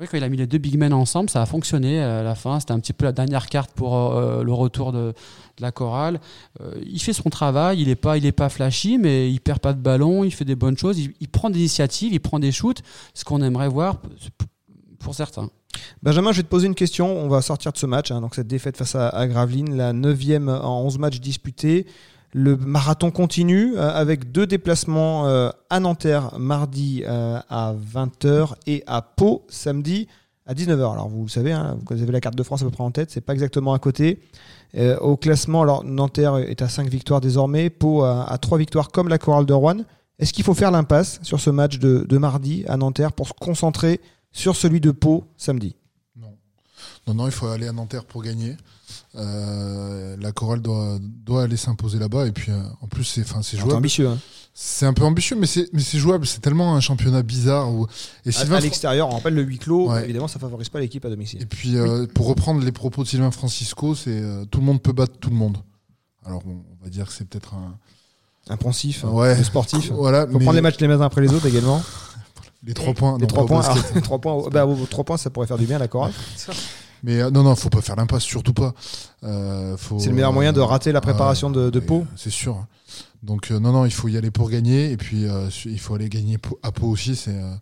Oui, 0.00 0.06
quand 0.10 0.16
il 0.16 0.24
a 0.24 0.28
mis 0.30 0.38
les 0.38 0.46
deux 0.46 0.56
big 0.56 0.78
men 0.78 0.94
ensemble, 0.94 1.28
ça 1.28 1.42
a 1.42 1.46
fonctionné 1.46 2.00
à 2.02 2.22
la 2.22 2.34
fin. 2.34 2.58
C'était 2.58 2.72
un 2.72 2.80
petit 2.80 2.94
peu 2.94 3.04
la 3.04 3.12
dernière 3.12 3.46
carte 3.46 3.70
pour 3.72 4.16
euh, 4.16 4.42
le 4.42 4.52
retour 4.52 4.90
de, 4.90 5.12
la 5.60 5.70
chorale. 5.70 6.18
Euh, 6.60 6.74
il 6.84 7.00
fait 7.00 7.12
son 7.12 7.28
travail, 7.28 7.82
il 7.82 7.88
n'est 7.88 7.94
pas, 7.94 8.18
pas 8.34 8.48
flashy, 8.48 8.96
mais 8.96 9.30
il 9.30 9.40
perd 9.40 9.60
pas 9.60 9.74
de 9.74 9.80
ballon, 9.80 10.24
il 10.24 10.32
fait 10.32 10.46
des 10.46 10.56
bonnes 10.56 10.78
choses, 10.78 10.98
il, 10.98 11.12
il 11.20 11.28
prend 11.28 11.50
des 11.50 11.58
initiatives, 11.58 12.14
il 12.14 12.20
prend 12.20 12.38
des 12.38 12.52
shoots, 12.52 12.82
ce 13.12 13.24
qu'on 13.24 13.42
aimerait 13.42 13.68
voir 13.68 14.00
pour 15.02 15.14
certains. 15.14 15.50
Benjamin, 16.02 16.32
je 16.32 16.38
vais 16.38 16.42
te 16.42 16.48
poser 16.48 16.66
une 16.66 16.74
question. 16.74 17.16
On 17.16 17.28
va 17.28 17.42
sortir 17.42 17.72
de 17.72 17.78
ce 17.78 17.86
match, 17.86 18.10
hein, 18.10 18.20
donc 18.20 18.34
cette 18.34 18.46
défaite 18.46 18.76
face 18.76 18.94
à, 18.94 19.08
à 19.08 19.26
Gravelines, 19.26 19.76
la 19.76 19.92
9 19.92 20.18
en 20.48 20.82
11 20.82 20.98
matchs 20.98 21.20
disputés. 21.20 21.86
Le 22.34 22.56
marathon 22.56 23.10
continue 23.10 23.76
euh, 23.76 23.90
avec 23.92 24.32
deux 24.32 24.46
déplacements 24.46 25.26
euh, 25.26 25.50
à 25.68 25.80
Nanterre 25.80 26.38
mardi 26.38 27.02
euh, 27.06 27.38
à 27.50 27.74
20h 27.74 28.54
et 28.66 28.82
à 28.86 29.02
Pau 29.02 29.44
samedi 29.48 30.08
à 30.46 30.54
19h. 30.54 30.92
Alors 30.92 31.08
vous 31.10 31.24
le 31.24 31.28
savez, 31.28 31.52
hein, 31.52 31.76
vous 31.86 32.02
avez 32.02 32.10
la 32.10 32.20
carte 32.20 32.34
de 32.34 32.42
France 32.42 32.62
à 32.62 32.64
peu 32.64 32.70
près 32.70 32.84
en 32.84 32.90
tête, 32.90 33.10
c'est 33.10 33.20
pas 33.20 33.34
exactement 33.34 33.74
à 33.74 33.78
côté. 33.78 34.20
Au 35.02 35.18
classement, 35.18 35.60
alors 35.60 35.84
Nanterre 35.84 36.38
est 36.38 36.62
à 36.62 36.68
5 36.68 36.88
victoires 36.88 37.20
désormais, 37.20 37.68
Pau 37.68 38.04
a 38.04 38.38
3 38.38 38.56
victoires 38.56 38.88
comme 38.88 39.08
la 39.08 39.18
chorale 39.18 39.44
de 39.44 39.52
Rouen. 39.52 39.84
Est-ce 40.18 40.32
qu'il 40.32 40.44
faut 40.44 40.54
faire 40.54 40.70
l'impasse 40.70 41.20
sur 41.22 41.40
ce 41.40 41.50
match 41.50 41.78
de 41.78 42.18
mardi 42.18 42.64
à 42.66 42.78
Nanterre 42.78 43.12
pour 43.12 43.28
se 43.28 43.34
concentrer 43.34 44.00
sur 44.32 44.56
celui 44.56 44.80
de 44.80 44.90
Pau 44.90 45.24
samedi 45.36 45.76
Non. 46.16 46.34
non, 47.06 47.14
non, 47.14 47.26
il 47.26 47.32
faut 47.32 47.46
aller 47.48 47.68
à 47.68 47.72
Nanterre 47.72 48.04
pour 48.04 48.22
gagner. 48.22 48.56
Euh, 49.14 50.16
la 50.18 50.32
chorale 50.32 50.60
doit, 50.60 50.98
doit 51.00 51.44
aller 51.44 51.56
s'imposer 51.56 51.98
là-bas. 51.98 52.26
Et 52.26 52.32
puis, 52.32 52.50
euh, 52.50 52.62
en 52.80 52.86
plus, 52.88 53.04
c'est 53.04 53.56
jouable. 53.56 53.74
ambitieux. 53.74 54.08
Hein. 54.08 54.18
C'est 54.54 54.84
un 54.86 54.92
peu 54.92 55.04
ambitieux, 55.04 55.36
mais 55.36 55.46
c'est 55.46 55.98
jouable. 55.98 56.26
C'est 56.26 56.40
tellement 56.40 56.74
un 56.74 56.80
championnat 56.80 57.22
bizarre. 57.22 57.72
Où... 57.72 57.86
Et 58.26 58.30
À, 58.30 58.32
Sylvain 58.32 58.56
à 58.56 58.60
l'extérieur, 58.60 59.08
on 59.08 59.12
rappelle 59.12 59.34
le 59.34 59.42
huis 59.42 59.58
clos, 59.58 59.90
Ouais. 59.90 60.04
évidemment, 60.04 60.28
ça 60.28 60.38
favorise 60.38 60.68
pas 60.68 60.80
l'équipe 60.80 61.04
à 61.04 61.08
domicile. 61.10 61.40
Et 61.42 61.46
puis, 61.46 61.76
euh, 61.76 62.06
pour 62.06 62.26
reprendre 62.26 62.62
les 62.62 62.72
propos 62.72 63.02
de 63.02 63.08
Sylvain 63.08 63.30
Francisco, 63.30 63.94
c'est 63.94 64.22
tout 64.50 64.60
le 64.60 64.66
monde 64.66 64.82
peut 64.82 64.92
battre 64.92 65.16
tout 65.18 65.30
le 65.30 65.36
monde. 65.36 65.58
Alors, 66.24 66.42
bon, 66.42 66.62
on 66.80 66.84
va 66.84 66.90
dire 66.90 67.06
que 67.06 67.12
c'est 67.12 67.26
peut-être 67.26 67.54
un. 67.54 67.76
Un 68.48 68.56
poncif, 68.56 69.04
Ouais. 69.04 69.34
un 69.34 69.42
sportif. 69.44 69.92
Voilà, 69.92 70.26
Faut 70.26 70.32
mais 70.36 70.44
prendre 70.44 70.56
les 70.56 70.60
matchs 70.62 70.78
les 70.80 70.88
uns 70.88 71.00
après 71.00 71.20
les 71.20 71.32
autres 71.32 71.46
également. 71.46 71.80
les 72.64 72.74
trois 72.74 72.94
points. 72.94 73.18
Les 73.18 73.26
trois 73.26 73.46
points, 73.46 73.62
les 73.94 74.00
trois 74.02 74.20
points, 74.20 74.48
bah, 74.50 74.66
trois 74.90 75.04
points, 75.04 75.16
ça 75.16 75.30
pourrait 75.30 75.46
faire 75.46 75.58
du 75.58 75.66
bien 75.66 75.76
à 75.76 75.80
la 75.80 75.88
chorale. 75.88 76.12
Mais 77.02 77.20
euh, 77.20 77.30
non, 77.30 77.42
non, 77.42 77.56
faut 77.56 77.68
pas 77.70 77.80
faire 77.80 77.96
l'impasse, 77.96 78.22
surtout 78.22 78.52
pas. 78.52 78.74
Euh, 79.24 79.76
C'est 79.98 80.08
le 80.08 80.14
meilleur 80.14 80.32
moyen 80.32 80.52
de 80.52 80.60
rater 80.60 80.92
la 80.92 80.98
ouais, 80.98 81.02
préparation 81.02 81.50
de, 81.50 81.68
de 81.70 81.80
Pau. 81.80 82.06
C'est 82.16 82.30
sûr. 82.30 82.64
Donc 83.22 83.50
euh, 83.50 83.58
non, 83.58 83.72
non, 83.72 83.86
il 83.86 83.92
faut 83.92 84.08
y 84.08 84.16
aller 84.16 84.30
pour 84.30 84.50
gagner. 84.50 84.92
Et 84.92 84.96
puis 84.96 85.26
euh, 85.26 85.48
il 85.64 85.80
faut 85.80 85.94
aller 85.94 86.08
gagner 86.08 86.38
à 86.62 86.70
Pau 86.70 86.86
aussi. 86.86 87.16
C'est 87.16 87.34
euh, 87.34 87.54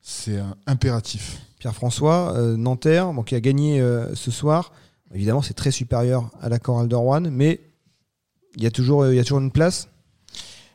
c'est 0.00 0.40
impératif. 0.66 1.38
Pierre-François, 1.58 2.32
euh, 2.34 2.56
Nanterre, 2.56 3.12
bon, 3.12 3.22
qui 3.22 3.34
a 3.34 3.40
gagné 3.40 3.80
euh, 3.80 4.14
ce 4.14 4.30
soir. 4.30 4.72
Évidemment, 5.14 5.42
c'est 5.42 5.54
très 5.54 5.70
supérieur 5.70 6.30
à 6.40 6.48
la 6.48 6.58
chorale 6.58 6.88
de 6.88 6.94
Rouen, 6.96 7.22
mais 7.30 7.60
il 8.56 8.62
y 8.62 8.66
a 8.66 8.70
toujours, 8.70 9.02
euh, 9.02 9.12
il 9.12 9.16
y 9.16 9.20
a 9.20 9.22
toujours 9.22 9.40
une 9.40 9.50
place. 9.50 9.88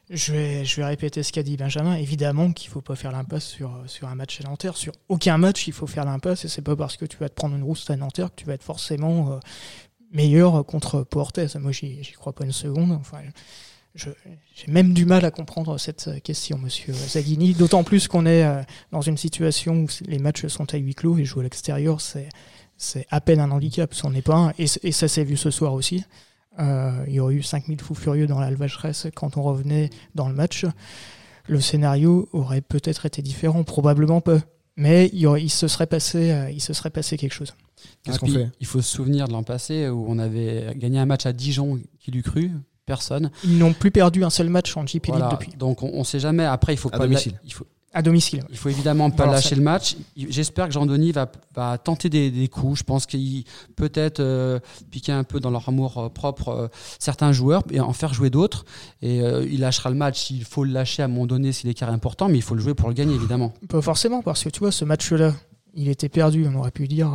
Je 0.10 0.34
vais, 0.34 0.86
répéter 0.86 1.24
ce 1.24 1.32
qu'a 1.32 1.44
dit 1.44 1.56
Benjamin. 1.56 1.96
Évidemment 1.96 2.52
qu'il 2.52 2.70
ne 2.70 2.74
faut 2.74 2.82
pas 2.82 2.96
faire 2.96 3.12
l'impasse 3.12 3.46
sur, 3.46 3.72
un 4.04 4.16
match 4.16 4.42
à 4.42 4.44
Nanterre. 4.44 4.76
Sur 4.76 4.94
aucun 5.08 5.38
match, 5.38 5.68
il 5.68 5.74
faut 5.74 5.88
faire 5.88 6.06
l'impasse. 6.06 6.46
Et 6.46 6.50
c'est 6.50 6.62
pas 6.62 6.76
parce 6.76 6.98
que 6.98 7.06
tu 7.06 7.18
vas 7.18 7.30
te 7.30 7.36
prendre 7.36 7.56
une 7.56 7.64
rousse 7.64 7.90
à 7.90 7.96
Nanterre 7.96 8.30
que 8.30 8.36
tu 8.36 8.46
vas 8.46 8.54
être 8.54 8.64
forcément 8.64 9.32
euh, 9.32 9.40
meilleur 10.12 10.66
contre 10.66 11.04
Portes. 11.04 11.40
Moi, 11.56 11.72
j'y 11.72 12.02
crois 12.18 12.34
pas 12.34 12.44
une 12.44 12.52
seconde. 12.52 12.92
Enfin, 12.92 13.20
j'ai 13.96 14.14
même 14.68 14.94
du 14.94 15.06
mal 15.06 15.24
à 15.24 15.32
comprendre 15.32 15.78
cette 15.78 16.22
question, 16.24 16.58
monsieur 16.58 16.94
Zaghini. 16.94 17.54
D'autant 17.54 17.86
plus 17.86 18.10
qu'on 18.10 18.26
est 18.26 18.44
euh, 18.44 18.62
dans 18.92 19.02
une 19.02 19.18
situation 19.18 19.76
où 19.84 19.88
les 20.06 20.20
matchs 20.20 20.48
sont 20.48 20.74
à 20.74 20.78
huis 20.78 20.96
clos 20.96 21.18
et 21.18 21.24
jouer 21.24 21.42
à 21.42 21.44
l'extérieur, 21.44 22.02
c'est 22.02 23.08
à 23.10 23.22
peine 23.22 23.40
un 23.40 23.52
handicap. 23.52 23.94
C'en 23.94 24.14
est 24.14 24.22
pas 24.22 24.54
et 24.58 24.68
ça 24.68 25.08
s'est 25.08 25.24
vu 25.24 25.38
ce 25.38 25.50
soir 25.50 25.74
aussi. 25.74 26.04
Euh, 26.60 27.04
il 27.08 27.14
y 27.14 27.20
aurait 27.20 27.34
eu 27.36 27.42
5000 27.44 27.82
fous 27.82 27.96
furieux 27.96 28.28
dans 28.28 28.40
l'Alvacheresse 28.40 29.08
quand 29.16 29.38
on 29.38 29.42
revenait 29.44 29.90
dans 30.16 30.28
le 30.30 30.36
match. 30.36 30.66
Le 31.48 31.60
scénario 31.60 32.30
aurait 32.32 32.62
peut-être 32.62 33.06
été 33.06 33.22
différent, 33.22 33.64
probablement 33.64 34.22
pas. 34.22 34.40
Mais 34.76 35.10
il, 35.14 35.20
y 35.20 35.26
aurait- 35.28 35.44
il 35.44 35.50
se 35.50 35.68
serait 35.68 35.88
passé, 35.88 36.32
euh, 36.32 36.50
il 36.50 36.62
se 36.62 36.74
serait 36.74 36.90
passé 36.90 37.18
quelque 37.18 37.34
chose. 37.34 37.54
Qu'est-ce 38.04 38.16
Ah, 38.18 38.20
qu'on 38.20 38.28
fait? 38.28 38.50
Il 38.60 38.66
faut 38.66 38.82
se 38.82 38.90
souvenir 38.90 39.28
de 39.28 39.34
l'an 39.34 39.44
passé 39.44 39.88
où 39.90 40.06
on 40.08 40.18
avait 40.20 40.74
gagné 40.76 41.00
un 41.00 41.06
match 41.06 41.26
à 41.26 41.34
Dijon, 41.34 41.80
qui 42.00 42.12
l'eût 42.12 42.24
cru 42.24 42.52
Personne. 42.86 43.32
Ils 43.46 43.58
n'ont 43.58 43.72
plus 43.74 43.92
perdu 43.92 44.24
un 44.26 44.30
seul 44.30 44.50
match 44.50 44.76
en 44.76 44.84
League 44.84 45.02
Voilà. 45.08 45.30
depuis. 45.30 45.54
Donc 45.58 45.84
on, 45.84 45.92
on 45.94 46.04
sait 46.04 46.20
jamais. 46.20 46.44
Après, 46.44 46.74
il 46.74 46.78
faut 46.78 46.90
À 46.90 46.98
pas. 46.98 47.00
domicile. 47.00 47.40
il 47.46 47.54
faut, 47.54 47.66
À 47.96 48.02
domicile. 48.02 48.44
Il 48.50 48.58
faut 48.58 48.70
évidemment 48.70 49.12
pas 49.12 49.24
Alors, 49.24 49.36
lâcher 49.36 49.50
ça- 49.50 49.56
le 49.56 49.62
match. 49.62 49.96
J'espère 50.18 50.68
que 50.68 50.74
Jean-Denis 50.74 51.12
va, 51.12 51.32
va 51.56 51.78
tenter 51.78 52.10
des, 52.10 52.32
des 52.32 52.48
coups. 52.48 52.80
Je 52.80 52.84
pense 52.84 53.06
qu'il 53.06 53.44
peut-être 53.76 54.20
euh, 54.20 54.60
piquer 54.90 55.12
un 55.12 55.24
peu 55.24 55.40
dans 55.40 55.52
leur 55.52 55.70
amour 55.70 55.98
euh, 56.00 56.10
propre 56.10 56.50
euh, 56.50 56.68
certains 56.98 57.32
joueurs 57.32 57.62
et 57.70 57.80
en 57.80 57.94
faire 57.94 58.12
jouer 58.14 58.32
d'autres. 58.32 58.66
Et 59.04 59.22
euh, 59.22 59.46
il 59.48 59.60
lâchera 59.60 59.92
le 59.92 59.96
match. 59.96 60.32
Il 60.32 60.44
faut 60.44 60.64
le 60.64 60.72
lâcher 60.72 61.04
à 61.04 61.06
un 61.06 61.08
moment 61.08 61.28
donné 61.28 61.52
si 61.52 61.68
l'écart 61.68 61.90
est 61.90 61.94
important, 61.94 62.30
mais 62.30 62.38
il 62.40 62.42
faut 62.42 62.56
le 62.56 62.62
jouer 62.62 62.74
pour 62.74 62.88
le 62.90 62.96
gagner 62.96 63.14
évidemment. 63.14 63.54
Pas 63.70 63.82
forcément, 63.82 64.24
parce 64.24 64.44
que 64.44 64.50
tu 64.50 64.60
vois, 64.60 64.72
ce 64.72 64.86
match-là, 64.86 65.34
il 65.76 65.88
était 65.88 66.10
perdu. 66.10 66.48
On 66.48 66.56
aurait 66.56 66.72
pu 66.72 66.88
dire, 66.88 67.12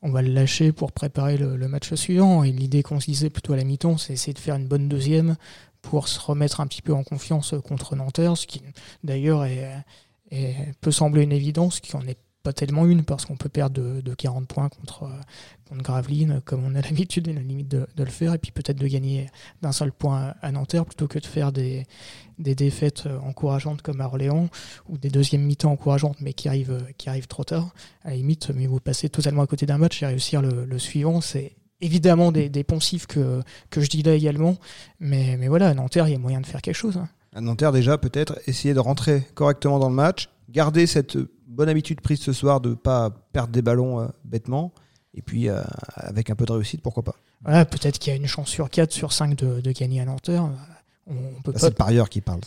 on 0.00 0.10
va 0.10 0.22
le 0.22 0.32
lâcher 0.32 0.72
pour 0.72 0.92
préparer 0.92 1.36
le, 1.36 1.58
le 1.58 1.68
match 1.68 1.92
suivant. 1.92 2.42
Et 2.42 2.52
l'idée 2.52 2.82
qu'on 2.82 3.00
se 3.00 3.06
disait 3.06 3.28
plutôt 3.28 3.52
à 3.52 3.56
la 3.56 3.64
mi-temps, 3.64 3.98
c'est 3.98 4.14
essayer 4.14 4.32
de 4.32 4.38
faire 4.38 4.56
une 4.56 4.66
bonne 4.66 4.88
deuxième 4.88 5.36
pour 5.82 6.08
se 6.08 6.20
remettre 6.20 6.60
un 6.60 6.66
petit 6.66 6.82
peu 6.82 6.92
en 6.92 7.04
confiance 7.04 7.54
contre 7.66 7.96
Nanterre, 7.96 8.36
ce 8.36 8.46
qui 8.46 8.62
d'ailleurs 9.04 9.46
peut 10.80 10.90
sembler 10.90 11.22
une 11.22 11.32
évidence, 11.32 11.80
qui 11.80 11.96
en 11.96 12.06
est 12.06 12.18
pas 12.42 12.52
tellement 12.52 12.86
une, 12.86 13.04
parce 13.04 13.26
qu'on 13.26 13.36
peut 13.36 13.48
perdre 13.48 13.80
de, 13.82 14.00
de 14.00 14.14
40 14.14 14.48
points 14.48 14.68
contre, 14.68 15.10
contre 15.68 15.82
Gravelines, 15.82 16.40
comme 16.44 16.64
on 16.64 16.74
a 16.74 16.80
l'habitude 16.82 17.28
et 17.28 17.32
la 17.32 17.42
limite 17.42 17.68
de, 17.68 17.86
le 17.96 18.06
faire, 18.06 18.34
et 18.34 18.38
puis 18.38 18.50
peut-être 18.50 18.78
de 18.78 18.86
gagner 18.86 19.26
d'un 19.62 19.72
seul 19.72 19.92
point 19.92 20.34
à 20.40 20.52
Nanterre, 20.52 20.86
plutôt 20.86 21.06
que 21.06 21.18
de 21.18 21.26
faire 21.26 21.52
des, 21.52 21.86
défaites 22.38 23.06
encourageantes 23.22 23.82
comme 23.82 24.00
à 24.00 24.06
Orléans, 24.06 24.48
ou 24.88 24.96
des 24.96 25.10
deuxièmes 25.10 25.42
mi-temps 25.42 25.72
encourageantes 25.72 26.20
mais 26.20 26.32
qui 26.32 26.48
arrivent, 26.48 26.86
qui 26.96 27.08
arrivent 27.08 27.28
trop 27.28 27.44
tard. 27.44 27.74
À 28.04 28.10
la 28.10 28.16
limite, 28.16 28.50
mieux 28.50 28.68
vous 28.68 28.80
passer 28.80 29.08
totalement 29.08 29.42
à 29.42 29.46
côté 29.46 29.66
d'un 29.66 29.78
match 29.78 30.02
et 30.02 30.06
réussir 30.06 30.40
le 30.40 30.78
suivant. 30.78 31.20
C'est 31.20 31.52
évidemment 31.80 32.32
des, 32.32 32.48
des 32.48 32.64
poncifs 32.64 33.06
que, 33.06 33.40
que 33.70 33.80
je 33.80 33.88
dis 33.88 34.02
là 34.02 34.14
également. 34.14 34.56
Mais, 35.00 35.36
mais 35.38 35.48
voilà, 35.48 35.68
à 35.68 35.74
Nanterre, 35.74 36.08
il 36.08 36.12
y 36.12 36.16
a 36.16 36.18
moyen 36.18 36.40
de 36.40 36.46
faire 36.46 36.62
quelque 36.62 36.74
chose. 36.74 36.96
hein. 36.96 37.08
À 37.34 37.40
Nanterre, 37.40 37.72
déjà, 37.72 37.96
peut-être 37.98 38.38
essayer 38.46 38.74
de 38.74 38.80
rentrer 38.80 39.22
correctement 39.34 39.78
dans 39.78 39.88
le 39.88 39.94
match, 39.94 40.28
garder 40.48 40.86
cette 40.86 41.16
bonne 41.46 41.68
habitude 41.68 42.00
prise 42.00 42.20
ce 42.20 42.32
soir 42.32 42.60
de 42.60 42.70
ne 42.70 42.74
pas 42.74 43.10
perdre 43.32 43.52
des 43.52 43.62
ballons 43.62 44.00
euh, 44.00 44.06
bêtement, 44.24 44.72
et 45.14 45.22
puis 45.22 45.48
euh, 45.48 45.62
avec 45.94 46.30
un 46.30 46.34
peu 46.34 46.44
de 46.44 46.52
réussite, 46.52 46.82
pourquoi 46.82 47.02
pas. 47.04 47.14
Voilà, 47.42 47.64
peut-être 47.64 47.98
qu'il 47.98 48.12
y 48.12 48.14
a 48.14 48.16
une 48.16 48.26
chance 48.26 48.48
sur 48.48 48.68
4, 48.68 48.92
sur 48.92 49.12
5 49.12 49.34
de, 49.36 49.60
de 49.60 49.72
gagner 49.72 50.00
à 50.00 50.04
Nanterre. 50.04 50.48
On, 51.06 51.12
on 51.14 51.42
peut 51.42 51.52
Là, 51.52 51.54
pas. 51.54 51.58
c'est 51.60 51.68
le 51.70 51.74
parieur 51.74 52.08
qui 52.08 52.20
parle. 52.20 52.40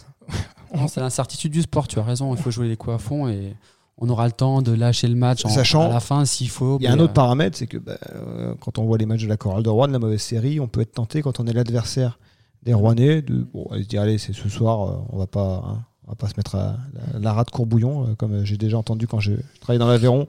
Non, 0.76 0.88
C'est 0.88 1.00
l'incertitude 1.02 1.52
du 1.52 1.62
sport. 1.62 1.88
Tu 1.88 2.00
as 2.00 2.04
raison. 2.04 2.34
Il 2.36 2.42
faut 2.42 2.52
jouer 2.52 2.68
les 2.68 2.78
coups 2.78 2.96
à 2.96 2.98
fond 3.00 3.28
et 3.28 3.56
on 3.98 4.10
aura 4.10 4.26
le 4.26 4.32
temps 4.32 4.62
de 4.62 4.72
lâcher 4.74 5.08
le 5.08 5.16
match 5.16 5.46
en- 5.46 5.50
Sachant- 5.50 5.86
à 5.90 5.94
la 5.94 6.00
fin 6.00 6.26
s'il 6.26 6.50
faut. 6.50 6.78
Il 6.80 6.84
y 6.84 6.88
a 6.88 6.92
un 6.94 7.00
autre 7.00 7.12
euh, 7.12 7.14
paramètre, 7.14 7.58
c'est 7.58 7.68
que 7.68 7.78
bah, 7.78 7.98
euh, 8.14 8.56
quand 8.60 8.78
on 8.80 8.86
voit 8.86 8.98
les 8.98 9.06
matchs 9.06 9.24
de 9.24 9.28
la 9.30 9.38
Chorale 9.38 9.64
de 9.64 9.70
Rouen, 9.70 9.88
la 9.88 10.00
mauvaise 10.00 10.22
série, 10.22 10.60
on 10.60 10.68
peut 10.68 10.82
être 10.82 10.94
tenté 10.94 11.22
quand 11.22 11.40
on 11.40 11.46
est 11.48 11.54
l'adversaire 11.54 12.20
des 12.64 12.74
Rouennais 12.74 13.22
de 13.22 13.46
bon, 13.54 13.68
se 13.74 13.78
dire 13.88 14.02
allez, 14.02 14.18
c'est 14.18 14.34
ce 14.34 14.50
soir, 14.50 14.82
euh, 14.90 14.98
on 15.10 15.18
va 15.18 15.28
pas, 15.28 15.64
hein, 15.68 15.86
on 16.08 16.12
va 16.12 16.16
pas 16.16 16.28
se 16.28 16.34
mettre 16.38 16.56
à 16.56 16.78
la, 17.14 17.20
la 17.20 17.34
rate 17.34 17.50
courbouillon, 17.52 18.16
comme 18.16 18.44
j'ai 18.46 18.58
déjà 18.58 18.78
entendu 18.78 19.06
quand 19.08 19.20
je, 19.20 19.34
je 19.34 19.60
travaillais 19.60 19.80
dans 19.80 19.88
l'Aveyron, 19.88 20.28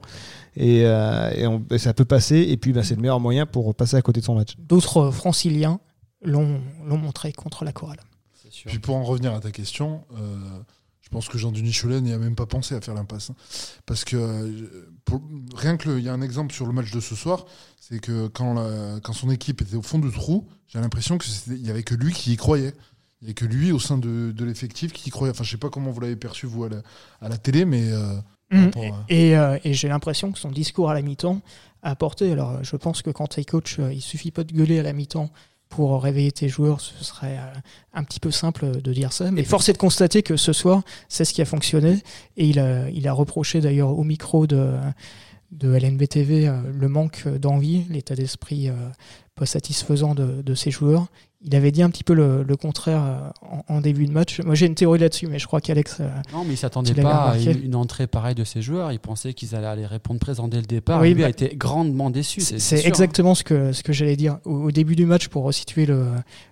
et, 0.55 0.85
euh, 0.85 1.31
et 1.35 1.47
on- 1.47 1.63
et 1.71 1.77
ça 1.79 1.93
peut 1.93 2.05
passer. 2.05 2.37
Et 2.49 2.57
puis 2.57 2.71
bah, 2.73 2.83
c'est 2.83 2.95
le 2.95 3.01
meilleur 3.01 3.19
moyen 3.19 3.45
pour 3.45 3.73
passer 3.73 3.95
à 3.97 4.01
côté 4.01 4.19
de 4.19 4.25
son 4.25 4.35
match. 4.35 4.55
D'autres 4.59 5.11
franciliens 5.11 5.79
l'ont 6.23 6.59
montré 6.85 7.31
contre 7.33 7.65
la 7.65 7.71
chorale. 7.71 7.99
Puis 8.67 8.79
pour 8.79 8.95
en 8.95 9.03
revenir 9.03 9.33
à 9.33 9.39
ta 9.39 9.51
question, 9.51 10.01
euh, 10.17 10.37
je 11.05 11.09
pense 11.09 11.29
que 11.29 11.37
Jean-Denis 11.37 11.71
Cholet 11.79 12.01
n'y 12.01 12.11
a 12.13 12.17
même 12.17 12.35
pas 12.35 12.45
pensé 12.47 12.75
à 12.75 12.81
faire 12.81 12.93
l'impasse. 12.95 13.29
hein. 13.29 13.35
Parce 13.85 14.03
que 14.03 14.17
euh, 14.17 14.89
pour- 15.05 15.21
rien 15.55 15.77
que 15.77 15.97
il 15.97 16.03
y 16.03 16.09
a 16.09 16.13
un 16.13 16.21
exemple 16.21 16.53
sur 16.53 16.65
le 16.65 16.73
match 16.73 16.91
de 16.91 16.99
ce 16.99 17.15
soir, 17.15 17.45
c'est 17.79 17.99
que 17.99 18.27
quand, 18.27 18.53
la- 18.55 18.99
quand 19.01 19.13
son 19.13 19.29
équipe 19.29 19.61
était 19.61 19.75
au 19.75 19.81
fond 19.83 19.99
du 19.99 20.11
trou, 20.11 20.47
j'ai 20.67 20.79
l'impression 20.79 21.17
qu'il 21.17 21.61
n'y 21.61 21.69
avait 21.69 21.83
que 21.83 21.95
lui 21.95 22.11
qui 22.11 22.33
y 22.33 22.35
croyait. 22.37 22.73
Il 23.21 23.25
n'y 23.25 23.27
avait 23.27 23.33
que 23.35 23.45
lui 23.45 23.71
au 23.71 23.79
sein 23.79 23.97
de, 23.97 24.31
de 24.35 24.45
l'effectif 24.45 24.91
qui 24.91 25.07
y 25.07 25.11
croyait. 25.11 25.31
Enfin, 25.31 25.43
je 25.43 25.51
sais 25.51 25.57
pas 25.57 25.69
comment 25.69 25.91
vous 25.91 26.01
l'avez 26.01 26.15
perçu 26.17 26.47
vous 26.47 26.63
à 26.65 26.69
la, 26.69 26.81
à 27.21 27.29
la 27.29 27.37
télé, 27.37 27.65
mais 27.65 27.91
euh, 27.91 28.15
Mm. 28.51 28.69
à- 28.75 29.05
Et, 29.09 29.35
euh, 29.35 29.57
et 29.63 29.73
j'ai 29.73 29.87
l'impression 29.87 30.31
que 30.31 30.37
son 30.37 30.51
discours 30.51 30.91
à 30.91 30.93
la 30.93 31.01
mi-temps 31.01 31.41
a 31.81 31.89
apporté. 31.89 32.31
Alors, 32.31 32.63
je 32.63 32.75
pense 32.75 33.01
que 33.01 33.09
quand 33.09 33.25
tu 33.27 33.39
es 33.39 33.43
coach, 33.45 33.79
il 33.91 34.01
suffit 34.03 34.29
pas 34.29 34.43
de 34.43 34.53
gueuler 34.53 34.77
à 34.79 34.83
la 34.83 34.93
mi-temps 34.93 35.31
pour 35.69 36.01
réveiller 36.01 36.31
tes 36.31 36.47
joueurs. 36.47 36.79
Ce 36.81 37.03
serait 37.03 37.37
euh, 37.37 37.53
un 37.93 38.03
petit 38.03 38.19
peu 38.19 38.31
simple 38.31 38.81
de 38.81 38.93
dire 38.93 39.11
ça. 39.13 39.31
Mais 39.31 39.43
force 39.43 39.69
est 39.69 39.73
de 39.73 39.77
constater 39.77 40.23
que 40.23 40.37
ce 40.37 40.53
soir, 40.53 40.83
c'est 41.09 41.25
ce 41.25 41.33
qui 41.33 41.41
a 41.41 41.45
fonctionné. 41.45 42.01
Et 42.37 42.47
il 42.47 42.59
a, 42.59 42.89
il 42.89 43.07
a 43.07 43.13
reproché 43.13 43.61
d'ailleurs 43.61 43.97
au 43.97 44.03
micro 44.03 44.47
de, 44.47 44.75
de 45.57 45.73
LNB 45.73 46.07
TV 46.07 46.47
euh, 46.47 46.59
le 46.73 46.87
manque 46.87 47.27
d'envie, 47.27 47.85
l'état 47.89 48.15
d'esprit 48.15 48.69
euh, 48.69 48.73
pas 49.35 49.45
satisfaisant 49.45 50.15
de, 50.15 50.41
de 50.41 50.53
ses 50.53 50.71
joueurs. 50.71 51.07
Il 51.47 51.55
avait 51.55 51.71
dit 51.71 51.83
un 51.83 51.91
petit 51.91 52.03
peu 52.03 52.13
le, 52.13 52.43
le 52.43 52.55
contraire 52.55 53.03
euh, 53.03 53.29
en, 53.69 53.75
en 53.75 53.81
début 53.81 54.07
de 54.07 54.11
match. 54.11 54.41
Moi, 54.41 54.55
j'ai 54.55 54.65
une 54.65 54.75
théorie 54.75 54.99
là-dessus, 54.99 55.27
mais 55.27 55.37
je 55.37 55.45
crois 55.45 55.61
qu'Alex. 55.61 56.01
Non, 56.33 56.43
mais 56.43 56.53
il 56.53 56.57
s'attendait 56.57 56.93
pas 56.93 57.31
à 57.31 57.37
une, 57.37 57.75
entrée 57.75 58.07
pareille 58.07 58.35
de 58.35 58.43
ses 58.43 58.61
joueurs. 58.61 58.91
Il 58.91 58.99
pensait 58.99 59.33
qu'ils 59.33 59.55
allaient 59.55 59.67
aller 59.67 59.85
répondre 59.85 60.19
présent 60.19 60.47
dès 60.47 60.59
le 60.59 60.65
départ. 60.65 61.01
Oui, 61.01 61.09
et 61.09 61.13
lui 61.13 61.21
bah, 61.21 61.27
a 61.27 61.29
été 61.29 61.55
grandement 61.55 62.09
déçu. 62.09 62.41
C'est 62.41 62.55
hein. 62.55 62.81
exactement 62.85 63.35
ce 63.35 63.43
que, 63.43 63.71
ce 63.73 63.83
que 63.83 63.93
j'allais 63.93 64.15
dire. 64.15 64.39
Au, 64.45 64.63
au 64.63 64.71
début 64.71 64.95
du 64.95 65.05
match, 65.05 65.27
pour 65.27 65.43
resituer 65.43 65.85
le, 65.85 66.07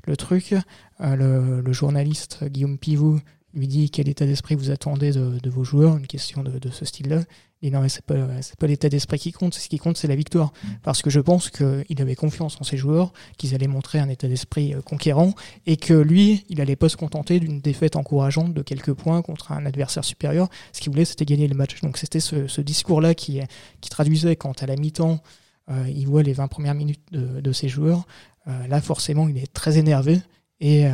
le 0.06 0.18
truc, 0.18 0.56
euh, 1.02 1.16
le, 1.16 1.62
le 1.62 1.74
journaliste 1.74 2.44
Guillaume 2.44 2.78
Pivot 2.78 3.20
lui 3.54 3.68
dit 3.68 3.90
quel 3.90 4.08
état 4.10 4.26
d'esprit 4.26 4.56
vous 4.56 4.72
attendez 4.72 5.12
de, 5.12 5.40
de 5.40 5.50
vos 5.50 5.64
joueurs, 5.64 5.98
une 5.98 6.08
question 6.08 6.44
de, 6.44 6.60
de 6.60 6.70
ce 6.70 6.86
style-là. 6.86 7.24
Il 7.62 7.70
dit 7.70 7.76
non, 7.76 7.82
mais 7.82 7.90
c'est 7.90 8.04
pas, 8.04 8.16
pas 8.60 8.68
l'état 8.68 8.90
d'esprit 8.90 9.20
qui 9.20 9.32
compte, 9.32 9.54
ce 9.54 9.70
qui 9.70 9.78
compte, 9.78 9.96
c'est 9.96 10.08
la 10.08 10.16
victoire. 10.16 10.52
Parce 10.82 11.02
que 11.02 11.10
je 11.10 11.22
pense 11.22 11.50
qu'il 11.50 12.02
avait 12.02 12.16
confiance 12.16 12.58
en 12.60 12.64
ses 12.64 12.76
joueurs, 12.76 13.14
qu'ils 13.38 13.56
allaient 13.56 13.68
montrer 13.68 14.00
un 14.00 14.10
état 14.10 14.28
d'esprit 14.28 14.74
euh, 14.74 14.82
conquérant, 14.82 15.34
et 15.66 15.78
que 15.78 15.94
lui, 15.94 16.46
il 16.50 16.60
allait 16.60 16.76
pas 16.76 16.90
se 16.90 16.98
contenter 16.98 17.40
d'une 17.40 17.62
défaite 17.62 17.96
encourageante 17.96 18.54
de 18.54 18.62
quelques 18.62 18.94
points 18.94 19.22
contre 19.22 19.54
un 19.54 19.66
adversaire 19.66 20.04
supérieur. 20.04 20.50
Ce 20.74 20.82
qu'il 20.82 20.92
voulait, 20.92 21.06
c'était 21.06 21.26
gagner 21.26 21.48
le 21.48 21.56
match. 21.56 21.80
Donc 21.82 21.98
c'était 21.98 22.20
ce, 22.20 22.48
ce 22.48 22.60
discours-là 22.60 23.16
qui, 23.16 23.40
qui 23.80 23.90
traduisait 23.90 24.36
quand 24.36 24.62
à 24.62 24.66
la 24.66 24.76
mi-temps, 24.76 25.22
euh, 25.70 25.86
il 25.88 26.06
voit 26.08 26.24
les 26.24 26.34
20 26.34 26.48
premières 26.50 26.76
minutes 26.76 27.02
de, 27.12 27.40
de 27.40 27.52
ses 27.54 27.70
joueurs. 27.70 28.06
Euh, 28.48 28.68
là, 28.68 28.82
forcément, 28.82 29.30
il 29.30 29.38
est 29.38 29.52
très 29.54 29.78
énervé 29.78 30.20
et, 30.64 30.88
euh, 30.88 30.92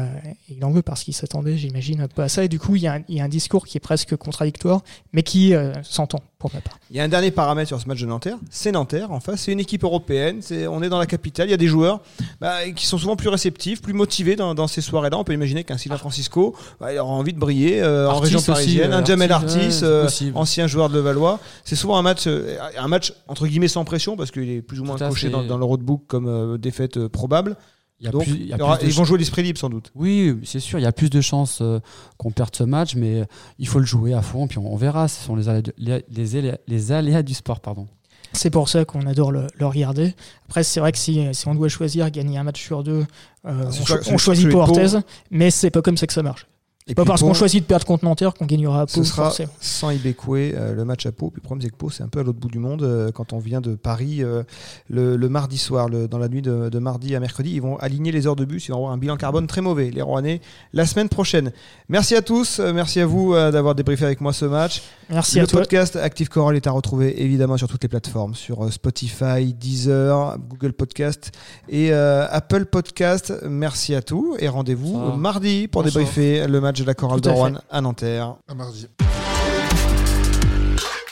il 0.49 0.65
en 0.65 0.71
veut 0.71 0.81
parce 0.81 1.03
qu'il 1.03 1.13
s'attendait, 1.13 1.55
j'imagine, 1.55 2.07
pas 2.07 2.23
à 2.23 2.29
ça. 2.29 2.43
Et 2.43 2.47
du 2.47 2.59
coup, 2.59 2.75
il 2.75 2.81
y, 2.81 2.87
a 2.87 2.93
un, 2.95 3.01
il 3.07 3.15
y 3.17 3.21
a 3.21 3.23
un 3.23 3.29
discours 3.29 3.67
qui 3.67 3.77
est 3.77 3.79
presque 3.79 4.15
contradictoire, 4.15 4.81
mais 5.13 5.21
qui 5.21 5.53
euh, 5.53 5.71
s'entend 5.83 6.19
pour 6.39 6.51
ma 6.53 6.61
part. 6.61 6.79
Il 6.89 6.97
y 6.97 6.99
a 6.99 7.03
un 7.03 7.07
dernier 7.07 7.31
paramètre 7.31 7.67
sur 7.67 7.79
ce 7.79 7.87
match 7.87 8.01
de 8.01 8.05
Nanterre, 8.07 8.37
c'est 8.49 8.71
Nanterre 8.71 9.11
en 9.11 9.19
face, 9.19 9.41
c'est 9.41 9.51
une 9.51 9.59
équipe 9.59 9.83
européenne, 9.83 10.37
c'est, 10.41 10.65
on 10.67 10.81
est 10.81 10.89
dans 10.89 10.97
la 10.97 11.05
capitale, 11.05 11.49
il 11.49 11.51
y 11.51 11.53
a 11.53 11.57
des 11.57 11.67
joueurs 11.67 12.01
bah, 12.39 12.67
qui 12.75 12.87
sont 12.87 12.97
souvent 12.97 13.15
plus 13.15 13.29
réceptifs, 13.29 13.81
plus 13.81 13.93
motivés 13.93 14.35
dans, 14.35 14.55
dans 14.55 14.67
ces 14.67 14.81
soirées-là. 14.81 15.17
On 15.17 15.23
peut 15.23 15.33
imaginer 15.33 15.63
qu'un 15.63 15.77
Sylvain 15.77 15.97
Francisco, 15.97 16.55
bah, 16.79 16.93
il 16.93 16.97
aura 16.97 17.11
envie 17.11 17.33
de 17.33 17.39
briller 17.39 17.81
euh, 17.81 18.09
en 18.09 18.19
région 18.19 18.41
parisienne, 18.41 18.93
euh, 18.93 18.99
un 18.99 19.05
Jamel 19.05 19.31
Artis, 19.31 19.57
ouais, 19.57 19.83
euh, 19.83 20.09
ancien 20.33 20.65
joueur 20.67 20.89
de 20.89 20.95
Levallois. 20.95 21.39
C'est 21.63 21.75
souvent 21.75 21.97
un 21.97 22.01
match, 22.01 22.23
euh, 22.25 22.57
un 22.77 22.87
match 22.87 23.13
entre 23.27 23.45
guillemets 23.45 23.67
sans 23.67 23.83
pression 23.85 24.15
parce 24.15 24.31
qu'il 24.31 24.49
est 24.49 24.61
plus 24.61 24.79
ou 24.79 24.85
moins 24.85 24.97
coché 24.97 25.29
dans, 25.29 25.43
dans 25.43 25.57
le 25.57 25.65
roadbook 25.65 26.03
comme 26.07 26.27
euh, 26.27 26.57
défaite 26.57 26.97
euh, 26.97 27.09
probable. 27.09 27.55
Il 28.01 28.05
y 28.05 28.07
a 28.07 28.11
Donc 28.11 28.23
plus- 28.23 28.31
il 28.33 28.45
y 28.47 28.53
a 28.53 28.55
il 28.55 28.59
y 28.59 28.61
aura- 28.61 28.77
plus 28.77 28.85
de 28.87 28.91
ils 28.91 28.95
vont 28.95 29.03
jouer 29.03 29.17
l'esprit 29.17 29.43
libre 29.43 29.59
sans 29.59 29.69
doute. 29.69 29.91
Oui, 29.95 30.37
c'est 30.43 30.59
sûr, 30.59 30.79
il 30.79 30.83
y 30.83 30.85
a 30.85 30.91
plus 30.91 31.09
de 31.09 31.19
chances 31.21 31.59
euh, 31.61 31.79
qu'on 32.17 32.31
perde 32.31 32.55
ce 32.55 32.63
match, 32.63 32.95
mais 32.95 33.21
euh, 33.21 33.25
il 33.57 33.67
faut 33.67 33.79
le 33.79 33.85
jouer 33.85 34.13
à 34.13 34.21
fond, 34.21 34.47
puis 34.47 34.57
on, 34.57 34.73
on 34.73 34.77
verra. 34.77 35.07
Ce 35.07 35.23
sont 35.25 35.35
les 35.35 35.49
aléas, 35.49 35.61
du- 35.61 35.73
les, 35.77 36.05
les 36.09 36.35
aléas- 36.37 36.57
les 36.67 36.91
aléas 36.91 37.23
du 37.23 37.33
sport, 37.33 37.59
pardon. 37.59 37.87
C'est 38.31 38.51
pour 38.51 38.69
ça 38.69 38.85
qu'on 38.85 39.05
adore 39.07 39.31
le, 39.31 39.47
le 39.55 39.65
regarder. 39.65 40.13
Après, 40.45 40.63
c'est 40.63 40.79
vrai 40.79 40.91
que 40.91 40.97
si, 40.99 41.27
si 41.33 41.47
on 41.47 41.55
doit 41.55 41.67
choisir 41.67 42.09
gagner 42.11 42.37
un 42.37 42.43
match 42.43 42.61
sur 42.63 42.83
deux, 42.83 43.05
euh, 43.45 43.65
on, 43.67 43.71
cho- 43.71 43.95
on 44.11 44.17
choisit 44.17 44.53
Orthez, 44.53 44.99
mais 45.31 45.49
c'est 45.51 45.71
pas 45.71 45.81
comme 45.81 45.97
ça 45.97 46.05
que 46.07 46.13
ça 46.13 46.21
marche. 46.23 46.45
Et 46.89 46.95
Pas 46.95 47.05
parce 47.05 47.21
qu'on 47.21 47.33
choisit 47.35 47.61
de 47.61 47.65
perdre 47.67 47.85
contre 47.85 48.03
Nanterre 48.03 48.33
qu'on 48.33 48.45
gagnera 48.45 48.81
à 48.81 48.85
Pau. 48.87 48.91
Ce 48.93 49.03
sera 49.03 49.25
forcément. 49.25 49.51
sans 49.61 49.91
Ibekwe 49.91 50.53
euh, 50.55 50.73
le 50.73 50.83
match 50.85 51.05
à 51.05 51.11
Pau. 51.11 51.29
Puis 51.29 51.39
le 51.41 51.43
problème, 51.45 51.61
c'est 51.61 51.69
que 51.69 51.75
Pau, 51.77 51.89
c'est 51.89 52.03
un 52.03 52.07
peu 52.07 52.19
à 52.19 52.23
l'autre 52.23 52.39
bout 52.39 52.47
du 52.49 52.59
monde. 52.59 52.81
euh, 52.83 53.11
quand 53.11 53.31
on 53.31 53.37
vient 53.39 53.61
de 53.61 53.75
Paris 53.75 54.23
euh, 54.23 54.43
le, 54.89 55.15
le 55.15 55.29
mardi 55.29 55.57
soir, 55.57 55.87
le- 55.87 56.07
dans 56.07 56.17
la 56.17 56.27
nuit 56.27 56.41
de, 56.41 56.69
de 56.69 56.79
mardi 56.79 57.15
à 57.15 57.19
mercredi, 57.19 57.51
ils 57.53 57.61
vont 57.61 57.77
aligner 57.77 58.11
les 58.11 58.25
heures 58.27 58.35
de 58.35 58.43
bus. 58.45 58.67
Ils 58.67 58.71
vont 58.71 58.77
avoir 58.79 58.91
un 58.91 58.97
bilan 58.97 59.17
carbone 59.17 59.45
très 59.47 59.61
mauvais, 59.61 59.91
les 59.91 60.01
Rouennais, 60.01 60.41
la 60.73 60.85
semaine 60.85 61.09
prochaine. 61.09 61.51
Merci 61.89 62.15
à 62.15 62.21
tous. 62.23 62.59
euh, 62.59 62.73
merci 62.73 62.99
à 62.99 63.05
vous 63.05 63.33
euh, 63.35 63.51
d'avoir 63.51 63.75
débriefé 63.75 64.05
avec 64.05 64.19
moi 64.19 64.33
ce 64.33 64.45
match. 64.45 64.81
Merci 65.11 65.37
le 65.37 65.43
à 65.43 65.47
toi. 65.47 65.59
podcast 65.61 65.95
Active 65.95 66.29
Coral 66.29 66.55
est 66.55 66.65
à 66.67 66.71
retrouver 66.71 67.21
évidemment 67.23 67.57
sur 67.57 67.67
toutes 67.67 67.83
les 67.83 67.89
plateformes, 67.89 68.33
sur 68.33 68.63
euh, 68.65 68.71
Spotify, 68.71 69.53
Deezer, 69.53 70.37
Google 70.49 70.73
Podcast 70.73 71.31
et 71.67 71.91
euh, 71.91 72.25
Apple 72.31 72.65
Podcast. 72.65 73.33
Merci 73.47 73.93
à 73.95 74.01
tous 74.01 74.35
et 74.39 74.47
rendez-vous 74.47 74.97
mardi 75.15 75.67
pour 75.67 75.83
Bonsoir. 75.83 76.03
débriefer 76.03 76.47
le 76.47 76.61
match 76.61 76.78
de 76.83 76.87
la 76.87 76.93
Chorale 76.93 77.21
de. 77.21 77.29
Rouen 77.29 77.53
à 77.69 77.81
Nanterre. 77.81 78.35
à 78.47 78.53
mardi. 78.53 78.87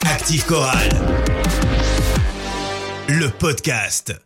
Active 0.06 0.45
Chorale. 0.45 0.89
Le 3.10 3.30
podcast. 3.30 4.13